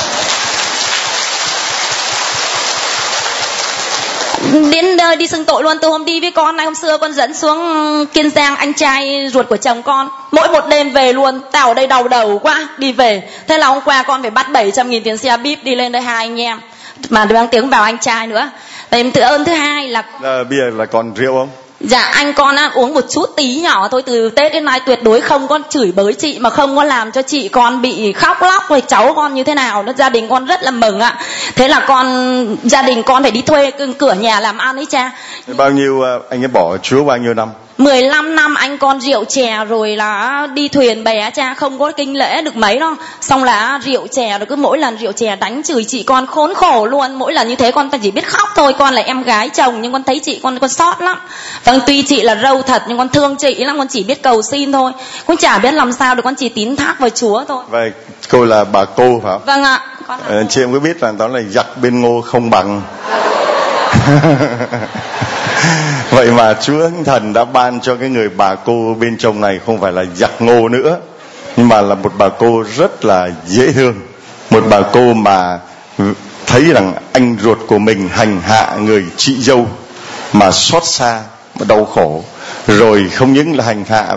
Đến 4.71 4.97
nơi 4.97 5.17
đi 5.17 5.27
xưng 5.27 5.45
tội 5.45 5.63
luôn, 5.63 5.79
từ 5.83 5.89
hôm 5.89 6.05
đi 6.05 6.21
với 6.21 6.31
con 6.31 6.57
này, 6.57 6.67
hôm 6.67 6.75
xưa 6.75 6.99
con 6.99 7.13
dẫn 7.13 7.35
xuống 7.35 8.07
kiên 8.07 8.31
giang, 8.31 8.57
anh 8.57 8.73
trai 8.75 9.29
ruột 9.33 9.49
của 9.49 9.57
chồng 9.57 9.83
con. 9.83 10.09
Mỗi 10.31 10.49
một 10.49 10.67
đêm 10.69 10.93
về 10.93 11.13
luôn, 11.13 11.41
tao 11.53 11.69
ở 11.69 11.75
đây 11.75 11.87
đau 11.87 12.09
đầu 12.09 12.39
quá, 12.39 12.69
đi 12.77 12.93
về. 12.93 13.29
Thế 13.49 13.59
là 13.59 13.67
hôm 13.67 13.81
qua 13.85 14.03
con 14.03 14.23
phải 14.23 14.31
bắt 14.31 14.51
700 14.51 14.91
nghìn 14.91 15.03
tiền 15.03 15.17
xe 15.17 15.37
bíp 15.37 15.65
đi 15.65 15.75
lên 15.75 15.93
đây 15.93 16.03
hai 16.03 16.17
anh 16.17 16.41
em. 16.41 16.61
Mà 17.11 17.25
đang 17.25 17.49
tiếng 17.49 17.71
vào 17.71 17.83
anh 17.83 17.99
trai 17.99 18.27
nữa. 18.27 18.51
Tại 18.91 19.11
thứ 19.15 19.21
ơn 19.21 19.45
thứ 19.45 19.53
hai 19.53 19.89
là 19.89 20.05
À, 20.23 20.45
bây 20.45 20.59
giờ 20.59 20.71
là 20.77 20.87
còn 20.87 21.15
rượu 21.15 21.35
không? 21.35 21.49
Dạ 21.81 22.01
anh 22.01 22.33
con 22.33 22.57
á, 22.57 22.71
uống 22.75 22.95
một 22.95 23.05
chút 23.11 23.27
tí 23.37 23.57
nhỏ 23.57 23.89
thôi 23.89 24.03
từ 24.07 24.31
Tết 24.31 24.53
đến 24.53 24.65
nay 24.65 24.81
tuyệt 24.87 25.03
đối 25.03 25.21
không 25.21 25.49
có 25.49 25.59
chửi 25.69 25.93
bới 25.93 26.13
chị 26.13 26.39
mà 26.39 26.51
không 26.51 26.77
có 26.77 26.85
làm 26.85 27.13
cho 27.13 27.23
chị 27.23 27.49
con 27.49 27.83
bị 27.83 28.13
khóc 28.13 28.43
lóc 28.43 28.63
rồi 28.69 28.81
cháu 28.81 29.13
con 29.17 29.35
như 29.35 29.45
thế 29.45 29.55
nào 29.55 29.83
nó 29.83 29.93
gia 29.93 30.09
đình 30.09 30.29
con 30.29 30.47
rất 30.47 30.63
là 30.63 30.71
mừng 30.71 31.01
ạ. 31.01 31.19
Thế 31.55 31.69
là 31.69 31.85
con 31.89 32.07
gia 32.65 32.83
đình 32.83 33.03
con 33.03 33.23
phải 33.23 33.31
đi 33.31 33.43
thuê 33.43 33.71
cửa 33.99 34.13
nhà 34.13 34.41
làm 34.41 34.59
ăn 34.59 34.77
ấy 34.77 34.87
cha. 34.87 35.11
Bao 35.57 35.71
nhiêu 35.71 36.03
à, 36.03 36.13
anh 36.31 36.43
ấy 36.45 36.49
bỏ 36.49 36.77
Chúa 36.83 37.05
bao 37.05 37.17
nhiêu 37.17 37.35
năm? 37.35 37.49
15 37.79 38.35
năm 38.37 38.55
anh 38.55 38.79
con 38.79 39.01
rượu 39.01 39.25
chè 39.25 39.65
rồi 39.69 39.97
là 39.97 40.47
đi 40.55 40.69
thuyền 40.69 41.05
bè 41.05 41.31
cha 41.31 41.55
không 41.55 41.79
có 41.79 41.93
kinh 41.93 42.17
lễ 42.17 42.43
được 42.43 42.57
mấy 42.57 42.79
đâu. 42.79 42.95
Xong 43.21 43.45
là 43.45 43.81
rượu 43.85 44.07
chè 44.07 44.39
rồi 44.39 44.47
cứ 44.47 44.57
mỗi 44.57 44.79
lần 44.79 44.97
rượu 44.97 45.13
chè 45.13 45.37
đánh 45.37 45.63
chửi 45.63 45.85
chị 45.85 46.03
con 46.03 46.27
khốn 46.27 46.55
khổ 46.55 46.87
luôn. 46.87 47.15
Mỗi 47.15 47.33
lần 47.33 47.49
như 47.49 47.57
thế 47.57 47.71
con 47.71 47.91
chỉ 48.03 48.11
biết 48.11 48.27
khóc 48.27 48.49
thôi. 48.57 48.75
Con 48.79 48.95
là 48.95 49.03
em 49.03 49.23
gái 49.23 49.49
chồng 49.49 49.83
nhưng 49.83 49.93
con 49.93 50.05
thấy 50.05 50.19
chị 50.19 50.41
con 50.43 50.59
con 50.59 50.71
sót 50.71 51.01
lắm. 51.01 51.19
Vâng 51.65 51.81
tuy 51.87 52.03
chị 52.03 52.23
là 52.23 52.35
râu 52.43 52.63
thật 52.63 52.83
nhưng 52.89 52.99
con 52.99 53.09
thương 53.09 53.37
chị 53.37 53.65
lắm. 53.65 53.79
Con 53.79 53.89
chỉ 53.89 54.03
biết 54.05 54.23
cầu 54.23 54.43
xin 54.43 54.73
thôi. 54.73 54.93
Con 55.27 55.37
chả 55.37 55.59
biết 55.59 55.75
làm 55.75 55.93
sao 55.93 56.15
được 56.15 56.23
con 56.25 56.35
chỉ 56.35 56.49
tín 56.49 56.77
thác 56.77 56.95
vào 57.01 57.11
chúa 57.11 57.45
thôi. 57.49 57.65
Vậy 57.71 57.93
cô 58.31 58.45
là 58.45 58.65
bà 58.65 58.85
cô 58.85 59.21
phải 59.23 59.33
không? 59.33 59.43
vâng 59.47 59.63
ạ. 59.63 59.81
Con 60.07 60.21
là 60.21 60.27
Ờ, 60.29 60.45
chị 60.49 60.63
em 60.63 60.73
có 60.73 60.79
biết 60.79 61.03
là 61.03 61.13
đó 61.19 61.29
là 61.29 61.41
giặc 61.51 61.67
bên 61.83 62.01
ngô 62.01 62.21
không 62.21 62.51
bằng 62.51 62.83
vậy 66.11 66.31
mà 66.31 66.55
chúa 66.55 66.83
Thánh 66.83 67.05
thần 67.05 67.33
đã 67.33 67.45
ban 67.45 67.81
cho 67.81 67.97
cái 67.97 68.09
người 68.09 68.29
bà 68.29 68.55
cô 68.55 68.97
bên 69.01 69.19
trong 69.19 69.41
này 69.41 69.61
không 69.67 69.81
phải 69.81 69.93
là 69.93 70.05
giặc 70.15 70.43
ngô 70.43 70.69
nữa, 70.69 70.97
nhưng 71.57 71.69
mà 71.69 71.81
là 71.81 71.95
một 71.95 72.13
bà 72.19 72.29
cô 72.29 72.65
rất 72.77 73.05
là 73.05 73.29
dễ 73.47 73.73
thương. 73.73 73.95
Một 74.51 74.65
bà 74.71 74.81
cô 74.93 75.15
mà 75.15 75.59
thấy 76.47 76.65
rằng 76.65 76.93
anh 77.13 77.37
ruột 77.43 77.59
của 77.67 77.79
mình 77.79 78.09
hành 78.09 78.41
hạ 78.41 78.77
người 78.81 79.05
chị 79.17 79.43
dâu 79.43 79.67
mà 80.33 80.51
xót 80.51 80.85
xa 80.85 81.21
mà 81.55 81.65
đau 81.69 81.85
khổ. 81.85 82.25
Rồi 82.67 83.09
không 83.15 83.33
những 83.33 83.57
là 83.57 83.65
hành 83.65 83.85
hạ 83.89 84.17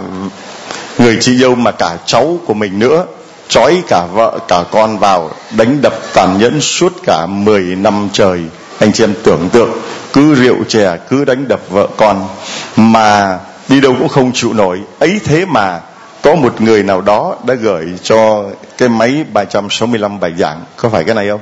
người 0.97 1.17
chị 1.21 1.37
dâu 1.37 1.55
mà 1.55 1.71
cả 1.71 1.97
cháu 2.05 2.37
của 2.45 2.53
mình 2.53 2.79
nữa, 2.79 3.05
trói 3.47 3.81
cả 3.87 4.05
vợ, 4.13 4.39
cả 4.47 4.63
con 4.71 4.97
vào, 4.97 5.31
đánh 5.57 5.81
đập 5.81 5.93
tàn 6.13 6.37
nhẫn 6.39 6.61
suốt 6.61 6.93
cả 7.03 7.25
10 7.25 7.61
năm 7.61 8.09
trời. 8.13 8.41
Anh 8.79 8.93
chị 8.93 9.03
em 9.03 9.13
tưởng 9.23 9.49
tượng 9.51 9.71
cứ 10.13 10.35
rượu 10.35 10.55
chè 10.67 10.97
cứ 11.09 11.25
đánh 11.25 11.47
đập 11.47 11.59
vợ 11.69 11.87
con 11.97 12.27
mà 12.75 13.39
đi 13.67 13.81
đâu 13.81 13.95
cũng 13.99 14.09
không 14.09 14.31
chịu 14.33 14.53
nổi. 14.53 14.79
Ấy 14.99 15.19
thế 15.25 15.45
mà 15.45 15.79
có 16.21 16.35
một 16.35 16.61
người 16.61 16.83
nào 16.83 17.01
đó 17.01 17.35
đã 17.45 17.53
gửi 17.53 17.87
cho 18.03 18.43
cái 18.77 18.89
máy 18.89 19.25
365 19.33 20.19
bài 20.19 20.33
giảng. 20.37 20.63
Có 20.75 20.89
phải 20.89 21.03
cái 21.03 21.15
này 21.15 21.29
không? 21.29 21.41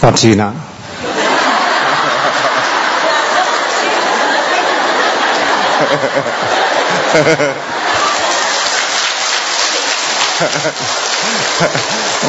Con 0.00 0.16
xin 0.16 0.38
ạ 0.38 0.50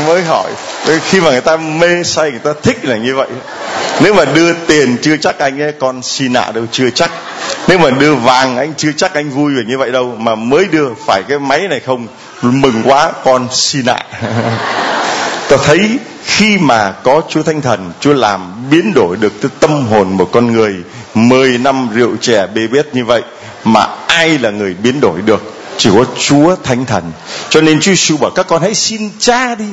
mới 0.08 0.24
hỏi. 0.24 0.52
Khi 1.10 1.22
mà 1.22 1.32
người 1.32 1.42
ta 1.42 1.58
mê 1.58 2.04
say 2.04 2.32
người 2.32 2.40
ta 2.40 2.54
thích 2.64 2.86
là 2.86 2.98
như 2.98 3.16
vậy 3.16 3.28
nếu 4.02 4.14
mà 4.14 4.26
đưa 4.26 4.54
tiền 4.54 4.98
chưa 5.02 5.18
chắc 5.18 5.40
anh 5.40 5.62
ấy 5.62 5.72
con 5.80 6.04
xin 6.04 6.34
nạ 6.34 6.52
đâu 6.54 6.66
chưa 6.72 6.90
chắc 6.90 7.12
nếu 7.68 7.80
mà 7.80 7.90
đưa 7.90 8.16
vàng 8.16 8.58
anh 8.58 8.74
chưa 8.78 8.92
chắc 8.98 9.14
anh 9.14 9.30
vui 9.30 9.54
về 9.54 9.64
như 9.68 9.78
vậy 9.78 9.92
đâu 9.92 10.16
mà 10.18 10.36
mới 10.36 10.66
đưa 10.72 10.90
phải 11.06 11.24
cái 11.28 11.40
máy 11.40 11.68
này 11.68 11.80
không 11.80 12.08
mừng 12.42 12.82
quá 12.86 13.12
con 13.24 13.48
xin 13.52 13.86
nạ 13.86 14.00
tôi 15.50 15.60
thấy 15.66 16.00
khi 16.26 16.58
mà 16.58 16.92
có 16.92 17.22
Chúa 17.30 17.44
Thánh 17.44 17.62
Thần, 17.62 17.92
Chúa 18.00 18.14
làm 18.14 18.70
biến 18.72 18.94
đổi 18.94 19.18
được 19.18 19.42
cái 19.42 19.52
tâm 19.60 19.88
hồn 19.88 20.18
một 20.18 20.30
con 20.32 20.54
người 20.54 20.76
10 21.14 21.58
năm 21.58 21.90
rượu 21.94 22.16
chè 22.22 22.48
bê 22.48 22.68
bết 22.68 22.96
như 22.96 23.06
vậy 23.06 23.22
mà 23.64 23.88
ai 24.08 24.38
là 24.38 24.50
người 24.50 24.76
biến 24.84 25.02
đổi 25.02 25.22
được 25.26 25.54
chỉ 25.78 25.90
có 25.90 26.06
Chúa 26.20 26.56
Thánh 26.64 26.86
Thần. 26.86 27.12
Cho 27.50 27.62
nên 27.62 27.80
Chúa 27.80 27.92
Giêsu 27.92 28.18
bảo 28.18 28.32
các 28.32 28.48
con 28.48 28.62
hãy 28.62 28.76
xin 28.76 29.10
Cha 29.20 29.56
đi. 29.56 29.66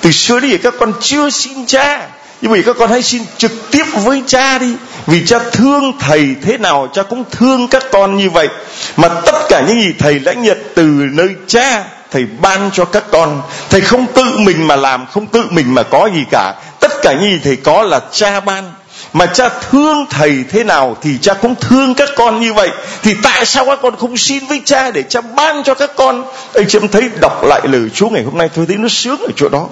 Từ 0.00 0.12
xưa 0.12 0.40
đến 0.40 0.50
giờ 0.50 0.58
các 0.62 0.74
con 0.78 0.92
chưa 1.00 1.30
xin 1.30 1.66
Cha. 1.66 2.08
Nhưng 2.40 2.52
vì 2.52 2.62
các 2.62 2.76
con 2.78 2.90
hãy 2.90 3.02
xin 3.02 3.22
trực 3.38 3.70
tiếp 3.70 3.84
với 3.94 4.22
cha 4.26 4.58
đi. 4.58 4.74
Vì 5.06 5.26
cha 5.26 5.38
thương 5.52 5.92
thầy 5.98 6.36
thế 6.42 6.58
nào, 6.58 6.88
Cha 6.92 7.02
cũng 7.02 7.24
thương 7.30 7.68
các 7.68 7.84
con 7.92 8.16
như 8.16 8.30
vậy. 8.30 8.48
Mà 8.96 9.08
tất 9.08 9.34
cả 9.48 9.64
những 9.68 9.80
gì 9.80 9.94
thầy 9.98 10.20
lãnh 10.20 10.42
nhận 10.42 10.58
từ 10.74 10.84
nơi 11.12 11.28
cha, 11.46 11.84
thầy 12.10 12.26
ban 12.40 12.70
cho 12.72 12.84
các 12.84 13.04
con. 13.10 13.42
Thầy 13.70 13.80
không 13.80 14.06
tự 14.14 14.24
mình 14.38 14.66
mà 14.66 14.76
làm, 14.76 15.06
không 15.06 15.26
tự 15.26 15.44
mình 15.50 15.74
mà 15.74 15.82
có 15.82 16.10
gì 16.14 16.24
cả. 16.30 16.54
Tất 16.80 16.92
cả 17.02 17.12
những 17.12 17.30
gì 17.30 17.40
thầy 17.44 17.56
có 17.56 17.82
là 17.82 18.00
cha 18.12 18.40
ban 18.40 18.72
mà 19.12 19.26
cha 19.26 19.48
thương 19.48 20.06
thầy 20.10 20.44
thế 20.50 20.64
nào 20.64 20.96
thì 21.02 21.18
cha 21.22 21.34
cũng 21.34 21.54
thương 21.60 21.94
các 21.94 22.08
con 22.16 22.40
như 22.40 22.52
vậy. 22.52 22.68
Thì 23.02 23.14
tại 23.22 23.46
sao 23.46 23.64
các 23.66 23.78
con 23.82 23.96
không 23.96 24.16
xin 24.16 24.46
với 24.46 24.60
cha 24.64 24.90
để 24.90 25.02
cha 25.02 25.20
ban 25.20 25.62
cho 25.62 25.74
các 25.74 25.90
con? 25.96 26.24
Anh 26.54 26.68
chị 26.68 26.78
em 26.78 26.88
thấy 26.88 27.10
đọc 27.20 27.44
lại 27.44 27.60
lời 27.64 27.90
Chúa 27.94 28.08
ngày 28.08 28.22
hôm 28.22 28.38
nay, 28.38 28.48
tôi 28.54 28.66
thấy 28.66 28.76
nó 28.76 28.88
sướng 28.88 29.20
ở 29.20 29.28
chỗ 29.36 29.48
đó. 29.48 29.66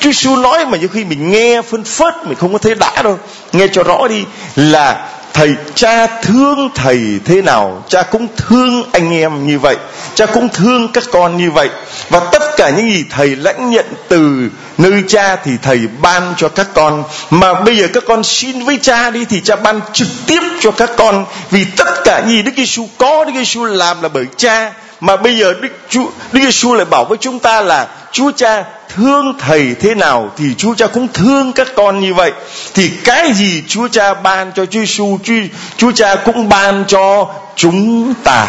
Chúa 0.00 0.10
Giêsu 0.10 0.36
nói 0.36 0.66
mà 0.66 0.78
nhiều 0.78 0.88
khi 0.88 1.04
mình 1.04 1.30
nghe 1.30 1.62
phân 1.62 1.84
phớt, 1.84 2.14
mình 2.26 2.38
không 2.38 2.52
có 2.52 2.58
thấy 2.58 2.74
đã 2.74 3.02
đâu. 3.02 3.18
Nghe 3.52 3.68
cho 3.72 3.82
rõ 3.82 4.08
đi 4.08 4.24
là 4.56 5.08
thầy, 5.32 5.54
cha 5.74 6.06
thương 6.06 6.70
thầy 6.74 7.00
thế 7.24 7.42
nào, 7.42 7.84
cha 7.88 8.02
cũng 8.02 8.26
thương 8.36 8.82
anh 8.92 9.14
em 9.14 9.46
như 9.46 9.58
vậy, 9.58 9.76
cha 10.14 10.26
cũng 10.26 10.48
thương 10.48 10.88
các 10.92 11.04
con 11.12 11.36
như 11.36 11.50
vậy. 11.50 11.68
Và 12.08 12.20
tất 12.20 12.42
cả 12.56 12.70
những 12.70 12.90
gì 12.90 13.04
thầy 13.10 13.36
lãnh 13.36 13.70
nhận 13.70 13.86
từ 14.08 14.48
nơi 14.78 15.04
cha 15.08 15.36
thì 15.36 15.52
thầy 15.62 15.80
ban 16.02 16.34
cho 16.36 16.48
các 16.48 16.66
con 16.74 17.04
mà 17.30 17.54
bây 17.54 17.76
giờ 17.76 17.88
các 17.94 18.02
con 18.06 18.24
xin 18.24 18.64
với 18.64 18.78
cha 18.82 19.10
đi 19.10 19.24
thì 19.24 19.40
cha 19.40 19.56
ban 19.56 19.80
trực 19.92 20.08
tiếp 20.26 20.42
cho 20.60 20.70
các 20.70 20.90
con 20.96 21.26
vì 21.50 21.64
tất 21.76 22.04
cả 22.04 22.22
gì 22.26 22.42
Đức 22.42 22.52
Giêsu 22.56 22.88
có 22.98 23.24
Đức 23.24 23.32
Giêsu 23.34 23.64
làm 23.64 24.02
là 24.02 24.08
bởi 24.08 24.26
cha 24.36 24.72
mà 25.00 25.16
bây 25.16 25.38
giờ 25.38 25.54
Đức 25.60 25.68
Chúa 25.88 26.06
Đức 26.32 26.40
Giêsu 26.42 26.74
lại 26.74 26.84
bảo 26.84 27.04
với 27.04 27.18
chúng 27.20 27.38
ta 27.38 27.60
là 27.60 27.88
Chúa 28.12 28.30
Cha 28.36 28.64
thương 28.88 29.34
thầy 29.38 29.74
thế 29.80 29.94
nào 29.94 30.30
thì 30.36 30.54
Chúa 30.58 30.74
Cha 30.74 30.86
cũng 30.86 31.08
thương 31.08 31.52
các 31.52 31.68
con 31.76 32.00
như 32.00 32.14
vậy. 32.14 32.32
Thì 32.74 32.90
cái 33.04 33.32
gì 33.32 33.62
Chúa 33.68 33.88
Cha 33.88 34.14
ban 34.14 34.52
cho 34.52 34.66
Chúa 34.66 34.80
Giêsu, 34.80 35.18
Chúa, 35.24 35.34
Chúa 35.76 35.92
Cha 35.92 36.16
cũng 36.16 36.48
ban 36.48 36.84
cho 36.88 37.28
chúng 37.56 38.14
ta. 38.24 38.48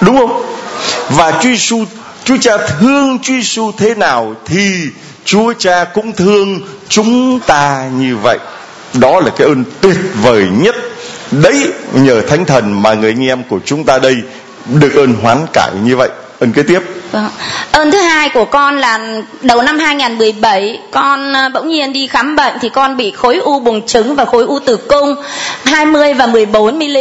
Đúng 0.00 0.16
không? 0.16 0.56
Và 1.08 1.32
Chúa 1.32 1.48
Giêsu 1.48 1.84
Chúa 2.24 2.36
Cha 2.40 2.56
thương 2.56 3.18
Chúa 3.18 3.34
Giêsu 3.34 3.72
thế 3.78 3.94
nào 3.94 4.34
thì 4.46 4.88
Chúa 5.26 5.52
Cha 5.58 5.84
cũng 5.84 6.12
thương 6.12 6.60
chúng 6.88 7.40
ta 7.40 7.88
như 7.98 8.16
vậy. 8.16 8.38
Đó 8.94 9.20
là 9.20 9.30
cái 9.36 9.48
ơn 9.48 9.64
tuyệt 9.80 9.96
vời 10.22 10.46
nhất. 10.52 10.74
Đấy, 11.30 11.72
nhờ 11.92 12.20
Thánh 12.28 12.44
Thần 12.44 12.82
mà 12.82 12.94
người 12.94 13.10
anh 13.10 13.26
em 13.28 13.42
của 13.48 13.58
chúng 13.64 13.84
ta 13.84 13.98
đây 13.98 14.16
được 14.66 14.94
ơn 14.94 15.14
hoán 15.22 15.46
cải 15.52 15.70
như 15.84 15.96
vậy 15.96 16.08
ơn 16.40 16.52
kế 16.52 16.62
tiếp 16.62 16.80
Vâng. 17.12 17.28
Ơn 17.72 17.90
thứ 17.90 18.00
hai 18.00 18.28
của 18.28 18.44
con 18.44 18.78
là 18.78 19.00
đầu 19.42 19.62
năm 19.62 19.78
2017 19.78 20.80
con 20.90 21.32
ờ, 21.32 21.48
bỗng 21.48 21.68
nhiên 21.68 21.92
đi 21.92 22.06
khám 22.06 22.36
bệnh 22.36 22.54
thì 22.60 22.68
con 22.68 22.96
bị 22.96 23.10
khối 23.10 23.36
u 23.36 23.60
buồng 23.60 23.86
trứng 23.86 24.14
và 24.14 24.24
khối 24.24 24.44
u 24.44 24.58
tử 24.58 24.76
cung 24.76 25.14
20 25.64 26.14
và 26.14 26.26
14 26.26 26.78
mm. 26.78 26.96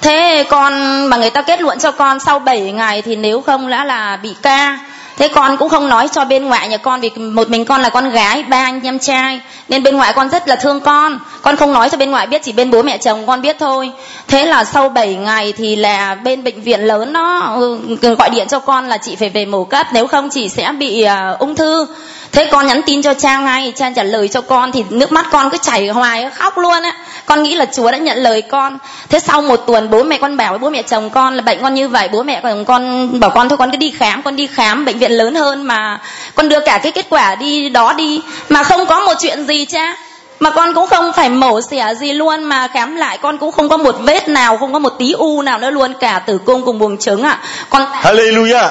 Thế 0.00 0.44
con 0.48 1.06
mà 1.06 1.16
người 1.16 1.30
ta 1.30 1.42
kết 1.42 1.60
luận 1.60 1.78
cho 1.78 1.90
con 1.90 2.20
sau 2.20 2.38
7 2.38 2.60
ngày 2.60 3.02
thì 3.02 3.16
nếu 3.16 3.40
không 3.40 3.70
đã 3.70 3.84
là 3.84 4.18
bị 4.22 4.34
ca 4.42 4.78
thế 5.16 5.28
con 5.28 5.56
cũng 5.56 5.68
không 5.68 5.88
nói 5.88 6.08
cho 6.08 6.24
bên 6.24 6.44
ngoại 6.44 6.68
nhà 6.68 6.76
con 6.76 7.00
vì 7.00 7.10
một 7.10 7.50
mình 7.50 7.64
con 7.64 7.80
là 7.80 7.88
con 7.88 8.10
gái 8.10 8.42
ba 8.42 8.64
anh 8.64 8.80
em 8.82 8.98
trai. 8.98 9.40
Nên 9.68 9.82
bên 9.82 9.96
ngoại 9.96 10.12
con 10.12 10.30
rất 10.30 10.48
là 10.48 10.56
thương 10.56 10.80
con. 10.80 11.18
Con 11.42 11.56
không 11.56 11.72
nói 11.72 11.90
cho 11.90 11.96
bên 11.96 12.10
ngoại 12.10 12.26
biết 12.26 12.42
chỉ 12.42 12.52
bên 12.52 12.70
bố 12.70 12.82
mẹ 12.82 12.98
chồng 12.98 13.26
con 13.26 13.42
biết 13.42 13.56
thôi. 13.58 13.90
Thế 14.28 14.46
là 14.46 14.64
sau 14.64 14.88
7 14.88 15.14
ngày 15.14 15.52
thì 15.56 15.76
là 15.76 16.14
bên 16.14 16.44
bệnh 16.44 16.60
viện 16.60 16.80
lớn 16.80 17.12
nó 17.12 17.54
ừ, 17.54 17.78
gọi 18.18 18.30
điện 18.30 18.48
cho 18.48 18.58
con 18.58 18.88
là 18.88 18.98
chị 18.98 19.16
phải 19.16 19.28
về 19.28 19.44
mổ 19.44 19.64
cấp 19.64 19.86
nếu 19.92 20.06
không 20.06 20.30
chị 20.30 20.48
sẽ 20.48 20.72
bị 20.78 21.04
uh, 21.04 21.38
ung 21.38 21.54
thư 21.54 21.86
thế 22.34 22.48
con 22.52 22.66
nhắn 22.66 22.82
tin 22.82 23.02
cho 23.02 23.14
cha 23.14 23.38
ngay 23.38 23.72
cha 23.76 23.90
trả 23.96 24.02
lời 24.02 24.28
cho 24.28 24.40
con 24.40 24.72
thì 24.72 24.84
nước 24.90 25.12
mắt 25.12 25.26
con 25.30 25.50
cứ 25.50 25.58
chảy 25.62 25.88
hoài, 25.88 26.30
khóc 26.30 26.58
luôn 26.58 26.82
á. 26.82 26.92
Con 27.26 27.42
nghĩ 27.42 27.54
là 27.54 27.66
chúa 27.72 27.90
đã 27.90 27.98
nhận 27.98 28.18
lời 28.18 28.42
con. 28.42 28.78
Thế 29.08 29.18
sau 29.18 29.42
một 29.42 29.56
tuần 29.66 29.90
bố 29.90 30.02
mẹ 30.02 30.18
con 30.18 30.36
bảo 30.36 30.52
với 30.52 30.58
bố 30.58 30.70
mẹ 30.70 30.82
chồng 30.82 31.10
con 31.10 31.34
là 31.34 31.42
bệnh 31.42 31.62
con 31.62 31.74
như 31.74 31.88
vậy. 31.88 32.08
Bố 32.12 32.22
mẹ 32.22 32.40
chồng 32.42 32.64
con 32.64 33.10
bảo 33.20 33.30
con 33.30 33.48
thôi, 33.48 33.58
con 33.58 33.70
cứ 33.70 33.76
đi 33.76 33.90
khám, 33.90 34.22
con 34.22 34.36
đi 34.36 34.46
khám, 34.46 34.84
bệnh 34.84 34.98
viện 34.98 35.12
lớn 35.12 35.34
hơn 35.34 35.62
mà 35.62 36.00
con 36.34 36.48
đưa 36.48 36.60
cả 36.60 36.78
cái 36.82 36.92
kết 36.92 37.06
quả 37.10 37.34
đi 37.34 37.68
đó 37.68 37.92
đi. 37.92 38.22
Mà 38.48 38.62
không 38.62 38.86
có 38.86 39.00
một 39.00 39.14
chuyện 39.20 39.46
gì 39.46 39.64
cha 39.64 39.96
mà 40.40 40.50
con 40.50 40.74
cũng 40.74 40.86
không 40.86 41.12
phải 41.12 41.30
mổ 41.30 41.60
xẻ 41.60 41.94
gì 42.00 42.12
luôn, 42.12 42.44
mà 42.44 42.68
khám 42.68 42.96
lại 42.96 43.18
con 43.18 43.38
cũng 43.38 43.52
không 43.52 43.68
có 43.68 43.76
một 43.76 43.96
vết 44.00 44.28
nào, 44.28 44.56
không 44.56 44.72
có 44.72 44.78
một 44.78 44.92
tí 44.98 45.12
u 45.12 45.42
nào 45.42 45.58
nữa 45.58 45.70
luôn, 45.70 45.94
cả 46.00 46.18
tử 46.26 46.38
cung 46.38 46.64
cùng 46.64 46.78
buồng 46.78 46.98
trứng 46.98 47.22
ạ. 47.22 47.38
À. 47.42 47.48
con 47.70 47.82
Hallelujah. 48.02 48.70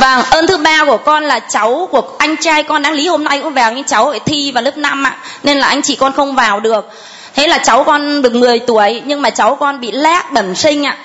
Vâng, 0.00 0.24
ơn 0.30 0.46
thứ 0.46 0.56
ba 0.56 0.84
của 0.84 0.96
con 0.96 1.24
là 1.24 1.40
cháu 1.40 1.88
của 1.90 2.02
anh 2.18 2.36
trai 2.36 2.62
con 2.62 2.82
đáng 2.82 2.94
lý 2.94 3.06
hôm 3.06 3.24
nay 3.24 3.40
cũng 3.42 3.54
vào 3.54 3.72
nhưng 3.72 3.84
cháu 3.84 4.10
phải 4.10 4.20
thi 4.20 4.52
vào 4.52 4.62
lớp 4.62 4.76
5 4.78 5.06
ạ. 5.06 5.16
Nên 5.42 5.58
là 5.58 5.66
anh 5.66 5.82
chị 5.82 5.96
con 5.96 6.12
không 6.12 6.34
vào 6.34 6.60
được. 6.60 6.88
Thế 7.34 7.46
là 7.46 7.58
cháu 7.58 7.84
con 7.84 8.22
được 8.22 8.34
10 8.34 8.58
tuổi 8.58 9.02
nhưng 9.04 9.22
mà 9.22 9.30
cháu 9.30 9.54
con 9.54 9.80
bị 9.80 9.92
lác 9.92 10.32
bẩm 10.32 10.54
sinh 10.54 10.86
ạ. 10.86 10.96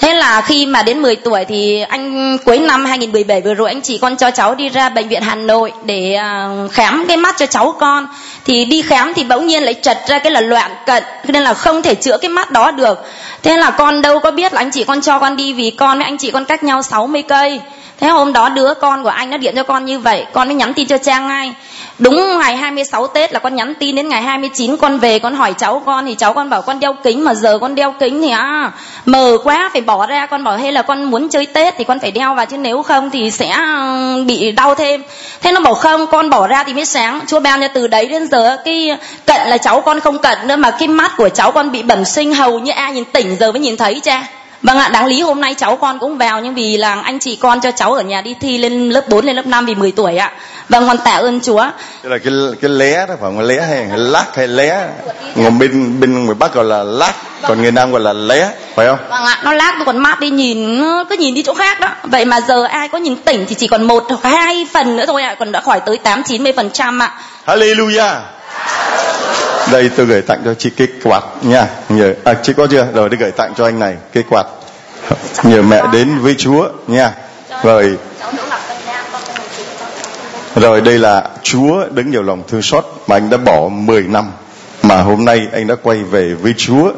Thế 0.00 0.14
là 0.14 0.40
khi 0.40 0.66
mà 0.66 0.82
đến 0.82 1.02
10 1.02 1.16
tuổi 1.16 1.44
thì 1.44 1.80
anh 1.80 2.38
cuối 2.38 2.58
năm 2.58 2.84
2017 2.84 3.40
vừa 3.40 3.54
rồi 3.54 3.68
anh 3.68 3.80
chị 3.80 3.98
con 3.98 4.16
cho 4.16 4.30
cháu 4.30 4.54
đi 4.54 4.68
ra 4.68 4.88
bệnh 4.88 5.08
viện 5.08 5.22
Hà 5.22 5.34
Nội 5.34 5.72
để 5.84 6.14
à, 6.14 6.48
khám 6.72 7.04
cái 7.08 7.16
mắt 7.16 7.34
cho 7.38 7.46
cháu 7.46 7.74
con. 7.78 8.06
Thì 8.44 8.64
đi 8.64 8.82
khám 8.82 9.14
thì 9.14 9.24
bỗng 9.24 9.46
nhiên 9.46 9.62
lại 9.62 9.74
trật 9.82 9.98
ra 10.08 10.18
cái 10.18 10.32
là 10.32 10.40
loạn 10.40 10.70
cận 10.86 11.02
nên 11.24 11.42
là 11.42 11.54
không 11.54 11.82
thể 11.82 11.94
chữa 11.94 12.18
cái 12.18 12.28
mắt 12.28 12.50
đó 12.50 12.70
được. 12.70 12.98
Thế 13.42 13.56
là 13.56 13.70
con 13.70 14.02
đâu 14.02 14.18
có 14.18 14.30
biết 14.30 14.52
là 14.52 14.60
anh 14.60 14.70
chị 14.70 14.84
con 14.84 15.00
cho 15.00 15.18
con 15.18 15.36
đi 15.36 15.52
vì 15.52 15.70
con 15.70 15.98
với 15.98 16.04
anh 16.04 16.18
chị 16.18 16.30
con 16.30 16.44
cách 16.44 16.64
nhau 16.64 16.82
60 16.82 17.22
cây 17.22 17.60
thế 18.00 18.08
hôm 18.08 18.32
đó 18.32 18.48
đứa 18.48 18.74
con 18.74 19.02
của 19.02 19.08
anh 19.08 19.30
nó 19.30 19.36
điện 19.36 19.54
cho 19.56 19.62
con 19.62 19.84
như 19.84 19.98
vậy, 19.98 20.26
con 20.32 20.48
mới 20.48 20.54
nhắn 20.54 20.74
tin 20.74 20.88
cho 20.88 20.98
cha 20.98 21.18
ngay 21.18 21.52
đúng 21.98 22.38
ngày 22.38 22.56
26 22.56 23.06
Tết 23.06 23.32
là 23.32 23.38
con 23.38 23.54
nhắn 23.54 23.74
tin 23.74 23.96
đến 23.96 24.08
ngày 24.08 24.22
29 24.22 24.76
con 24.76 24.98
về 24.98 25.18
con 25.18 25.34
hỏi 25.34 25.54
cháu 25.58 25.82
con, 25.86 26.06
thì 26.06 26.14
cháu 26.14 26.32
con 26.32 26.50
bảo 26.50 26.62
con 26.62 26.80
đeo 26.80 26.92
kính 27.04 27.24
mà 27.24 27.34
giờ 27.34 27.58
con 27.58 27.74
đeo 27.74 27.94
kính 28.00 28.22
thì 28.22 28.30
à 28.30 28.72
mờ 29.06 29.38
quá, 29.44 29.70
phải 29.72 29.82
bỏ 29.82 30.06
ra. 30.06 30.26
Con 30.26 30.44
bảo 30.44 30.56
hay 30.56 30.72
là 30.72 30.82
con 30.82 31.04
muốn 31.04 31.28
chơi 31.28 31.46
Tết 31.46 31.74
thì 31.78 31.84
con 31.84 32.00
phải 32.00 32.10
đeo 32.10 32.34
vào 32.34 32.46
chứ 32.46 32.56
nếu 32.56 32.82
không 32.82 33.10
thì 33.10 33.30
sẽ 33.30 33.56
bị 34.26 34.52
đau 34.52 34.74
thêm. 34.74 35.02
Thế 35.42 35.52
nó 35.52 35.60
bảo 35.60 35.74
không, 35.74 36.06
con 36.06 36.30
bỏ 36.30 36.46
ra 36.46 36.64
thì 36.64 36.74
mới 36.74 36.84
sáng. 36.84 37.20
Chúa 37.26 37.40
ban 37.40 37.60
cho 37.60 37.68
từ 37.68 37.86
đấy 37.86 38.06
đến 38.06 38.28
giờ 38.28 38.56
cái 38.64 38.96
cận 39.26 39.48
là 39.48 39.58
cháu 39.58 39.80
con 39.80 40.00
không 40.00 40.18
cận 40.18 40.38
nữa, 40.44 40.56
mà 40.56 40.70
cái 40.70 40.88
mắt 40.88 41.12
của 41.16 41.28
cháu 41.28 41.52
con 41.52 41.72
bị 41.72 41.82
bẩm 41.82 42.04
sinh, 42.04 42.34
hầu 42.34 42.58
như 42.58 42.72
ai 42.72 42.92
nhìn 42.92 43.04
tỉnh 43.04 43.36
giờ 43.40 43.52
mới 43.52 43.60
nhìn 43.60 43.76
thấy 43.76 44.00
cha 44.00 44.22
Vâng 44.62 44.78
ạ, 44.78 44.88
đáng 44.88 45.06
lý 45.06 45.20
hôm 45.20 45.40
nay 45.40 45.54
cháu 45.54 45.76
con 45.76 45.98
cũng 45.98 46.18
vào 46.18 46.40
nhưng 46.40 46.54
vì 46.54 46.76
là 46.76 47.00
anh 47.04 47.18
chị 47.18 47.36
con 47.36 47.60
cho 47.60 47.70
cháu 47.70 47.94
ở 47.94 48.02
nhà 48.02 48.20
đi 48.20 48.34
thi 48.40 48.58
lên 48.58 48.90
lớp 48.90 49.08
4 49.08 49.24
lên 49.24 49.36
lớp 49.36 49.46
5 49.46 49.66
vì 49.66 49.74
10 49.74 49.92
tuổi 49.92 50.16
ạ. 50.16 50.32
Vâng, 50.68 50.88
con 50.88 50.98
tạ 50.98 51.10
ơn 51.10 51.40
Chúa. 51.40 51.66
Đây 52.02 52.10
là 52.10 52.18
cái 52.18 52.32
cái 52.62 52.70
lé 52.70 52.96
đó 52.96 53.06
phải 53.06 53.16
không? 53.20 53.40
Lé 53.40 53.60
hay 53.60 53.86
lát 53.96 54.24
hay 54.36 54.48
lé? 54.48 54.88
Người 55.34 55.50
bên 55.50 56.00
bên 56.00 56.26
người 56.26 56.34
Bắc 56.34 56.54
gọi 56.54 56.64
là 56.64 56.82
lát, 56.82 57.12
còn 57.42 57.62
người 57.62 57.72
Nam 57.72 57.92
gọi 57.92 58.00
là 58.00 58.12
lé, 58.12 58.48
phải 58.74 58.86
không? 58.86 58.98
Vâng 59.10 59.24
ạ, 59.24 59.38
nó 59.44 59.52
lát 59.52 59.72
tôi 59.76 59.84
còn 59.84 59.98
mát 59.98 60.20
đi 60.20 60.30
nhìn 60.30 60.82
cứ 61.10 61.16
nhìn 61.18 61.34
đi 61.34 61.42
chỗ 61.42 61.54
khác 61.54 61.80
đó. 61.80 61.88
Vậy 62.02 62.24
mà 62.24 62.40
giờ 62.40 62.64
ai 62.64 62.88
có 62.88 62.98
nhìn 62.98 63.16
tỉnh 63.16 63.46
thì 63.48 63.54
chỉ 63.54 63.68
còn 63.68 63.82
một 63.82 64.04
hoặc 64.08 64.30
hai 64.32 64.66
phần 64.72 64.96
nữa 64.96 65.04
thôi 65.06 65.22
ạ, 65.22 65.36
còn 65.38 65.52
đã 65.52 65.60
khỏi 65.60 65.80
tới 65.80 65.98
8 65.98 66.22
90 66.22 66.52
phần 66.56 66.70
trăm 66.70 67.02
ạ. 67.02 67.12
Hallelujah. 67.46 68.14
Đây 69.72 69.90
tôi 69.96 70.06
gửi 70.06 70.22
tặng 70.22 70.42
cho 70.44 70.54
chị 70.54 70.70
cái 70.70 70.88
quạt 71.02 71.24
nha. 71.42 71.66
Nhờ 71.88 72.14
à 72.24 72.34
chị 72.42 72.52
có 72.56 72.66
chưa? 72.66 72.86
Rồi 72.94 73.08
tôi 73.08 73.18
gửi 73.18 73.30
tặng 73.30 73.52
cho 73.56 73.64
anh 73.64 73.78
này 73.78 73.96
cái 74.12 74.24
quạt. 74.30 74.46
Nhờ 75.42 75.62
mẹ 75.62 75.82
đến 75.92 76.18
với 76.18 76.34
Chúa 76.38 76.68
nha. 76.86 77.12
Rồi 77.62 77.96
rồi 80.56 80.80
đây 80.80 80.98
là 80.98 81.28
Chúa 81.42 81.84
đứng 81.90 82.10
nhiều 82.10 82.22
lòng 82.22 82.42
thương 82.48 82.62
xót 82.62 82.84
mà 83.06 83.16
anh 83.16 83.30
đã 83.30 83.36
bỏ 83.36 83.68
10 83.68 84.02
năm 84.02 84.30
mà 84.82 85.02
hôm 85.02 85.24
nay 85.24 85.46
anh 85.52 85.66
đã 85.66 85.74
quay 85.82 85.98
về 85.98 86.34
với 86.34 86.54
Chúa 86.56 86.92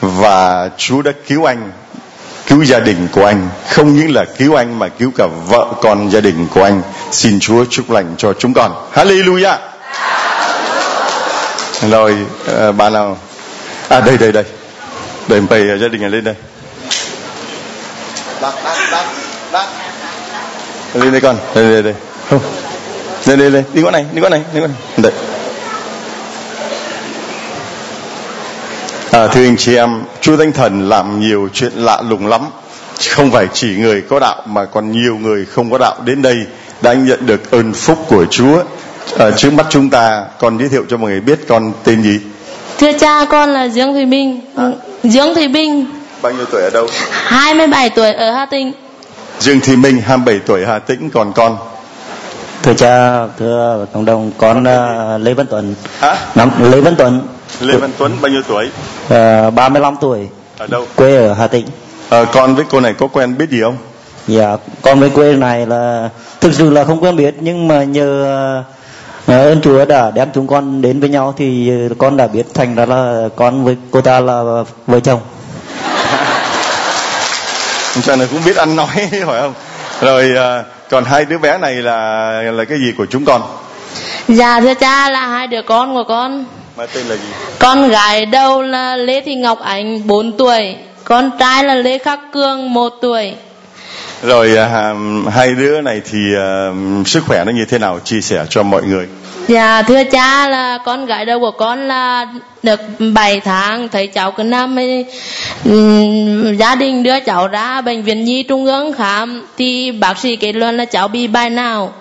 và 0.00 0.70
Chúa 0.76 1.02
đã 1.02 1.12
cứu 1.26 1.44
anh 1.44 1.70
cứu 2.46 2.64
gia 2.64 2.80
đình 2.80 3.08
của 3.12 3.24
anh 3.24 3.48
không 3.68 3.96
những 3.96 4.10
là 4.14 4.24
cứu 4.38 4.54
anh 4.54 4.78
mà 4.78 4.88
cứu 4.88 5.10
cả 5.16 5.26
vợ 5.48 5.66
con 5.82 6.10
gia 6.10 6.20
đình 6.20 6.46
của 6.54 6.62
anh 6.62 6.82
xin 7.10 7.40
Chúa 7.40 7.64
chúc 7.70 7.90
lành 7.90 8.14
cho 8.18 8.32
chúng 8.32 8.54
con 8.54 8.72
Hallelujah 8.94 9.56
rồi 11.90 12.16
à, 12.58 12.72
bạn 12.72 12.92
nào? 12.92 13.18
À 13.88 14.00
đây 14.00 14.18
đây 14.18 14.32
đây. 14.32 14.44
Đây 15.28 15.40
mời 15.40 15.78
gia 15.78 15.88
đình 15.88 16.00
này 16.00 16.10
lên 16.10 16.24
đây. 16.24 16.34
Đắt 18.40 18.54
đắt 18.64 18.76
đắt 18.90 19.06
đắt 19.52 19.68
lên 20.94 21.12
đây 21.12 21.20
con 21.20 21.36
đây 21.54 21.72
đây 21.72 21.82
đây. 21.82 21.94
Không. 22.30 22.40
Đây 23.26 23.36
đây 23.36 23.50
đây 23.50 23.64
đi 23.72 23.82
qua 23.82 23.90
này 23.90 24.06
đi 24.12 24.20
qua 24.20 24.30
này 24.30 24.42
đi 24.54 24.60
qua 24.60 24.68
này. 24.68 24.76
Đây. 24.96 25.12
À, 29.10 29.26
thưa 29.26 29.44
anh 29.44 29.56
chị 29.56 29.76
em, 29.76 30.02
Chúa 30.20 30.36
Thánh 30.36 30.52
Thần 30.52 30.88
làm 30.88 31.20
nhiều 31.20 31.48
chuyện 31.52 31.72
lạ 31.74 32.02
lùng 32.08 32.26
lắm. 32.26 32.42
Không 33.10 33.30
phải 33.30 33.48
chỉ 33.52 33.76
người 33.76 34.02
có 34.10 34.20
đạo 34.20 34.42
mà 34.46 34.64
còn 34.64 34.92
nhiều 34.92 35.16
người 35.16 35.46
không 35.46 35.70
có 35.70 35.78
đạo. 35.78 35.96
Đến 36.04 36.22
đây 36.22 36.36
đã 36.82 36.92
nhận 36.92 37.26
được 37.26 37.50
ơn 37.50 37.72
phúc 37.72 37.98
của 38.08 38.24
Chúa. 38.30 38.62
À, 39.18 39.30
trước 39.36 39.52
mắt 39.52 39.66
chúng 39.70 39.90
ta, 39.90 40.24
con 40.38 40.58
giới 40.58 40.68
thiệu 40.68 40.84
cho 40.88 40.96
mọi 40.96 41.10
người 41.10 41.20
biết 41.20 41.38
con 41.48 41.72
tên 41.84 42.02
gì? 42.02 42.20
Thưa 42.78 42.92
cha, 42.98 43.24
con 43.24 43.48
là 43.52 43.64
Dương 43.68 43.92
Thùy 43.92 44.06
Minh. 44.06 44.40
Dương 45.04 45.34
Thùy 45.34 45.48
Minh, 45.48 45.86
Bao 46.22 46.32
nhiêu 46.32 46.44
tuổi 46.52 46.62
ở 46.62 46.70
đâu? 46.70 46.86
27 47.10 47.90
tuổi 47.90 48.12
ở 48.12 48.32
Hà 48.32 48.46
Tĩnh. 48.46 48.72
Dương 49.40 49.60
Thị 49.60 49.76
Minh, 49.76 50.02
27 50.06 50.40
tuổi 50.46 50.66
Hà 50.66 50.78
Tĩnh, 50.78 51.10
còn 51.10 51.32
con? 51.32 51.56
thưa 52.62 52.74
cha 52.74 53.26
thưa 53.38 53.86
cộng 53.92 54.04
đồng 54.04 54.30
con 54.38 54.58
uh, 54.62 55.22
lê 55.22 55.34
văn 55.34 55.46
tuấn 55.50 55.74
Hả? 56.00 56.16
năm 56.34 56.50
lê 56.72 56.80
văn 56.80 56.94
tuấn 56.98 57.20
Lê 57.60 57.76
Văn 57.76 57.90
Tuấn, 57.98 58.12
bao 58.20 58.32
nhiêu 58.32 58.42
tuổi? 58.48 58.66
uh, 59.06 59.54
35 59.54 59.96
tuổi 60.00 60.28
Ở 60.58 60.66
đâu? 60.66 60.86
quê 60.96 61.16
ở 61.16 61.32
hà 61.34 61.46
tĩnh 61.46 61.66
À, 62.08 62.24
con 62.32 62.54
với 62.54 62.64
cô 62.70 62.80
này 62.80 62.94
có 62.98 63.06
quen 63.06 63.38
biết 63.38 63.50
gì 63.50 63.60
không? 63.62 63.76
dạ 64.28 64.56
con 64.82 65.00
với 65.00 65.10
quê 65.10 65.32
này 65.32 65.66
là 65.66 66.08
thực 66.40 66.54
sự 66.54 66.70
là 66.70 66.84
không 66.84 67.02
quen 67.04 67.16
biết 67.16 67.34
nhưng 67.40 67.68
mà 67.68 67.84
nhờ 67.84 68.26
uh, 68.60 68.64
ơn 69.26 69.60
chúa 69.60 69.84
đã 69.84 70.10
đem 70.10 70.28
chúng 70.34 70.46
con 70.46 70.82
đến 70.82 71.00
với 71.00 71.08
nhau 71.08 71.34
thì 71.36 71.72
uh, 71.90 71.98
con 71.98 72.16
đã 72.16 72.26
biết 72.26 72.46
thành 72.54 72.74
ra 72.74 72.86
là 72.86 73.28
con 73.36 73.64
với 73.64 73.76
cô 73.90 74.00
ta 74.00 74.20
là 74.20 74.42
vợ 74.86 75.00
chồng 75.00 75.20
Cho 78.02 78.16
này 78.16 78.28
cũng 78.30 78.40
biết 78.44 78.56
ăn 78.56 78.76
nói 78.76 78.88
phải 79.10 79.40
không? 79.40 79.54
Rồi 80.00 80.36
à, 80.36 80.64
còn 80.90 81.04
hai 81.04 81.24
đứa 81.24 81.38
bé 81.38 81.58
này 81.58 81.74
là 81.74 82.30
là 82.42 82.64
cái 82.64 82.78
gì 82.78 82.92
của 82.98 83.06
chúng 83.06 83.24
con? 83.24 83.42
Dạ 84.28 84.60
thưa 84.60 84.74
cha 84.74 85.10
là 85.10 85.26
hai 85.26 85.46
đứa 85.46 85.62
con 85.62 85.94
của 85.94 86.04
con. 86.08 86.44
Mà 86.76 86.86
tên 86.86 87.06
là 87.06 87.16
gì? 87.16 87.28
Con 87.58 87.88
gái 87.88 88.26
đầu 88.26 88.62
là 88.62 88.96
Lê 88.96 89.20
Thị 89.20 89.34
Ngọc 89.34 89.60
Ánh 89.60 90.06
4 90.06 90.36
tuổi, 90.38 90.76
con 91.04 91.30
trai 91.38 91.64
là 91.64 91.74
Lê 91.74 91.98
Khắc 91.98 92.20
Cương 92.32 92.74
1 92.74 92.92
tuổi. 93.00 93.34
Rồi 94.22 94.56
à, 94.56 94.94
hai 95.32 95.54
đứa 95.54 95.80
này 95.80 96.00
thì 96.10 96.18
à, 96.36 96.70
sức 97.06 97.24
khỏe 97.26 97.44
nó 97.44 97.52
như 97.52 97.64
thế 97.64 97.78
nào? 97.78 97.98
Chia 98.04 98.20
sẻ 98.20 98.44
cho 98.50 98.62
mọi 98.62 98.82
người. 98.82 99.06
Dạ 99.48 99.82
thưa 99.82 100.04
cha 100.04 100.48
là 100.48 100.78
con 100.84 101.06
gái 101.06 101.24
đầu 101.24 101.40
của 101.40 101.50
con 101.50 101.88
là 101.88 102.26
được 102.62 102.80
7 103.14 103.40
tháng 103.40 103.88
thấy 103.88 104.06
cháu 104.06 104.32
cứ 104.32 104.42
năm 104.42 104.78
ấy, 104.78 105.06
um, 105.64 106.56
gia 106.56 106.74
đình 106.74 107.02
đưa 107.02 107.20
cháu 107.20 107.48
ra 107.48 107.80
bệnh 107.80 108.02
viện 108.02 108.24
nhi 108.24 108.42
trung 108.42 108.64
ương 108.64 108.92
khám 108.92 109.46
thì 109.58 109.92
bác 109.92 110.18
sĩ 110.18 110.36
kết 110.36 110.52
luận 110.52 110.76
là 110.76 110.84
cháu 110.84 111.08
bị 111.08 111.26
bài 111.26 111.50
não 111.50 111.92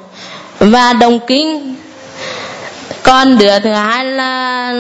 và 0.60 0.94
đồng 0.94 1.20
kinh 1.28 1.76
Con 3.04 3.38
đứa 3.38 3.60
thứ 3.60 3.72
hai 3.72 4.06
là 4.06 4.74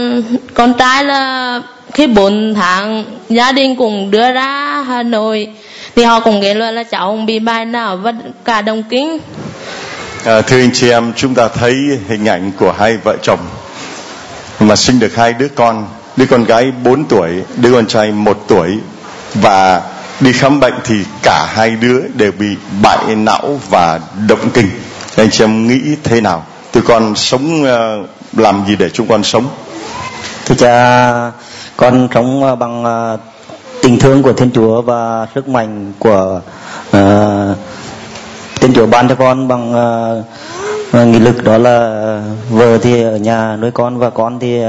con 0.53 0.73
trai 0.73 1.05
là 1.05 1.61
khi 1.93 2.07
4 2.07 2.53
tháng 2.53 3.05
gia 3.29 3.51
đình 3.51 3.75
cũng 3.75 4.11
đưa 4.11 4.31
ra 4.31 4.83
Hà 4.87 5.03
Nội 5.03 5.49
thì 5.95 6.03
họ 6.03 6.19
cũng 6.19 6.41
kết 6.41 6.53
luận 6.53 6.75
là 6.75 6.83
cháu 6.83 7.11
cũng 7.11 7.25
bị 7.25 7.39
bài 7.39 7.65
não 7.65 7.97
và 7.97 8.13
cả 8.45 8.61
đồng 8.61 8.83
kinh 8.83 9.19
À, 10.25 10.41
thưa 10.41 10.57
anh 10.57 10.69
chị 10.73 10.89
em, 10.89 11.13
chúng 11.15 11.35
ta 11.35 11.47
thấy 11.47 11.99
hình 12.07 12.25
ảnh 12.25 12.51
của 12.59 12.71
hai 12.71 12.97
vợ 12.97 13.15
chồng 13.21 13.39
mà 14.59 14.75
sinh 14.75 14.99
được 14.99 15.15
hai 15.15 15.33
đứa 15.33 15.47
con, 15.47 15.87
đứa 16.17 16.25
con 16.25 16.43
gái 16.43 16.71
4 16.83 17.05
tuổi, 17.05 17.29
đứa 17.57 17.71
con 17.71 17.87
trai 17.87 18.11
1 18.11 18.37
tuổi 18.47 18.77
và 19.33 19.81
đi 20.19 20.31
khám 20.31 20.59
bệnh 20.59 20.73
thì 20.83 20.95
cả 21.23 21.45
hai 21.53 21.69
đứa 21.69 22.01
đều 22.13 22.31
bị 22.31 22.55
bại 22.81 23.15
não 23.15 23.59
và 23.69 23.99
động 24.27 24.49
kinh. 24.53 24.69
Anh 25.15 25.29
chị 25.31 25.43
em 25.43 25.67
nghĩ 25.67 25.95
thế 26.03 26.21
nào? 26.21 26.45
Tụi 26.71 26.83
con 26.83 27.15
sống 27.15 27.63
ờ, 27.65 28.03
làm 28.33 28.63
gì 28.67 28.75
để 28.75 28.89
chúng 28.89 29.07
con 29.07 29.23
sống? 29.23 29.47
thưa 30.45 30.55
cha 30.55 31.31
con 31.77 32.07
sống 32.13 32.59
bằng 32.59 32.83
uh, 33.13 33.19
tình 33.81 33.99
thương 33.99 34.23
của 34.23 34.33
thiên 34.33 34.51
chúa 34.51 34.81
và 34.81 35.27
sức 35.35 35.49
mạnh 35.49 35.93
của 35.99 36.41
uh, 36.89 37.57
thiên 38.61 38.73
chúa 38.73 38.85
ban 38.85 39.09
cho 39.09 39.15
con 39.15 39.47
bằng 39.47 39.73
uh, 40.91 41.07
nghị 41.07 41.19
lực 41.19 41.43
đó 41.43 41.57
là 41.57 42.19
vợ 42.49 42.77
thì 42.77 43.03
ở 43.03 43.17
nhà 43.17 43.55
nuôi 43.55 43.71
con 43.71 43.97
và 43.97 44.09
con 44.09 44.39
thì 44.39 44.59
uh, 44.59 44.67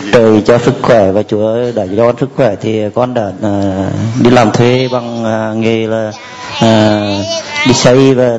gì? 0.00 0.10
trời 0.12 0.42
cho 0.46 0.58
sức 0.58 0.74
khỏe 0.82 1.12
và 1.12 1.22
chúa 1.22 1.72
đã 1.74 1.86
cho 1.96 2.06
con 2.06 2.16
sức 2.20 2.30
khỏe 2.36 2.56
thì 2.60 2.82
con 2.94 3.14
đã 3.14 3.26
uh, 3.26 4.22
đi 4.22 4.30
làm 4.30 4.50
thuê 4.52 4.88
bằng 4.92 5.24
uh, 5.24 5.56
nghề 5.56 5.86
là 5.86 6.12
uh, 6.56 7.26
đi 7.66 7.72
xây 7.74 8.14
và 8.14 8.38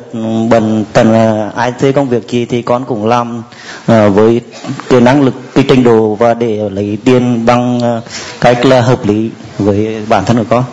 bần 0.50 0.84
tần 0.92 1.10
uh, 1.10 1.54
ai 1.54 1.72
thuê 1.80 1.92
công 1.92 2.08
việc 2.08 2.28
gì 2.28 2.44
thì 2.44 2.62
con 2.62 2.84
cũng 2.84 3.06
làm 3.06 3.38
uh, 3.38 4.14
với 4.14 4.40
cái 4.88 5.00
năng 5.00 5.22
lực 5.22 5.34
cái 5.54 5.64
trình 5.68 5.82
độ 5.82 6.14
và 6.14 6.34
để 6.34 6.70
lấy 6.70 6.98
tiền 7.04 7.46
bằng 7.46 7.76
uh, 7.98 8.04
cách 8.40 8.66
là 8.66 8.80
hợp 8.80 9.06
lý 9.06 9.30
với 9.58 10.06
bản 10.08 10.24
thân 10.24 10.36
của 10.36 10.44
con 10.50 10.64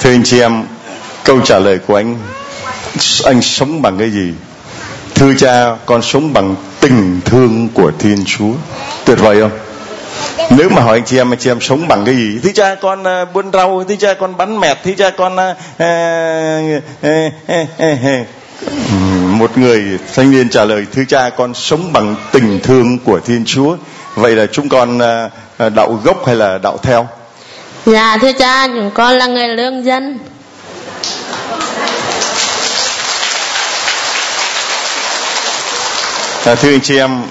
Thưa 0.00 0.10
anh 0.10 0.22
chị 0.24 0.40
em, 0.40 0.62
câu 1.24 1.40
trả 1.44 1.58
lời 1.58 1.78
của 1.78 1.94
anh 1.94 2.16
anh 3.24 3.42
sống 3.42 3.82
bằng 3.82 3.98
cái 3.98 4.10
gì? 4.10 4.32
Thưa 5.20 5.34
cha, 5.38 5.76
con 5.86 6.02
sống 6.02 6.32
bằng 6.32 6.54
tình 6.80 7.20
thương 7.24 7.68
của 7.74 7.92
Thiên 7.98 8.24
Chúa. 8.26 8.52
Tuyệt 9.04 9.18
vời 9.18 9.40
không? 9.40 9.50
Nếu 10.50 10.68
mà 10.68 10.82
hỏi 10.82 10.98
anh 10.98 11.04
chị 11.04 11.16
em, 11.16 11.32
anh 11.32 11.38
chị 11.38 11.50
em 11.50 11.60
sống 11.60 11.88
bằng 11.88 12.04
cái 12.04 12.16
gì? 12.16 12.38
Thưa 12.42 12.50
cha, 12.54 12.74
con 12.74 13.02
uh, 13.02 13.32
buôn 13.34 13.52
rau, 13.52 13.84
thưa 13.88 13.96
cha, 13.96 14.14
con 14.14 14.36
bắn 14.36 14.60
mẹt, 14.60 14.78
thưa 14.84 14.92
cha, 14.98 15.10
con 15.10 15.36
uh, 15.36 15.56
một 19.38 19.58
người 19.58 19.98
thanh 20.14 20.30
niên 20.30 20.48
trả 20.48 20.64
lời 20.64 20.86
thưa 20.92 21.04
cha 21.08 21.30
con 21.30 21.54
sống 21.54 21.92
bằng 21.92 22.16
tình 22.32 22.60
thương 22.62 22.98
của 22.98 23.20
thiên 23.20 23.44
chúa 23.46 23.76
vậy 24.14 24.36
là 24.36 24.46
chúng 24.46 24.68
con 24.68 24.98
uh, 24.98 25.72
đạo 25.74 25.98
gốc 26.04 26.26
hay 26.26 26.36
là 26.36 26.58
đạo 26.58 26.78
theo 26.82 27.08
Dạ 27.86 28.18
thưa 28.20 28.32
cha, 28.32 28.66
chúng 28.66 28.90
con 28.94 29.14
là 29.14 29.26
người 29.26 29.48
lương 29.48 29.84
dân. 29.84 30.18
À, 36.44 36.54
thưa 36.54 36.70
anh 36.70 36.80
chị 36.80 36.96
em, 36.96 37.22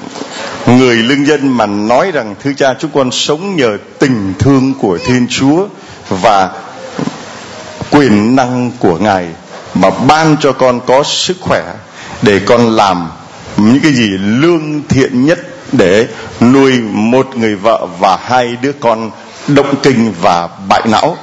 người 0.68 0.95
lương 0.95 1.26
dân 1.28 1.57
mà 1.57 1.66
nói 1.66 2.12
rằng 2.12 2.36
thưa 2.43 2.51
cha 2.57 2.74
chúng 2.80 2.91
con 2.93 3.12
sống 3.12 3.55
nhờ 3.55 3.78
tình 3.99 4.34
thương 4.39 4.74
của 4.74 4.97
Thiên 5.05 5.28
Chúa 5.30 5.68
và 6.10 6.49
quyền 7.91 8.36
năng 8.36 8.72
của 8.80 8.97
Ngài 8.97 9.28
mà 9.74 9.89
ban 9.89 10.38
cho 10.39 10.53
con 10.53 10.80
có 10.88 11.03
sức 11.03 11.38
khỏe 11.41 11.64
để 12.22 12.39
con 12.45 12.76
làm 12.76 13.10
những 13.57 13.80
cái 13.84 13.93
gì 13.93 14.10
lương 14.18 14.82
thiện 14.89 15.26
nhất 15.26 15.39
để 15.72 16.07
nuôi 16.41 16.80
một 16.82 17.28
người 17.38 17.55
vợ 17.55 17.88
và 17.99 18.18
hai 18.22 18.57
đứa 18.62 18.72
con 18.80 19.12
động 19.47 19.76
kinh 19.84 20.14
và 20.22 20.49
bại 20.70 20.82
não 20.86 21.18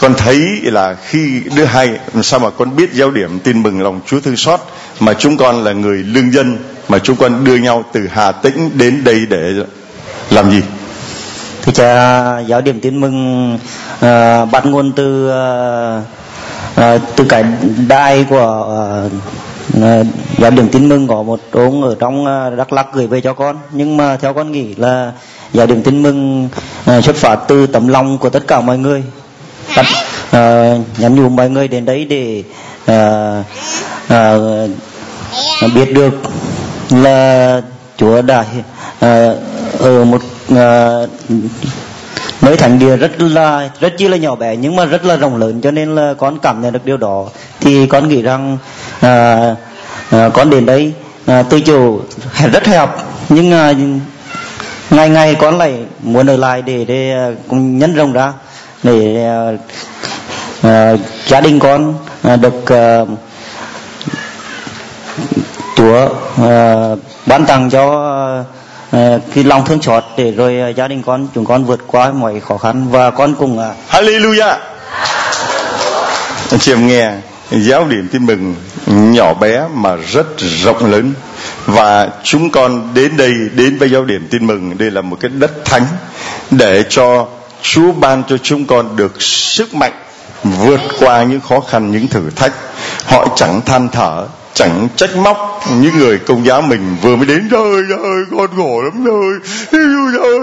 con 0.00 0.14
thấy 0.14 0.60
là 0.62 0.94
khi 0.94 1.42
đứa 1.56 1.64
hai 1.64 1.90
sao 2.22 2.40
mà 2.40 2.50
con 2.50 2.76
biết 2.76 2.92
giáo 2.92 3.10
điểm 3.10 3.38
tin 3.38 3.62
mừng 3.62 3.82
lòng 3.82 4.00
Chúa 4.06 4.20
thương 4.20 4.36
xót 4.36 4.60
mà 5.00 5.14
chúng 5.14 5.36
con 5.36 5.64
là 5.64 5.72
người 5.72 5.98
lương 5.98 6.32
dân 6.32 6.58
mà 6.88 6.98
chúng 6.98 7.16
con 7.16 7.44
đưa 7.44 7.56
nhau 7.56 7.84
từ 7.92 8.08
Hà 8.12 8.32
Tĩnh 8.32 8.70
đến 8.74 9.04
đây 9.04 9.26
để 9.30 9.52
làm 10.30 10.50
gì? 10.50 10.62
Thưa 11.62 11.72
cha, 11.72 12.38
giáo 12.40 12.60
điểm 12.60 12.80
tin 12.80 13.00
mừng 13.00 13.54
uh, 13.94 14.50
bắt 14.50 14.66
nguồn 14.66 14.92
từ 14.92 15.28
uh, 15.28 16.04
uh, 16.80 17.00
từ 17.16 17.24
cái 17.28 17.44
đai 17.88 18.26
của 18.30 18.66
uh, 19.06 19.12
uh, 19.78 20.06
giáo 20.38 20.50
điểm 20.50 20.68
tin 20.68 20.88
mừng 20.88 21.08
có 21.08 21.22
một 21.22 21.40
ông 21.52 21.82
ở 21.82 21.96
trong 22.00 22.24
uh, 22.24 22.58
Đắk 22.58 22.72
Lắk 22.72 22.86
gửi 22.94 23.06
về 23.06 23.20
cho 23.20 23.34
con. 23.34 23.56
Nhưng 23.72 23.96
mà 23.96 24.16
theo 24.16 24.34
con 24.34 24.52
nghĩ 24.52 24.74
là 24.74 25.12
giáo 25.52 25.66
điểm 25.66 25.82
tin 25.82 26.02
mừng 26.02 26.48
uh, 26.90 27.04
xuất 27.04 27.16
phát 27.16 27.36
từ 27.48 27.66
tấm 27.66 27.88
lòng 27.88 28.18
của 28.18 28.30
tất 28.30 28.46
cả 28.46 28.60
mọi 28.60 28.78
người. 28.78 29.02
Bắt, 29.76 29.86
uh, 29.88 30.30
ờ, 30.30 30.78
nhắn 30.98 31.14
nhủ 31.14 31.28
mọi 31.28 31.50
người 31.50 31.68
đến 31.68 31.84
đấy 31.84 32.04
để 32.04 32.42
uh, 32.90 33.44
uh, 35.64 35.74
biết 35.74 35.92
được 35.94 36.14
là 36.90 37.60
Chúa 37.96 38.22
đã 38.22 38.40
uh, 38.40 39.38
ở 39.78 40.04
một 40.04 40.20
uh, 40.52 41.10
nơi 42.42 42.56
thánh 42.56 42.78
địa 42.78 42.96
rất 42.96 43.20
là 43.20 43.70
rất 43.80 43.92
chi 43.98 44.08
là 44.08 44.16
nhỏ 44.16 44.34
bé 44.34 44.56
nhưng 44.56 44.76
mà 44.76 44.84
rất 44.84 45.04
là 45.04 45.16
rộng 45.16 45.36
lớn 45.36 45.60
cho 45.60 45.70
nên 45.70 45.94
là 45.94 46.14
con 46.18 46.38
cảm 46.38 46.62
nhận 46.62 46.72
được 46.72 46.84
điều 46.84 46.96
đó. 46.96 47.26
Thì 47.60 47.86
con 47.86 48.08
nghĩ 48.08 48.22
rằng 48.22 48.58
uh, 49.06 49.58
uh, 50.16 50.32
con 50.32 50.50
đến 50.50 50.66
đây 50.66 50.92
uh, 51.30 51.46
từ 51.50 51.60
chỗ 51.60 51.98
rất 52.52 52.66
hẹp 52.66 52.88
nhưng 53.28 53.52
uh, 53.52 53.76
ngày 54.90 55.08
ngày 55.08 55.34
con 55.34 55.58
lại 55.58 55.74
muốn 56.02 56.26
ở 56.26 56.36
lại 56.36 56.62
để 56.62 56.84
để 56.84 57.28
uh, 57.30 57.52
nhân 57.52 57.94
rộng 57.94 58.12
ra 58.12 58.32
để 58.84 59.28
uh, 59.54 59.60
ờ, 60.62 60.70
ờ, 60.70 60.98
gia 61.26 61.40
đình 61.40 61.58
con 61.58 61.94
uh, 62.34 62.40
được 62.40 62.54
uh, 62.62 63.08
Chúa 65.76 66.06
uh, 66.06 66.98
ban 67.26 67.46
tặng 67.46 67.70
cho 67.70 67.84
uh, 68.88 68.96
cái 69.34 69.44
lòng 69.44 69.64
thương 69.66 69.82
xót 69.82 70.04
để 70.16 70.32
rồi 70.32 70.70
uh, 70.70 70.76
gia 70.76 70.88
đình 70.88 71.02
con 71.02 71.28
chúng 71.34 71.44
con 71.44 71.64
vượt 71.64 71.80
qua 71.86 72.12
mọi 72.12 72.40
khó 72.40 72.56
khăn 72.58 72.86
và 72.90 73.10
con 73.10 73.34
cùng 73.34 73.58
uh, 73.58 73.64
Hallelujah. 73.90 74.56
Chị 76.60 76.72
em 76.72 76.86
nghe 76.86 77.12
giáo 77.50 77.84
điểm 77.84 78.08
tin 78.12 78.26
mừng 78.26 78.54
nhỏ 78.86 79.34
bé 79.34 79.64
mà 79.74 79.96
rất 79.96 80.26
rộng 80.38 80.90
lớn. 80.90 81.12
Và 81.66 82.08
chúng 82.22 82.50
con 82.50 82.94
đến 82.94 83.16
đây 83.16 83.32
đến 83.54 83.78
với 83.78 83.90
giáo 83.90 84.04
điểm 84.04 84.28
tin 84.30 84.46
mừng 84.46 84.78
đây 84.78 84.90
là 84.90 85.00
một 85.00 85.16
cái 85.20 85.30
đất 85.34 85.64
thánh 85.64 85.86
để 86.50 86.84
cho 86.88 87.26
Chúa 87.64 87.92
ban 87.92 88.22
cho 88.28 88.38
chúng 88.38 88.66
con 88.66 88.96
được 88.96 89.22
sức 89.22 89.74
mạnh 89.74 89.92
vượt 90.44 90.80
qua 91.00 91.22
những 91.22 91.40
khó 91.40 91.60
khăn, 91.60 91.92
những 91.92 92.08
thử 92.08 92.30
thách. 92.36 92.52
Họ 93.06 93.26
chẳng 93.36 93.60
than 93.66 93.88
thở, 93.88 94.26
chẳng 94.54 94.88
trách 94.96 95.16
móc 95.16 95.60
những 95.80 95.98
người 95.98 96.18
công 96.18 96.46
giáo 96.46 96.62
mình. 96.62 96.96
Vừa 97.02 97.16
mới 97.16 97.26
đến, 97.26 97.48
trời 97.50 97.82
ơi, 98.02 98.24
con 98.30 98.56
khổ 98.56 98.82
lắm 98.82 99.04
rồi 99.04 99.34
ơi 99.72 100.38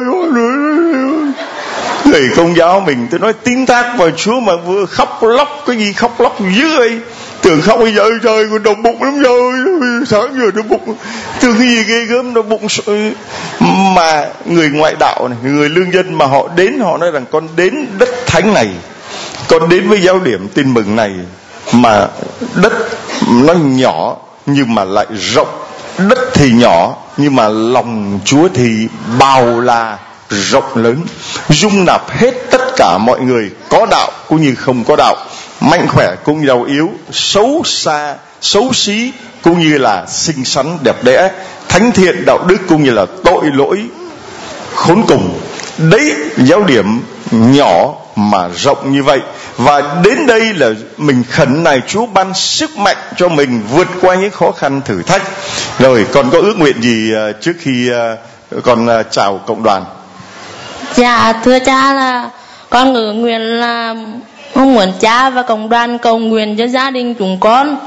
người 2.05 2.30
công 2.36 2.55
giáo 2.55 2.80
mình, 2.80 3.07
tôi 3.11 3.19
nói 3.19 3.34
tin 3.34 3.65
thác 3.65 3.95
vào 3.97 4.09
Chúa 4.17 4.39
mà 4.39 4.53
vừa 4.55 4.86
khóc 4.86 5.24
lóc, 5.24 5.63
cái 5.67 5.76
gì 5.76 5.93
khóc 5.93 6.22
lóc 6.22 6.39
dữ 6.39 6.78
vậy? 6.78 6.99
Tưởng 7.41 7.61
khóc 7.61 7.79
bây 7.79 7.93
giờ 7.93 8.09
trời, 8.23 8.47
con 8.51 8.63
đau 8.63 8.75
bụng 8.75 9.03
lắm 9.03 9.19
rồi 9.19 9.53
sáng 10.07 10.35
giờ 10.39 10.51
đau 10.51 10.63
bụng. 10.69 10.95
Tưởng 11.39 11.55
cái 11.59 11.67
gì 11.67 11.83
ghê 11.83 12.05
gớm 12.05 12.33
nó 12.33 12.41
bụng 12.41 12.67
mà 13.95 14.27
người 14.45 14.69
ngoại 14.69 14.95
đạo 14.99 15.27
này, 15.27 15.37
người 15.43 15.69
lương 15.69 15.93
dân 15.93 16.13
mà 16.13 16.25
họ 16.25 16.47
đến, 16.55 16.79
họ 16.79 16.97
nói 16.97 17.11
rằng 17.11 17.25
con 17.31 17.47
đến 17.55 17.87
đất 17.97 18.09
thánh 18.25 18.53
này, 18.53 18.67
con 19.47 19.69
đến 19.69 19.89
với 19.89 20.01
giáo 20.01 20.19
điểm 20.19 20.47
tin 20.53 20.73
mừng 20.73 20.95
này, 20.95 21.11
mà 21.73 22.07
đất 22.55 22.73
nó 23.31 23.53
nhỏ 23.53 24.15
nhưng 24.45 24.75
mà 24.75 24.83
lại 24.83 25.05
rộng. 25.33 25.47
Đất 25.97 26.19
thì 26.33 26.51
nhỏ 26.51 26.95
nhưng 27.17 27.35
mà 27.35 27.47
lòng 27.47 28.19
Chúa 28.25 28.47
thì 28.53 28.87
bao 29.19 29.59
la, 29.59 29.97
rộng 30.29 30.75
lớn. 30.75 30.97
Dung 31.49 31.85
nạp 31.85 32.09
hết 32.09 32.33
tất 32.51 32.61
cả 32.77 32.97
mọi 32.97 33.19
người, 33.19 33.49
có 33.69 33.87
đạo 33.91 34.11
cũng 34.27 34.41
như 34.41 34.55
không 34.55 34.83
có 34.83 34.95
đạo 34.95 35.15
mạnh 35.62 35.88
khỏe 35.88 36.16
cũng 36.24 36.47
giàu 36.47 36.64
yếu, 36.64 36.89
xấu 37.12 37.62
xa, 37.66 38.16
xấu 38.41 38.74
xí 38.74 39.12
cũng 39.41 39.59
như 39.59 39.78
là 39.78 40.05
xinh 40.07 40.45
xắn, 40.45 40.78
đẹp 40.84 41.03
đẽ, 41.03 41.32
thánh 41.68 41.91
thiện, 41.91 42.26
đạo 42.26 42.39
đức 42.47 42.57
cũng 42.68 42.84
như 42.84 42.91
là 42.91 43.05
tội 43.24 43.45
lỗi, 43.53 43.86
khốn 44.76 45.03
cùng. 45.07 45.39
Đấy, 45.78 46.16
giáo 46.38 46.64
điểm 46.64 47.01
nhỏ 47.32 47.93
mà 48.16 48.49
rộng 48.55 48.91
như 48.91 49.03
vậy. 49.03 49.20
Và 49.57 49.82
đến 50.03 50.28
đây 50.28 50.53
là 50.53 50.70
mình 50.97 51.24
khẩn 51.30 51.64
này 51.64 51.82
Chúa 51.88 52.05
ban 52.05 52.34
sức 52.34 52.78
mạnh 52.78 52.97
cho 53.16 53.30
mình 53.30 53.62
vượt 53.72 53.88
qua 54.01 54.16
những 54.16 54.32
khó 54.32 54.51
khăn 54.51 54.82
thử 54.86 55.01
thách. 55.01 55.22
Rồi, 55.80 56.05
còn 56.12 56.30
có 56.30 56.39
ước 56.39 56.53
nguyện 56.57 56.82
gì 56.82 57.14
à, 57.16 57.32
trước 57.41 57.53
khi 57.59 57.89
à, 57.91 58.16
còn 58.64 58.88
à, 58.88 59.03
chào 59.03 59.38
cộng 59.38 59.64
đoàn? 59.64 59.86
Dạ 60.95 61.34
thưa 61.45 61.59
cha 61.59 61.93
là 61.93 62.30
con 62.70 62.93
ngữ 62.93 63.14
nguyện 63.14 63.41
là 63.41 63.95
mong 64.55 64.73
muốn 64.73 64.93
cha 64.99 65.29
và 65.29 65.43
cộng 65.43 65.69
đoàn 65.69 65.99
cầu 65.99 66.19
nguyện 66.19 66.57
cho 66.57 66.67
gia 66.67 66.89
đình 66.89 67.15
chúng 67.15 67.39
con, 67.39 67.77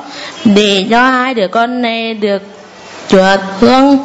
để 0.45 0.87
cho 0.91 1.11
hai 1.11 1.35
đứa 1.35 1.49
con 1.49 1.83
này 1.83 2.15
được 2.15 2.43
chúa 3.09 3.37
thương 3.61 3.99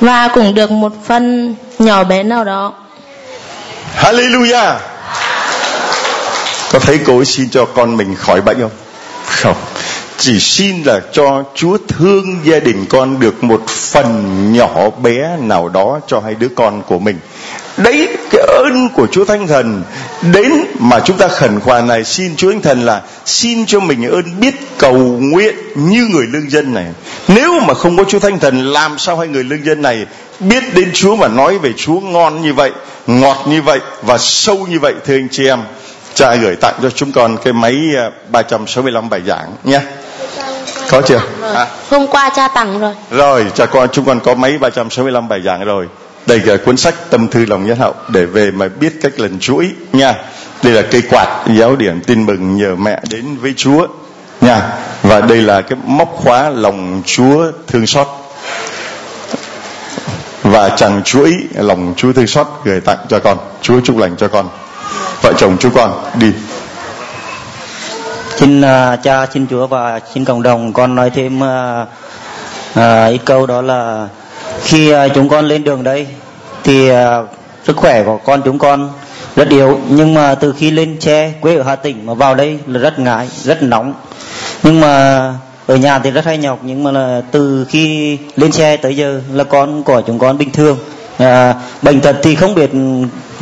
và 0.00 0.28
cũng 0.28 0.54
được 0.54 0.70
một 0.70 0.92
phần 1.04 1.54
nhỏ 1.78 2.04
bé 2.04 2.22
nào 2.22 2.44
đó. 2.44 2.72
Hallelujah. 3.96 4.74
Có 6.72 6.78
thấy 6.78 6.98
cô 7.06 7.16
ấy 7.16 7.24
xin 7.24 7.50
cho 7.50 7.64
con 7.64 7.96
mình 7.96 8.14
khỏi 8.14 8.40
bệnh 8.40 8.60
không? 8.60 8.70
Không. 9.26 9.56
Chỉ 10.18 10.40
xin 10.40 10.82
là 10.82 11.00
cho 11.12 11.42
Chúa 11.54 11.78
thương 11.88 12.40
gia 12.44 12.58
đình 12.58 12.86
con 12.88 13.20
được 13.20 13.44
một 13.44 13.62
phần 13.68 14.52
nhỏ 14.52 14.90
bé 15.02 15.36
nào 15.40 15.68
đó 15.68 16.00
cho 16.06 16.20
hai 16.20 16.34
đứa 16.34 16.48
con 16.56 16.82
của 16.82 16.98
mình 16.98 17.18
đấy 17.76 18.08
cái 18.30 18.42
ơn 18.46 18.88
của 18.88 19.06
Chúa 19.06 19.24
Thánh 19.24 19.46
Thần 19.46 19.82
đến 20.32 20.52
mà 20.78 21.00
chúng 21.00 21.16
ta 21.16 21.28
khẩn 21.28 21.60
khoản 21.60 21.86
này 21.86 22.04
xin 22.04 22.36
Chúa 22.36 22.50
Thánh 22.50 22.62
Thần 22.62 22.84
là 22.84 23.02
xin 23.24 23.66
cho 23.66 23.80
mình 23.80 24.06
ơn 24.06 24.40
biết 24.40 24.54
cầu 24.78 24.96
nguyện 25.20 25.54
như 25.74 26.08
người 26.12 26.26
lương 26.26 26.50
dân 26.50 26.74
này. 26.74 26.86
Nếu 27.28 27.60
mà 27.60 27.74
không 27.74 27.96
có 27.96 28.04
Chúa 28.04 28.18
Thánh 28.18 28.38
Thần 28.38 28.72
làm 28.72 28.98
sao 28.98 29.16
hai 29.16 29.28
người 29.28 29.44
lương 29.44 29.64
dân 29.64 29.82
này 29.82 30.06
biết 30.40 30.74
đến 30.74 30.90
Chúa 30.94 31.16
mà 31.16 31.28
nói 31.28 31.58
về 31.58 31.72
Chúa 31.76 32.00
ngon 32.00 32.42
như 32.42 32.54
vậy 32.54 32.70
ngọt 33.06 33.44
như 33.48 33.62
vậy 33.62 33.78
và 34.02 34.18
sâu 34.18 34.66
như 34.70 34.80
vậy 34.80 34.94
thưa 35.06 35.14
anh 35.14 35.28
chị 35.30 35.46
em? 35.46 35.60
Cha 36.14 36.34
gửi 36.34 36.56
tặng 36.56 36.74
cho 36.82 36.90
chúng 36.90 37.12
con 37.12 37.36
cái 37.44 37.52
máy 37.52 37.76
365 38.30 39.04
à, 39.04 39.08
bài 39.08 39.20
giảng 39.26 39.52
nha 39.64 39.82
có 40.90 41.02
chưa? 41.02 41.20
À? 41.54 41.66
hôm 41.90 42.06
qua 42.06 42.30
cha 42.36 42.48
tặng 42.48 42.80
rồi. 42.80 42.94
Rồi 43.10 43.46
cha 43.54 43.66
con 43.66 43.88
chúng 43.92 44.04
con 44.04 44.20
có 44.20 44.34
máy 44.34 44.58
365 44.58 45.28
bài 45.28 45.42
giảng 45.44 45.64
rồi 45.64 45.88
đây 46.26 46.40
là 46.40 46.56
cuốn 46.56 46.76
sách 46.76 46.94
tâm 47.10 47.28
thư 47.28 47.46
lòng 47.46 47.66
nhân 47.66 47.78
hậu 47.78 47.94
để 48.08 48.24
về 48.26 48.50
mà 48.50 48.68
biết 48.80 48.92
cách 49.02 49.20
lần 49.20 49.38
chuỗi. 49.38 49.70
Nha 49.92 50.14
đây 50.62 50.72
là 50.72 50.82
cây 50.90 51.02
quạt 51.10 51.44
giáo 51.58 51.76
điểm 51.76 52.00
tin 52.00 52.26
mừng 52.26 52.56
nhờ 52.56 52.76
mẹ 52.76 53.00
đến 53.10 53.36
với 53.36 53.54
chúa. 53.56 53.86
Nha 54.40 54.62
và 55.02 55.20
đây 55.20 55.42
là 55.42 55.60
cái 55.60 55.78
móc 55.86 56.08
khóa 56.16 56.50
lòng 56.50 57.02
chúa 57.06 57.52
thương 57.66 57.86
xót. 57.86 58.06
Và 60.42 60.68
chẳng 60.68 61.02
chuỗi 61.04 61.34
lòng 61.54 61.94
chúa 61.96 62.12
thương 62.12 62.26
xót 62.26 62.46
gửi 62.64 62.80
tặng 62.80 62.98
cho 63.08 63.18
con. 63.18 63.38
Chúa 63.62 63.80
chúc 63.84 63.98
lành 63.98 64.16
cho 64.16 64.28
con. 64.28 64.48
Vợ 65.22 65.32
chồng 65.38 65.56
chú 65.60 65.70
con 65.74 66.04
đi. 66.18 66.32
Xin 68.36 68.60
uh, 68.60 68.66
cha 69.02 69.26
xin 69.34 69.46
chúa 69.50 69.66
và 69.66 70.00
xin 70.14 70.24
cộng 70.24 70.42
đồng 70.42 70.72
con 70.72 70.94
nói 70.94 71.10
thêm 71.10 71.40
uh, 71.40 71.88
uh, 72.70 73.12
ít 73.12 73.20
câu 73.24 73.46
đó 73.46 73.62
là 73.62 74.08
khi 74.62 74.90
ờ, 74.90 75.08
chúng 75.08 75.28
con 75.28 75.44
lên 75.44 75.64
đường 75.64 75.82
đây 75.82 76.06
thì 76.64 76.88
ờ, 76.88 77.26
sức 77.64 77.76
khỏe 77.76 78.02
của 78.02 78.16
con 78.16 78.42
chúng 78.44 78.58
con 78.58 78.90
rất 79.36 79.48
yếu. 79.48 79.78
Nhưng 79.88 80.14
mà 80.14 80.34
từ 80.34 80.54
khi 80.58 80.70
lên 80.70 81.00
xe 81.00 81.32
quê 81.40 81.56
ở 81.56 81.62
Hà 81.62 81.76
Tĩnh 81.76 82.06
mà 82.06 82.14
vào 82.14 82.34
đây 82.34 82.58
là 82.66 82.80
rất 82.80 82.98
ngại 82.98 83.28
rất 83.42 83.62
nóng. 83.62 83.94
Nhưng 84.62 84.80
mà 84.80 85.22
ở 85.66 85.76
nhà 85.76 85.98
thì 85.98 86.10
rất 86.10 86.24
hay 86.24 86.38
nhọc 86.38 86.58
nhưng 86.62 86.82
mà 86.82 86.90
là 86.90 87.22
từ 87.30 87.66
khi 87.68 88.18
lên 88.36 88.52
xe 88.52 88.76
tới 88.76 88.96
giờ 88.96 89.20
là 89.32 89.44
con 89.44 89.82
của 89.82 90.02
chúng 90.06 90.18
con 90.18 90.38
bình 90.38 90.52
thường. 90.52 90.78
À, 91.18 91.54
bệnh 91.82 92.00
tật 92.00 92.16
thì 92.22 92.34
không 92.34 92.54
biết 92.54 92.70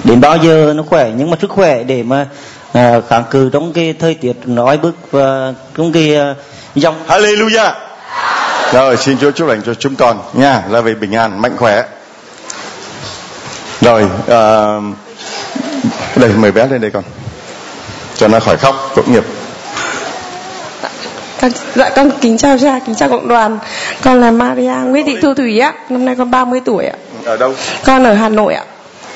đến 0.05 0.21
bao 0.21 0.37
giờ 0.37 0.73
nó 0.77 0.83
khỏe 0.83 1.11
nhưng 1.17 1.31
mà 1.31 1.37
sức 1.41 1.51
khỏe 1.51 1.83
để 1.83 2.03
mà 2.03 2.27
à, 2.73 3.01
kháng 3.09 3.25
cự 3.31 3.51
trong 3.53 3.73
cái 3.73 3.95
thời 3.99 4.15
tiết 4.15 4.37
nói 4.47 4.79
bức 4.79 4.95
và 5.11 5.55
trong 5.77 5.93
cái 5.93 6.17
uh, 6.31 6.37
dòng 6.75 6.95
Hallelujah! 7.09 7.73
Rồi 8.73 8.97
xin 8.97 9.19
Chúa 9.19 9.31
chúc 9.31 9.49
lành 9.49 9.63
cho 9.63 9.75
chúng 9.75 9.97
con 9.97 10.19
nha. 10.33 10.63
Là 10.71 10.81
về 10.81 10.95
bình 10.95 11.13
an 11.13 11.43
mạnh 11.43 11.57
khỏe. 11.57 11.85
Rồi 13.81 14.03
uh, 14.03 14.85
đây 16.17 16.31
mời 16.37 16.53
bé 16.53 16.67
lên 16.67 16.81
đây 16.81 16.91
con. 16.91 17.05
Cho 18.17 18.29
nó 18.29 18.41
khỏi 18.41 18.57
khóc 18.57 18.93
tội 18.95 19.05
nghiệp. 19.09 19.25
Con, 21.41 21.51
dạ 21.75 21.91
con 21.97 22.11
kính 22.21 22.39
chào 22.39 22.59
cha 22.59 22.79
kính 22.87 22.95
chào 22.95 23.09
cộng 23.09 23.29
đoàn. 23.29 23.59
Con 24.03 24.21
là 24.21 24.31
Maria 24.31 24.75
Nguyễn 24.85 25.07
Thị 25.07 25.17
Thu 25.23 25.35
Thủy 25.35 25.59
á. 25.59 25.73
Năm 25.89 26.05
nay 26.05 26.15
con 26.19 26.31
30 26.31 26.61
tuổi 26.65 26.85
ạ. 26.85 26.97
Ở 27.25 27.37
đâu? 27.37 27.55
Con 27.85 28.05
ở 28.05 28.15
Hà 28.15 28.29
Nội 28.29 28.55
ạ. 28.55 28.65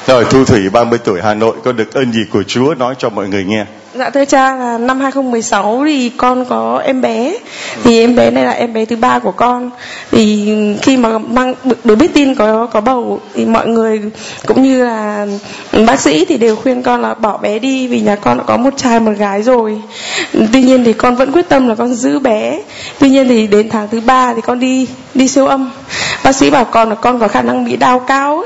Rồi 0.07 0.25
Thu 0.25 0.45
Thủy 0.45 0.71
30 0.71 0.99
tuổi 1.05 1.21
Hà 1.23 1.35
Nội. 1.35 1.57
Có 1.65 1.73
được 1.73 1.95
ơn 1.95 2.13
gì 2.13 2.21
của 2.33 2.43
Chúa 2.43 2.75
nói 2.75 2.95
cho 2.99 3.09
mọi 3.09 3.29
người 3.29 3.45
nghe 3.45 3.65
Dạ 3.99 4.11
thưa 4.11 4.25
cha, 4.25 4.57
là 4.57 4.79
năm 4.79 5.01
2016 5.01 5.83
thì 5.87 6.09
con 6.17 6.45
có 6.45 6.83
em 6.85 7.01
bé. 7.01 7.37
Thì 7.85 8.01
em 8.01 8.17
bé 8.17 8.31
này 8.31 8.45
là 8.45 8.51
em 8.51 8.73
bé 8.73 8.85
thứ 8.85 8.97
ba 8.97 9.19
của 9.19 9.33
con. 9.33 9.71
Thì 10.11 10.55
khi 10.83 10.97
mà 10.97 11.19
mang, 11.19 11.55
được 11.85 11.95
biết 11.95 12.15
tin 12.15 12.35
có 12.35 12.67
có 12.67 12.81
bầu 12.81 13.21
thì 13.35 13.45
mọi 13.45 13.69
người 13.69 14.01
cũng 14.47 14.63
như 14.63 14.85
là 14.85 15.27
bác 15.87 16.01
sĩ 16.01 16.25
thì 16.25 16.37
đều 16.37 16.57
khuyên 16.57 16.83
con 16.83 17.03
là 17.03 17.15
bỏ 17.15 17.37
bé 17.37 17.59
đi 17.59 17.89
vì 17.89 18.01
nhà 18.01 18.17
con 18.17 18.39
đã 18.39 18.45
có 18.47 18.57
một 18.57 18.77
trai, 18.77 19.01
một 19.01 19.13
gái 19.19 19.43
rồi. 19.43 19.81
Tuy 20.53 20.63
nhiên 20.63 20.85
thì 20.85 20.93
con 20.93 21.17
vẫn 21.17 21.33
quyết 21.33 21.49
tâm 21.49 21.69
là 21.69 21.75
con 21.75 21.95
giữ 21.95 22.19
bé. 22.19 22.63
Tuy 22.99 23.11
nhiên 23.11 23.29
thì 23.29 23.47
đến 23.47 23.69
tháng 23.69 23.89
thứ 23.89 24.01
ba 24.01 24.35
thì 24.35 24.41
con 24.41 24.61
đi 24.61 24.89
đi 25.15 25.29
siêu 25.29 25.47
âm. 25.47 25.71
Bác 26.25 26.37
sĩ 26.37 26.51
bảo 26.51 26.65
con 26.65 26.89
là 26.89 26.95
con 26.95 27.21
có 27.21 27.29
khả 27.29 27.43
năng 27.43 27.65
bị 27.65 27.77
đau 27.77 28.01
cao 28.01 28.45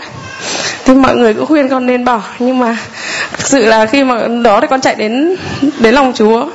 thì 0.84 0.94
mọi 0.94 1.16
người 1.16 1.34
cũng 1.34 1.46
khuyên 1.46 1.68
con 1.68 1.86
nên 1.86 2.04
bỏ. 2.04 2.22
Nhưng 2.38 2.58
mà 2.58 2.76
thực 3.32 3.46
sự 3.46 3.66
là 3.66 3.86
khi 3.86 4.04
mà 4.04 4.28
đó 4.44 4.60
thì 4.60 4.66
con 4.70 4.80
chạy 4.80 4.94
đến 4.94 5.36
đến 5.78 5.94
lòng 5.94 6.12
Chúa. 6.14 6.46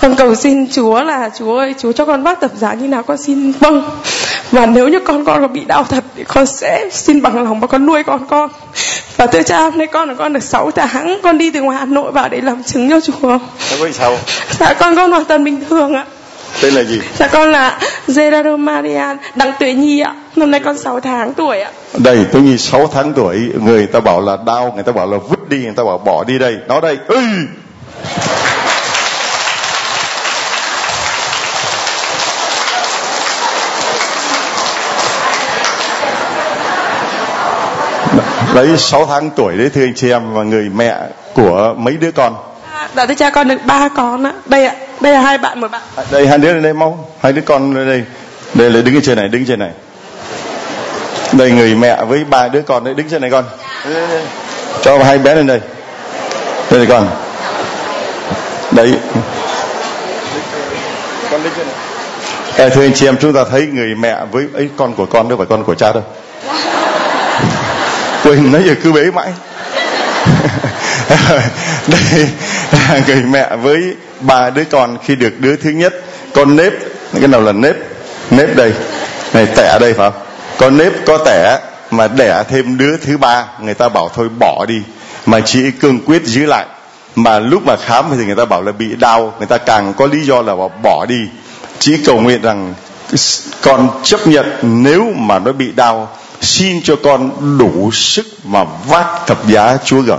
Con 0.00 0.14
cầu 0.16 0.34
xin 0.34 0.70
Chúa 0.70 1.02
là 1.02 1.30
Chúa 1.38 1.58
ơi 1.58 1.74
Chúa 1.78 1.92
cho 1.92 2.04
con 2.04 2.24
bác 2.24 2.40
tập 2.40 2.50
giá 2.54 2.74
như 2.74 2.88
nào 2.88 3.02
con 3.02 3.16
xin 3.16 3.52
vâng. 3.52 3.90
Và 4.50 4.66
nếu 4.66 4.88
như 4.88 5.00
con 5.00 5.24
con 5.24 5.42
có 5.42 5.48
bị 5.48 5.64
đau 5.64 5.84
thật 5.84 6.04
thì 6.16 6.24
con 6.24 6.46
sẽ 6.46 6.88
xin 6.92 7.22
bằng 7.22 7.44
lòng 7.44 7.60
và 7.60 7.66
con 7.66 7.86
nuôi 7.86 8.02
con 8.02 8.26
con. 8.26 8.50
Và 9.16 9.26
thưa 9.26 9.42
cha 9.42 9.58
hôm 9.58 9.78
nay 9.78 9.86
con 9.86 10.08
là 10.08 10.14
con 10.14 10.32
được 10.32 10.42
6 10.42 10.70
tháng 10.70 11.18
con 11.22 11.38
đi 11.38 11.50
từ 11.50 11.62
ngoài 11.62 11.78
Hà 11.78 11.84
Nội 11.84 12.12
vào 12.12 12.28
để 12.28 12.40
làm 12.40 12.62
chứng 12.62 12.90
cho 12.90 13.00
Chúa. 13.00 13.38
Sao? 13.92 14.18
Dạ 14.58 14.74
con 14.74 14.96
con 14.96 15.10
hoàn 15.10 15.24
toàn 15.24 15.44
bình 15.44 15.60
thường 15.70 15.94
ạ 15.94 16.04
tên 16.60 16.74
là 16.74 16.82
gì? 16.82 17.00
Dạ 17.18 17.26
con 17.26 17.52
là 17.52 17.78
Gerardo 18.08 18.56
Marian 18.56 19.16
đặng 19.34 19.52
tuệ 19.60 19.74
nhi 19.74 20.00
ạ. 20.00 20.14
Năm 20.36 20.50
nay 20.50 20.60
con 20.64 20.78
6 20.78 21.00
tháng 21.00 21.34
tuổi 21.34 21.60
ạ. 21.60 21.70
Đây 21.98 22.24
tuệ 22.32 22.40
nhi 22.40 22.58
6 22.58 22.86
tháng 22.86 23.12
tuổi. 23.12 23.52
Người 23.60 23.86
ta 23.86 24.00
bảo 24.00 24.20
là 24.20 24.36
đau 24.46 24.72
người 24.74 24.82
ta 24.82 24.92
bảo 24.92 25.06
là 25.06 25.18
vứt 25.28 25.48
đi 25.48 25.58
người 25.58 25.74
ta 25.76 25.84
bảo 25.84 25.98
bỏ 25.98 26.24
đi 26.24 26.38
đây. 26.38 26.56
Nó 26.68 26.80
đây 26.80 26.98
Ê! 27.08 27.16
đấy 38.54 38.78
6 38.78 39.06
tháng 39.06 39.30
tuổi 39.30 39.56
đấy 39.56 39.70
thưa 39.74 39.82
anh 39.82 39.94
chị 39.94 40.10
em 40.10 40.32
và 40.32 40.42
người 40.42 40.68
mẹ 40.74 40.96
của 41.34 41.74
mấy 41.78 41.96
đứa 41.96 42.10
con? 42.10 42.34
Dạ 42.96 43.06
thưa 43.06 43.14
cha 43.14 43.30
con 43.30 43.48
được 43.48 43.58
ba 43.64 43.88
con 43.88 44.26
ạ. 44.26 44.32
Đây 44.46 44.66
ạ 44.66 44.74
đây 45.00 45.12
là 45.12 45.20
hai 45.20 45.38
bạn 45.38 45.60
một 45.60 45.70
bạn. 45.70 45.82
Đây 46.10 46.26
hai 46.26 46.38
đứa 46.38 46.52
lên 46.52 46.62
đây 46.62 46.72
mau. 46.72 47.08
Hai 47.22 47.32
đứa 47.32 47.42
con 47.42 47.76
lên 47.76 47.86
đây. 47.86 48.04
Đây 48.54 48.70
là 48.70 48.80
đứng 48.80 48.94
ở 48.94 49.00
trên 49.04 49.18
này 49.18 49.28
đứng 49.28 49.44
trên 49.46 49.58
này. 49.58 49.70
Đây 51.32 51.50
người 51.50 51.74
mẹ 51.74 52.04
với 52.04 52.24
ba 52.24 52.48
đứa 52.48 52.62
con 52.62 52.84
đấy 52.84 52.94
đứng 52.94 53.08
trên 53.08 53.20
này 53.20 53.30
con. 53.30 53.44
Đây, 53.84 53.94
đây, 53.94 54.08
đây. 54.08 54.22
cho 54.82 54.98
hai 54.98 55.18
bé 55.18 55.34
lên 55.34 55.46
đây. 55.46 55.60
Đây 56.70 56.80
là 56.80 56.86
con. 56.88 57.08
Đấy. 58.70 58.94
Con 61.30 61.42
đứng 61.42 61.52
trên 61.56 61.66
này. 61.66 61.76
À, 62.58 62.68
thưa 62.68 62.82
anh 62.82 62.94
chị 62.94 63.06
em 63.06 63.16
chúng 63.20 63.32
ta 63.32 63.44
thấy 63.50 63.66
người 63.66 63.94
mẹ 63.94 64.16
với 64.30 64.46
ấy 64.54 64.68
con 64.76 64.94
của 64.94 65.06
con 65.06 65.28
đâu 65.28 65.38
phải 65.38 65.46
con 65.50 65.64
của 65.64 65.74
cha 65.74 65.92
đâu. 65.92 66.02
Quên 68.24 68.52
nãy 68.52 68.62
giờ 68.66 68.74
cứ 68.82 68.92
bế 68.92 69.10
mãi. 69.10 69.32
Đây 71.86 72.28
người 73.06 73.22
mẹ 73.22 73.56
với 73.56 73.94
ba 74.20 74.50
đứa 74.50 74.64
con 74.64 74.98
khi 75.04 75.14
được 75.14 75.40
đứa 75.40 75.56
thứ 75.56 75.70
nhất. 75.70 75.94
Con 76.34 76.56
nếp 76.56 76.72
cái 77.12 77.28
nào 77.28 77.40
là 77.40 77.52
nếp? 77.52 77.76
Nếp 78.30 78.56
đây. 78.56 78.72
Này 79.32 79.46
tẻ 79.46 79.78
đây 79.78 79.94
phải 79.94 80.10
không? 80.10 80.22
Có 80.58 80.70
nếp 80.70 80.92
có 81.06 81.18
tẻ 81.18 81.58
mà 81.90 82.08
đẻ 82.08 82.44
thêm 82.48 82.78
đứa 82.78 82.96
thứ 82.96 83.18
ba. 83.18 83.46
Người 83.60 83.74
ta 83.74 83.88
bảo 83.88 84.08
thôi 84.14 84.28
bỏ 84.38 84.64
đi. 84.68 84.82
Mà 85.26 85.40
chị 85.40 85.70
cương 85.70 86.00
quyết 86.06 86.24
giữ 86.24 86.46
lại. 86.46 86.66
Mà 87.16 87.38
lúc 87.38 87.62
mà 87.66 87.76
khám 87.76 88.04
thì 88.18 88.24
người 88.24 88.36
ta 88.36 88.44
bảo 88.44 88.62
là 88.62 88.72
bị 88.72 88.96
đau. 88.96 89.34
Người 89.38 89.46
ta 89.46 89.58
càng 89.58 89.94
có 89.94 90.06
lý 90.06 90.26
do 90.26 90.42
là 90.42 90.54
bỏ, 90.54 90.68
bỏ 90.82 91.06
đi. 91.06 91.20
Chỉ 91.78 91.96
cầu 92.04 92.20
nguyện 92.20 92.42
rằng 92.42 92.74
con 93.62 93.88
chấp 94.02 94.26
nhận 94.26 94.46
nếu 94.62 95.12
mà 95.16 95.38
nó 95.38 95.52
bị 95.52 95.72
đau 95.72 96.08
xin 96.40 96.82
cho 96.82 96.96
con 97.04 97.30
đủ 97.58 97.90
sức 97.92 98.26
mà 98.44 98.64
vác 98.88 99.06
thập 99.26 99.48
giá 99.48 99.78
Chúa 99.84 100.00
gửi 100.00 100.18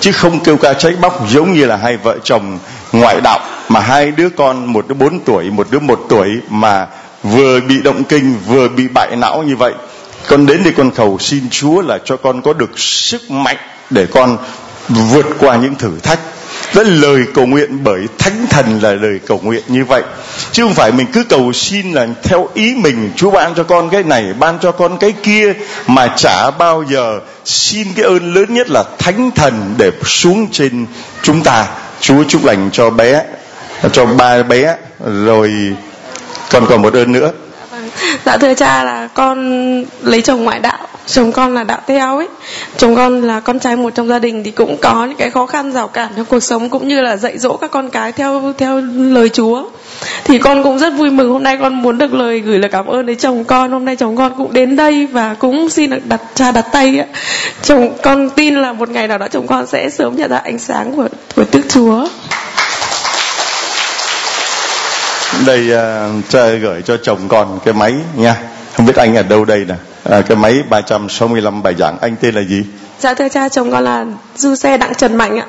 chứ 0.00 0.12
không 0.12 0.40
kêu 0.40 0.56
ca 0.56 0.74
trách 0.74 1.00
móc 1.00 1.28
giống 1.30 1.52
như 1.52 1.66
là 1.66 1.76
hai 1.76 1.96
vợ 1.96 2.16
chồng 2.24 2.58
ngoại 2.92 3.20
đạo, 3.20 3.40
mà 3.68 3.80
hai 3.80 4.10
đứa 4.10 4.28
con, 4.28 4.72
một 4.72 4.88
đứa 4.88 4.94
bốn 4.94 5.20
tuổi, 5.20 5.50
một 5.50 5.66
đứa 5.70 5.78
một 5.78 6.06
tuổi 6.08 6.28
mà 6.48 6.86
vừa 7.22 7.60
bị 7.60 7.82
động 7.82 8.04
kinh, 8.04 8.34
vừa 8.46 8.68
bị 8.68 8.88
bại 8.88 9.16
não 9.16 9.42
như 9.42 9.56
vậy. 9.56 9.72
Con 10.28 10.46
đến 10.46 10.64
đây 10.64 10.72
con 10.76 10.90
cầu 10.90 11.18
xin 11.18 11.50
Chúa 11.50 11.82
là 11.82 11.98
cho 12.04 12.16
con 12.16 12.42
có 12.42 12.52
được 12.52 12.78
sức 12.78 13.30
mạnh 13.30 13.56
để 13.90 14.06
con 14.06 14.36
vượt 14.88 15.26
qua 15.38 15.56
những 15.56 15.74
thử 15.74 15.90
thách 16.02 16.20
với 16.72 16.84
lời 16.84 17.20
cầu 17.34 17.46
nguyện 17.46 17.84
bởi 17.84 18.00
thánh 18.18 18.46
thần 18.50 18.80
là 18.82 18.92
lời 18.92 19.20
cầu 19.26 19.40
nguyện 19.42 19.62
như 19.68 19.84
vậy. 19.84 20.02
Chứ 20.52 20.62
không 20.62 20.74
phải 20.74 20.92
mình 20.92 21.06
cứ 21.12 21.24
cầu 21.24 21.52
xin 21.52 21.92
là 21.92 22.06
theo 22.22 22.48
ý 22.54 22.74
mình, 22.74 23.12
chúa 23.16 23.30
ban 23.30 23.54
cho 23.54 23.64
con 23.64 23.90
cái 23.90 24.02
này, 24.02 24.24
ban 24.38 24.58
cho 24.58 24.72
con 24.72 24.98
cái 24.98 25.12
kia 25.22 25.52
mà 25.86 26.14
chả 26.16 26.50
bao 26.50 26.84
giờ 26.90 27.20
xin 27.44 27.88
cái 27.96 28.04
ơn 28.04 28.34
lớn 28.34 28.54
nhất 28.54 28.70
là 28.70 28.84
thánh 28.98 29.30
thần 29.30 29.74
để 29.78 29.90
xuống 30.04 30.48
trên 30.52 30.86
chúng 31.22 31.42
ta. 31.42 31.66
Chúa 32.00 32.24
chúc 32.28 32.44
lành 32.44 32.70
cho 32.72 32.90
bé, 32.90 33.22
cho 33.92 34.06
ba 34.06 34.42
bé, 34.42 34.76
rồi 35.24 35.52
còn 36.50 36.66
còn 36.66 36.82
một 36.82 36.94
ơn 36.94 37.12
nữa. 37.12 37.32
Dạ 38.26 38.36
thưa 38.36 38.54
cha 38.54 38.84
là 38.84 39.08
con 39.14 39.38
lấy 40.02 40.22
chồng 40.22 40.44
ngoại 40.44 40.58
đạo 40.58 40.89
chồng 41.06 41.32
con 41.32 41.54
là 41.54 41.64
đạo 41.64 41.80
theo 41.86 42.16
ấy. 42.16 42.28
Chồng 42.76 42.96
con 42.96 43.22
là 43.22 43.40
con 43.40 43.58
trai 43.58 43.76
một 43.76 43.94
trong 43.94 44.08
gia 44.08 44.18
đình 44.18 44.44
thì 44.44 44.50
cũng 44.50 44.76
có 44.76 45.04
những 45.04 45.16
cái 45.16 45.30
khó 45.30 45.46
khăn 45.46 45.72
rào 45.72 45.88
cản 45.88 46.08
trong 46.16 46.24
cuộc 46.24 46.40
sống 46.40 46.70
cũng 46.70 46.88
như 46.88 47.00
là 47.00 47.16
dạy 47.16 47.38
dỗ 47.38 47.56
các 47.56 47.70
con 47.70 47.90
cái 47.90 48.12
theo 48.12 48.52
theo 48.58 48.80
lời 48.94 49.28
chúa. 49.28 49.64
Thì 50.24 50.38
con 50.38 50.62
cũng 50.62 50.78
rất 50.78 50.90
vui 50.90 51.10
mừng 51.10 51.32
hôm 51.32 51.42
nay 51.42 51.56
con 51.60 51.74
muốn 51.74 51.98
được 51.98 52.14
lời 52.14 52.40
gửi 52.40 52.58
lời 52.58 52.70
cảm 52.72 52.86
ơn 52.86 53.06
đến 53.06 53.18
chồng 53.18 53.44
con. 53.44 53.72
Hôm 53.72 53.84
nay 53.84 53.96
chồng 53.96 54.16
con 54.16 54.32
cũng 54.38 54.52
đến 54.52 54.76
đây 54.76 55.06
và 55.06 55.34
cũng 55.34 55.68
xin 55.68 55.90
được 55.90 56.06
đặt 56.06 56.20
cha 56.34 56.52
đặt 56.52 56.66
tay 56.72 56.98
ấy. 56.98 57.06
chồng 57.62 57.96
con 58.02 58.30
tin 58.30 58.54
là 58.54 58.72
một 58.72 58.88
ngày 58.90 59.08
nào 59.08 59.18
đó 59.18 59.28
chồng 59.28 59.46
con 59.46 59.66
sẽ 59.66 59.90
sớm 59.90 60.16
nhận 60.16 60.30
ra 60.30 60.38
ánh 60.38 60.58
sáng 60.58 60.96
của 60.96 61.08
của 61.36 61.44
đức 61.52 61.62
chúa. 61.68 62.06
Đây 65.46 65.70
uh, 65.70 66.24
cha 66.28 66.48
gửi 66.48 66.82
cho 66.82 66.96
chồng 66.96 67.18
con 67.28 67.58
cái 67.64 67.74
máy 67.74 67.94
nha. 68.16 68.36
Không 68.76 68.86
biết 68.86 68.96
anh 68.96 69.16
ở 69.16 69.22
đâu 69.22 69.44
đây 69.44 69.64
nè 69.68 69.74
à, 70.04 70.20
cái 70.20 70.36
máy 70.36 70.62
365 70.70 71.62
bài 71.62 71.74
giảng 71.78 71.98
anh 72.00 72.16
tên 72.20 72.34
là 72.34 72.42
gì? 72.42 72.64
Dạ 73.00 73.14
thưa 73.14 73.28
cha 73.28 73.48
chồng 73.48 73.70
con 73.70 73.84
là 73.84 74.06
du 74.36 74.54
xe 74.54 74.76
đặng 74.76 74.94
trần 74.94 75.16
mạnh 75.16 75.38
ạ. 75.38 75.46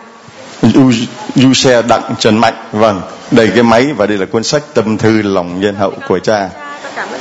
Du, 0.61 0.91
du 1.35 1.53
xe 1.53 1.81
đặng 1.81 2.15
trần 2.19 2.37
mạnh 2.37 2.53
vâng. 2.71 3.01
Đây 3.31 3.49
cái 3.55 3.63
máy 3.63 3.87
và 3.97 4.05
đây 4.05 4.17
là 4.17 4.25
cuốn 4.25 4.43
sách 4.43 4.63
tâm 4.73 4.97
thư 4.97 5.21
lòng 5.21 5.59
nhân 5.59 5.75
hậu 5.75 5.93
của 6.07 6.19
cha. 6.19 6.49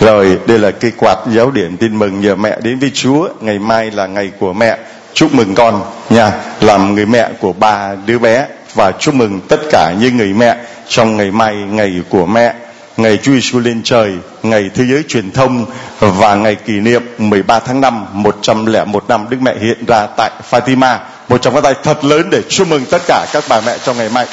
Rồi 0.01 0.39
đây 0.47 0.59
là 0.59 0.71
cây 0.71 0.93
quạt 0.97 1.19
giáo 1.33 1.51
điểm 1.51 1.77
tin 1.77 1.99
mừng 1.99 2.21
nhờ 2.21 2.35
mẹ 2.35 2.57
đến 2.63 2.79
với 2.79 2.91
chúa. 2.95 3.29
Ngày 3.41 3.59
mai 3.59 3.91
là 3.91 4.07
ngày 4.07 4.31
của 4.39 4.53
mẹ. 4.53 4.79
Chúc 5.15 5.35
mừng 5.35 5.55
con 5.55 5.83
nha. 6.11 6.33
Làm 6.61 6.95
người 6.95 7.07
mẹ 7.07 7.31
của 7.41 7.53
ba 7.53 7.95
đứa 8.07 8.19
bé. 8.19 8.47
Và 8.75 8.93
chúc 8.93 9.15
mừng 9.15 9.41
tất 9.49 9.61
cả 9.71 9.95
những 10.01 10.17
người 10.17 10.33
mẹ 10.33 10.57
trong 10.89 11.17
ngày 11.17 11.31
mai 11.31 11.55
ngày 11.55 12.03
của 12.09 12.27
mẹ 12.27 12.55
ngày 13.03 13.19
Chúa 13.23 13.33
Giêsu 13.33 13.59
lên 13.59 13.83
trời, 13.85 14.13
ngày 14.43 14.71
thế 14.75 14.85
giới 14.85 15.03
truyền 15.09 15.31
thông 15.31 15.67
và 16.01 16.35
ngày 16.35 16.55
kỷ 16.55 16.73
niệm 16.73 17.03
13 17.19 17.61
tháng 17.61 17.81
5 17.81 18.07
101 18.13 19.09
năm 19.09 19.27
Đức 19.31 19.37
Mẹ 19.41 19.55
hiện 19.61 19.85
ra 19.87 20.07
tại 20.17 20.31
Fatima. 20.51 20.99
Một 21.29 21.43
trong 21.43 21.55
các 21.55 21.61
tay 21.65 21.75
thật 21.83 22.05
lớn 22.05 22.31
để 22.31 22.43
chúc 22.49 22.69
mừng 22.69 22.85
tất 22.91 23.03
cả 23.07 23.27
các 23.33 23.45
bà 23.49 23.61
mẹ 23.61 23.79
trong 23.85 23.99
ngày 23.99 24.09
mai. 24.09 24.27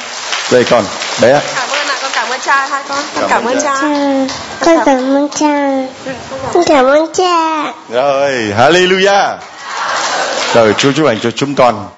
Đây 0.52 0.64
con 0.70 0.84
bé. 1.22 1.40
Cảm 1.54 1.68
ơn 1.70 1.86
ạ, 1.88 1.98
con 2.02 2.10
cảm 2.14 2.28
ơn 2.30 2.40
cha 2.40 2.66
hai 2.66 2.82
con. 2.88 2.98
Con 3.14 3.24
cảm, 3.30 3.44
ơn 3.44 3.60
cha. 3.62 3.80
Con 4.60 4.76
cảm 4.86 5.16
ơn 5.16 5.28
cha. 5.28 5.70
Con 6.54 6.64
cảm 6.66 6.84
ơn 6.84 7.06
cha. 7.14 7.64
Rồi, 7.90 8.32
hallelujah. 8.58 9.36
Rồi 10.54 10.74
Chúa 10.78 10.92
chúc 10.92 11.06
lành 11.06 11.18
cho 11.22 11.30
chúng 11.30 11.54
con. 11.54 11.88